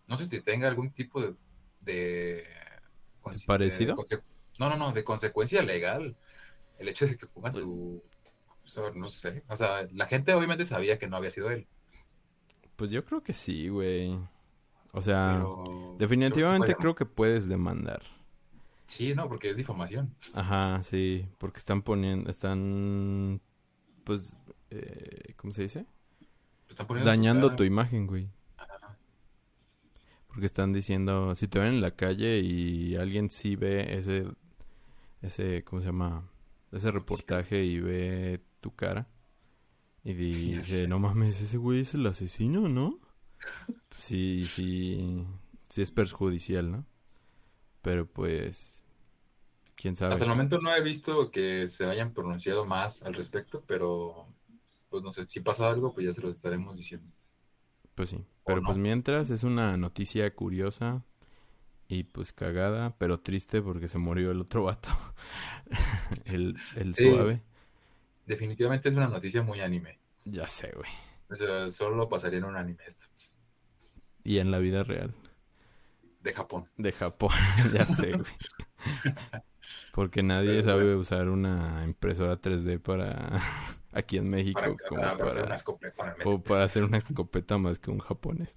no 0.09 0.16
sé 0.16 0.26
si 0.26 0.41
tenga 0.41 0.66
algún 0.66 0.91
tipo 0.91 1.22
de, 1.22 1.35
de 1.80 2.45
¿Parecido? 3.47 3.95
de 3.95 4.20
no, 4.59 4.68
no, 4.68 4.76
no, 4.76 4.93
de 4.93 5.05
consecuencia 5.05 5.62
legal. 5.62 6.16
El 6.78 6.89
hecho 6.89 7.07
de 7.07 7.16
que 7.16 7.26
pongan 7.26 7.53
Pues- 7.53 7.64
tu, 7.64 8.03
no 8.95 9.09
sé, 9.09 9.45
o 9.49 9.57
sea, 9.57 9.87
la 9.93 10.07
gente 10.07 10.35
obviamente 10.35 10.67
sabía 10.67 10.99
que 10.99 11.07
no 11.09 11.17
había 11.17 11.31
sido 11.31 11.51
él, 11.51 11.69
Pues 12.77 12.91
yo 12.91 13.05
creo 13.05 13.23
que 13.23 13.33
sí, 13.33 13.69
güey. 13.69 14.19
O 14.93 15.03
sea, 15.03 15.49
pero 15.49 15.97
definitivamente 15.99 16.77
creo 16.77 16.95
que 16.95 17.07
puedes 17.07 17.49
demandar. 17.49 18.03
sí, 18.87 19.15
no, 19.15 19.29
porque 19.29 19.51
es 19.51 19.57
difamación. 19.57 20.15
Ajá, 20.33 20.83
sí, 20.83 21.29
porque 21.39 21.59
están 21.59 21.83
poniendo, 21.83 22.31
están, 22.31 23.41
pues, 24.05 24.37
eh, 24.71 25.35
¿cómo 25.37 25.53
se 25.53 25.63
dice? 25.63 25.87
Están 26.69 26.87
poniendo 26.89 27.11
Dañando 27.11 27.55
tu 27.55 27.65
imagen, 27.65 28.07
güey. 28.07 28.29
Ajá. 28.57 28.99
Porque 30.29 30.47
están 30.47 30.73
diciendo, 30.73 31.35
si 31.35 31.47
te 31.49 31.59
ven 31.59 31.75
en 31.75 31.81
la 31.83 31.95
calle 31.95 32.39
y 32.41 32.97
alguien 32.97 33.31
sí 33.31 33.55
ve 33.57 33.97
ese, 33.99 34.27
ese, 35.23 35.65
¿cómo 35.65 35.81
se 35.81 35.89
llama? 35.89 36.31
Ese 36.73 36.91
reportaje 36.93 37.65
y 37.65 37.81
ve 37.81 38.43
tu 38.63 38.75
cara 38.77 39.09
y 40.05 40.15
dice, 40.15 40.89
no 40.89 40.99
mames, 41.01 41.41
ese 41.43 41.59
güey 41.59 41.81
es 41.81 41.95
el 41.95 42.07
asesino, 42.07 42.69
¿no? 42.69 43.01
Sí, 43.99 44.47
sí, 44.49 45.27
sí 45.69 45.83
es 45.83 45.93
perjudicial, 45.93 46.71
¿no? 46.73 46.87
Pero 47.83 48.07
pues, 48.07 48.85
quién 49.77 49.97
sabe. 49.97 50.15
Hasta 50.15 50.25
el 50.25 50.31
momento 50.31 50.59
no 50.59 50.73
he 50.75 50.81
visto 50.83 51.31
que 51.33 51.67
se 51.67 51.87
hayan 51.87 52.13
pronunciado 52.13 52.65
más 52.65 53.03
al 53.03 53.15
respecto, 53.15 53.65
pero 53.67 54.27
pues 54.91 55.03
no 55.03 55.13
sé, 55.13 55.27
si 55.27 55.41
pasa 55.41 55.69
algo, 55.71 55.93
pues 55.95 56.07
ya 56.07 56.13
se 56.13 56.21
los 56.21 56.33
estaremos 56.33 56.77
diciendo. 56.77 57.11
Pues 57.95 58.11
sí, 58.11 58.25
pero 58.45 58.63
no. 58.63 58.69
pues 58.69 58.79
mientras 58.79 59.31
es 59.31 59.45
una 59.45 59.77
noticia 59.77 60.35
curiosa 60.35 61.05
y 61.89 62.05
pues 62.05 62.33
cagada, 62.33 62.97
pero 62.99 63.21
triste 63.21 63.63
porque 63.63 63.89
se 63.89 63.99
murió 63.99 64.31
el 64.33 64.41
otro 64.43 64.65
vato, 64.65 64.91
el, 66.25 66.63
el 66.75 66.95
Sí. 66.95 67.05
suave. 67.05 67.43
Definitivamente 68.27 68.89
es 68.89 68.95
una 68.95 69.09
noticia 69.09 69.43
muy 69.43 69.61
anime. 69.61 69.99
Ya 70.25 70.47
sé, 70.47 70.73
güey. 70.75 70.91
O 71.31 71.35
sea, 71.35 71.68
solo 71.70 72.09
pasaría 72.09 72.39
en 72.39 72.45
un 72.45 72.57
anime 72.57 72.83
esto, 72.87 73.05
Y 74.25 74.39
en 74.39 74.51
la 74.51 74.59
vida 74.59 74.85
real, 74.85 75.14
de 76.20 76.33
Japón. 76.33 76.68
de 76.77 76.93
Japón, 76.93 77.33
ya 77.75 77.87
sé, 77.87 78.12
güey. 78.12 78.31
Porque 79.93 80.23
nadie 80.23 80.51
Pero 80.61 80.62
sabe 80.64 80.85
bueno. 80.85 80.99
usar 81.01 81.29
una 81.29 81.83
impresora 81.85 82.41
3D 82.41 82.79
para 82.81 83.41
aquí 83.93 84.18
en 84.18 84.29
México 84.31 84.61
Para, 84.61 84.77
como 84.89 85.01
para- 85.03 85.16
para 85.16 85.31
hacer 85.31 85.45
una 85.45 85.55
escopeta. 85.55 86.16
o 86.25 86.43
para 86.43 86.64
hacer 86.64 86.85
una 86.85 86.97
escopeta 86.99 87.59
más 87.59 87.79
que 87.79 87.91
un 87.91 87.99
japonés. 87.99 88.57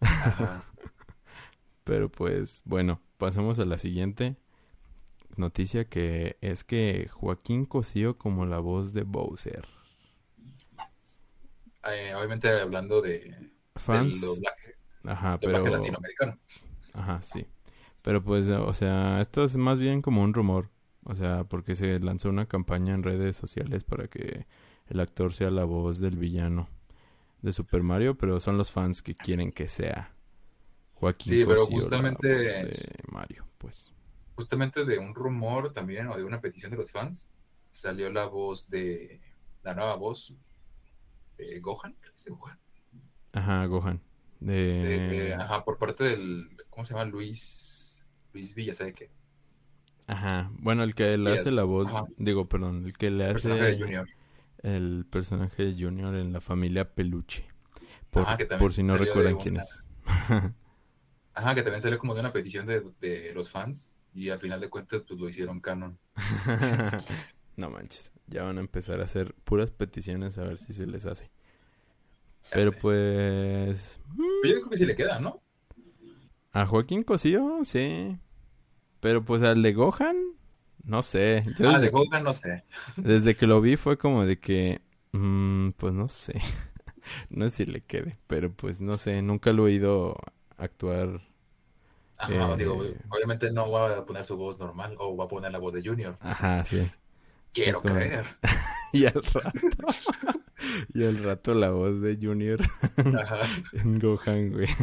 Ajá. 0.00 0.64
Pero 1.84 2.10
pues 2.10 2.62
bueno, 2.64 3.00
pasamos 3.16 3.58
a 3.58 3.64
la 3.64 3.78
siguiente 3.78 4.36
noticia 5.36 5.84
que 5.84 6.36
es 6.40 6.64
que 6.64 7.08
Joaquín 7.12 7.64
Cosío 7.64 8.18
como 8.18 8.46
la 8.46 8.58
voz 8.58 8.92
de 8.92 9.02
Bowser. 9.02 9.66
eh, 11.84 12.14
obviamente 12.14 12.48
hablando 12.60 13.00
de 13.00 13.18
del 13.20 13.52
Fans, 13.76 14.20
doblaje, 14.20 14.76
ajá, 15.04 15.38
doblaje 15.38 15.64
pero, 15.64 15.76
latinoamericano. 15.76 16.38
ajá, 16.92 17.22
sí. 17.24 17.46
Pero 18.02 18.22
pues, 18.22 18.48
o 18.48 18.72
sea, 18.72 19.20
esto 19.20 19.44
es 19.44 19.56
más 19.56 19.78
bien 19.78 20.02
como 20.02 20.22
un 20.22 20.34
rumor. 20.34 20.70
O 21.04 21.14
sea, 21.14 21.44
porque 21.44 21.74
se 21.74 21.98
lanzó 21.98 22.28
una 22.28 22.46
campaña 22.46 22.94
en 22.94 23.02
redes 23.02 23.36
sociales 23.36 23.84
para 23.84 24.08
que 24.08 24.46
el 24.88 25.00
actor 25.00 25.32
sea 25.32 25.50
la 25.50 25.64
voz 25.64 25.98
del 25.98 26.16
villano 26.16 26.68
de 27.42 27.52
Super 27.52 27.82
Mario, 27.82 28.16
pero 28.16 28.38
son 28.38 28.58
los 28.58 28.70
fans 28.70 29.02
que 29.02 29.14
quieren 29.14 29.50
que 29.50 29.66
sea 29.66 30.12
Joaquín 30.94 31.32
Sí, 31.32 31.44
pero 31.46 31.66
Cosío 31.66 31.88
la 31.88 32.02
voz 32.02 32.18
de 32.20 33.00
Mario, 33.10 33.46
pues. 33.58 33.90
Justamente 34.40 34.86
de 34.86 34.98
un 34.98 35.14
rumor 35.14 35.74
también, 35.74 36.06
o 36.08 36.16
de 36.16 36.24
una 36.24 36.40
petición 36.40 36.70
de 36.70 36.78
los 36.78 36.90
fans, 36.90 37.30
salió 37.72 38.10
la 38.10 38.24
voz 38.24 38.70
de, 38.70 39.20
la 39.62 39.74
nueva 39.74 39.96
voz 39.96 40.34
de 41.36 41.60
Gohan, 41.60 41.94
creo 42.00 42.12
que 42.12 42.16
es 42.16 42.24
de 42.24 42.30
Gohan, 42.30 42.58
Ajá, 43.32 43.66
Gohan. 43.66 44.00
de, 44.40 44.54
De... 44.54 45.34
ajá, 45.34 45.62
por 45.62 45.76
parte 45.76 46.04
del, 46.04 46.56
¿cómo 46.70 46.86
se 46.86 46.94
llama? 46.94 47.04
Luis, 47.04 48.00
Luis 48.32 48.54
Villa, 48.54 48.72
¿sabe 48.72 48.94
qué? 48.94 49.10
Ajá. 50.06 50.50
Bueno, 50.54 50.84
el 50.84 50.94
que 50.94 51.18
le 51.18 51.34
hace 51.34 51.52
la 51.52 51.64
voz, 51.64 51.88
ajá, 51.88 52.06
digo, 52.16 52.48
perdón, 52.48 52.86
el 52.86 52.96
que 52.96 53.10
le 53.10 53.26
el 53.26 53.32
personaje 53.34 53.62
de 53.62 53.68
hace 53.72 53.82
Junior, 53.82 54.08
el 54.62 55.06
personaje 55.10 55.64
de 55.66 55.84
Junior 55.84 56.14
en 56.14 56.32
la 56.32 56.40
familia 56.40 56.94
Peluche. 56.94 57.44
Por, 58.08 58.22
ajá, 58.22 58.38
si 58.72 58.82
no 58.82 58.96
recuerdan 58.96 59.36
quién 59.36 59.56
una, 59.56 59.64
es. 59.64 59.84
ajá, 61.34 61.54
que 61.54 61.62
también 61.62 61.82
salió 61.82 61.98
como 61.98 62.14
de 62.14 62.20
una 62.20 62.32
petición 62.32 62.64
de, 62.66 62.82
de 63.00 63.34
los 63.34 63.50
fans, 63.50 63.94
y 64.14 64.30
al 64.30 64.38
final 64.40 64.60
de 64.60 64.70
cuentas, 64.70 65.02
pues 65.06 65.18
lo 65.20 65.28
hicieron 65.28 65.60
canon. 65.60 65.98
No 67.56 67.70
manches, 67.70 68.12
ya 68.26 68.44
van 68.44 68.56
a 68.58 68.60
empezar 68.60 69.00
a 69.00 69.04
hacer 69.04 69.34
puras 69.44 69.70
peticiones 69.70 70.38
a 70.38 70.44
ver 70.44 70.58
si 70.58 70.72
se 70.72 70.86
les 70.86 71.06
hace. 71.06 71.30
Ya 72.50 72.58
Pero 72.58 72.72
sé. 72.72 72.76
pues... 72.80 74.00
Pero 74.40 74.54
yo 74.54 74.60
creo 74.60 74.70
que 74.70 74.76
sí 74.78 74.86
le 74.86 74.96
queda, 74.96 75.18
¿no? 75.20 75.42
A 76.52 76.66
Joaquín 76.66 77.02
Cosío, 77.02 77.60
sí. 77.64 78.18
Pero 79.00 79.24
pues 79.24 79.42
al 79.42 79.62
de 79.62 79.72
Gohan, 79.74 80.16
no 80.84 81.02
sé. 81.02 81.50
Yo 81.56 81.68
Ah, 81.68 81.78
de 81.80 81.88
desde 81.88 81.92
que, 81.92 82.08
Gohan 82.08 82.24
no 82.24 82.34
sé. 82.34 82.64
desde 82.96 83.36
que 83.36 83.46
lo 83.46 83.60
vi 83.60 83.76
fue 83.76 83.98
como 83.98 84.26
de 84.26 84.38
que... 84.40 84.82
mm, 85.12 85.70
pues 85.72 85.92
no 85.94 86.08
sé. 86.08 86.34
No 87.30 87.48
sé 87.50 87.64
si 87.64 87.66
le 87.66 87.82
quede. 87.82 88.18
Pero 88.28 88.54
pues 88.54 88.80
no 88.82 88.98
sé, 88.98 89.22
nunca 89.22 89.52
lo 89.52 89.64
he 89.64 89.72
oído 89.72 90.16
actuar. 90.58 91.22
Ajá, 92.20 92.56
digo, 92.56 92.84
Eh, 92.84 92.96
obviamente 93.08 93.50
no 93.50 93.70
va 93.70 93.96
a 93.98 94.04
poner 94.04 94.24
su 94.26 94.36
voz 94.36 94.58
normal 94.58 94.94
o 94.98 95.16
va 95.16 95.24
a 95.24 95.28
poner 95.28 95.50
la 95.52 95.58
voz 95.58 95.72
de 95.72 95.82
Junior. 95.82 96.16
ajá, 96.20 96.64
sí. 96.64 96.90
Quiero 97.52 97.80
como- 97.82 97.94
creer. 97.94 98.24
Y 98.92 99.06
al 99.06 99.14
rato... 99.14 99.40
y 100.94 101.04
al 101.04 101.18
rato 101.22 101.54
la 101.54 101.70
voz 101.70 102.00
de 102.00 102.18
Junior 102.20 102.58
Ajá. 103.20 103.38
en 103.72 103.98
Gohan, 104.00 104.50
güey. 104.50 104.66
Digo, 104.66 104.82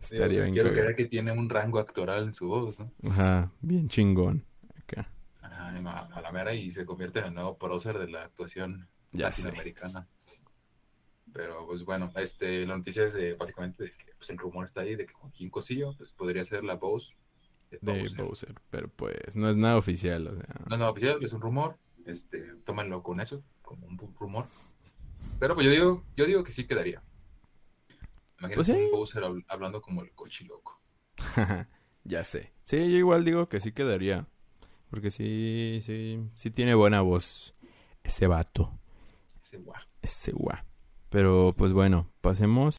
Estaría 0.00 0.42
bien 0.42 0.52
quiero 0.52 0.72
creer 0.72 0.96
que 0.96 1.04
tiene 1.06 1.30
un 1.32 1.48
rango 1.48 1.78
actoral 1.78 2.24
en 2.24 2.32
su 2.32 2.48
voz, 2.48 2.80
¿no? 2.80 2.90
Ajá, 3.08 3.50
bien 3.60 3.88
chingón. 3.88 4.44
Acá. 4.76 5.08
Ajá, 5.40 5.68
a 6.12 6.20
la 6.20 6.32
mera 6.32 6.52
y 6.52 6.70
se 6.72 6.84
convierte 6.84 7.20
en 7.20 7.26
el 7.26 7.34
nuevo 7.34 7.56
prócer 7.56 7.96
de 7.98 8.08
la 8.08 8.22
actuación 8.22 8.88
Ya 9.12 9.30
sé. 9.30 9.42
latinoamericana. 9.44 10.08
Pero 11.32 11.64
pues 11.66 11.84
bueno, 11.84 12.10
este, 12.16 12.66
la 12.66 12.76
noticia 12.76 13.04
es 13.04 13.12
de 13.14 13.34
básicamente 13.34 13.84
de 13.84 13.90
que 13.92 14.11
pues, 14.22 14.30
el 14.30 14.38
rumor 14.38 14.64
está 14.64 14.82
ahí 14.82 14.94
de 14.94 15.04
que 15.06 15.12
Joaquín 15.14 15.50
Cosío 15.50 15.94
pues, 15.98 16.12
podría 16.12 16.44
ser 16.44 16.62
la 16.62 16.76
voz 16.76 17.16
de 17.72 17.78
De 17.80 17.98
Bowser. 17.98 18.24
Bowser. 18.24 18.54
Pero 18.70 18.88
pues 18.88 19.34
no 19.34 19.48
es 19.50 19.56
nada 19.56 19.76
oficial, 19.76 20.26
o 20.28 20.36
sea. 20.36 20.46
No 20.68 20.74
es 20.76 20.78
nada 20.78 20.90
oficial, 20.90 21.18
es 21.22 21.32
un 21.32 21.40
rumor. 21.40 21.76
Este, 22.06 22.54
tómenlo 22.64 23.02
con 23.02 23.20
eso, 23.20 23.42
como 23.62 23.86
un 23.86 23.98
ru- 23.98 24.14
rumor. 24.18 24.46
Pero 25.40 25.54
pues 25.54 25.64
yo 25.66 25.72
digo, 25.72 26.04
yo 26.16 26.24
digo 26.26 26.44
que 26.44 26.52
sí 26.52 26.66
quedaría. 26.66 27.02
Imagínate 28.38 28.54
Pues 28.54 28.66
sí. 28.66 28.88
Bowser 28.92 29.22
habl- 29.24 29.44
hablando 29.48 29.80
como 29.82 30.02
el 30.02 30.12
cochiloco. 30.12 30.80
ya 32.04 32.24
sé. 32.24 32.52
Sí, 32.64 32.76
yo 32.90 32.98
igual 32.98 33.24
digo 33.24 33.48
que 33.48 33.60
sí 33.60 33.72
quedaría. 33.72 34.26
Porque 34.90 35.10
sí, 35.10 35.80
sí, 35.84 36.20
sí 36.34 36.50
tiene 36.50 36.74
buena 36.74 37.00
voz. 37.00 37.54
Ese 38.04 38.26
vato. 38.26 38.78
Ese 39.40 39.58
guau. 39.58 39.80
Ese 40.02 40.32
guá. 40.32 40.64
Pero 41.08 41.54
pues 41.56 41.72
bueno, 41.72 42.08
pasemos 42.20 42.70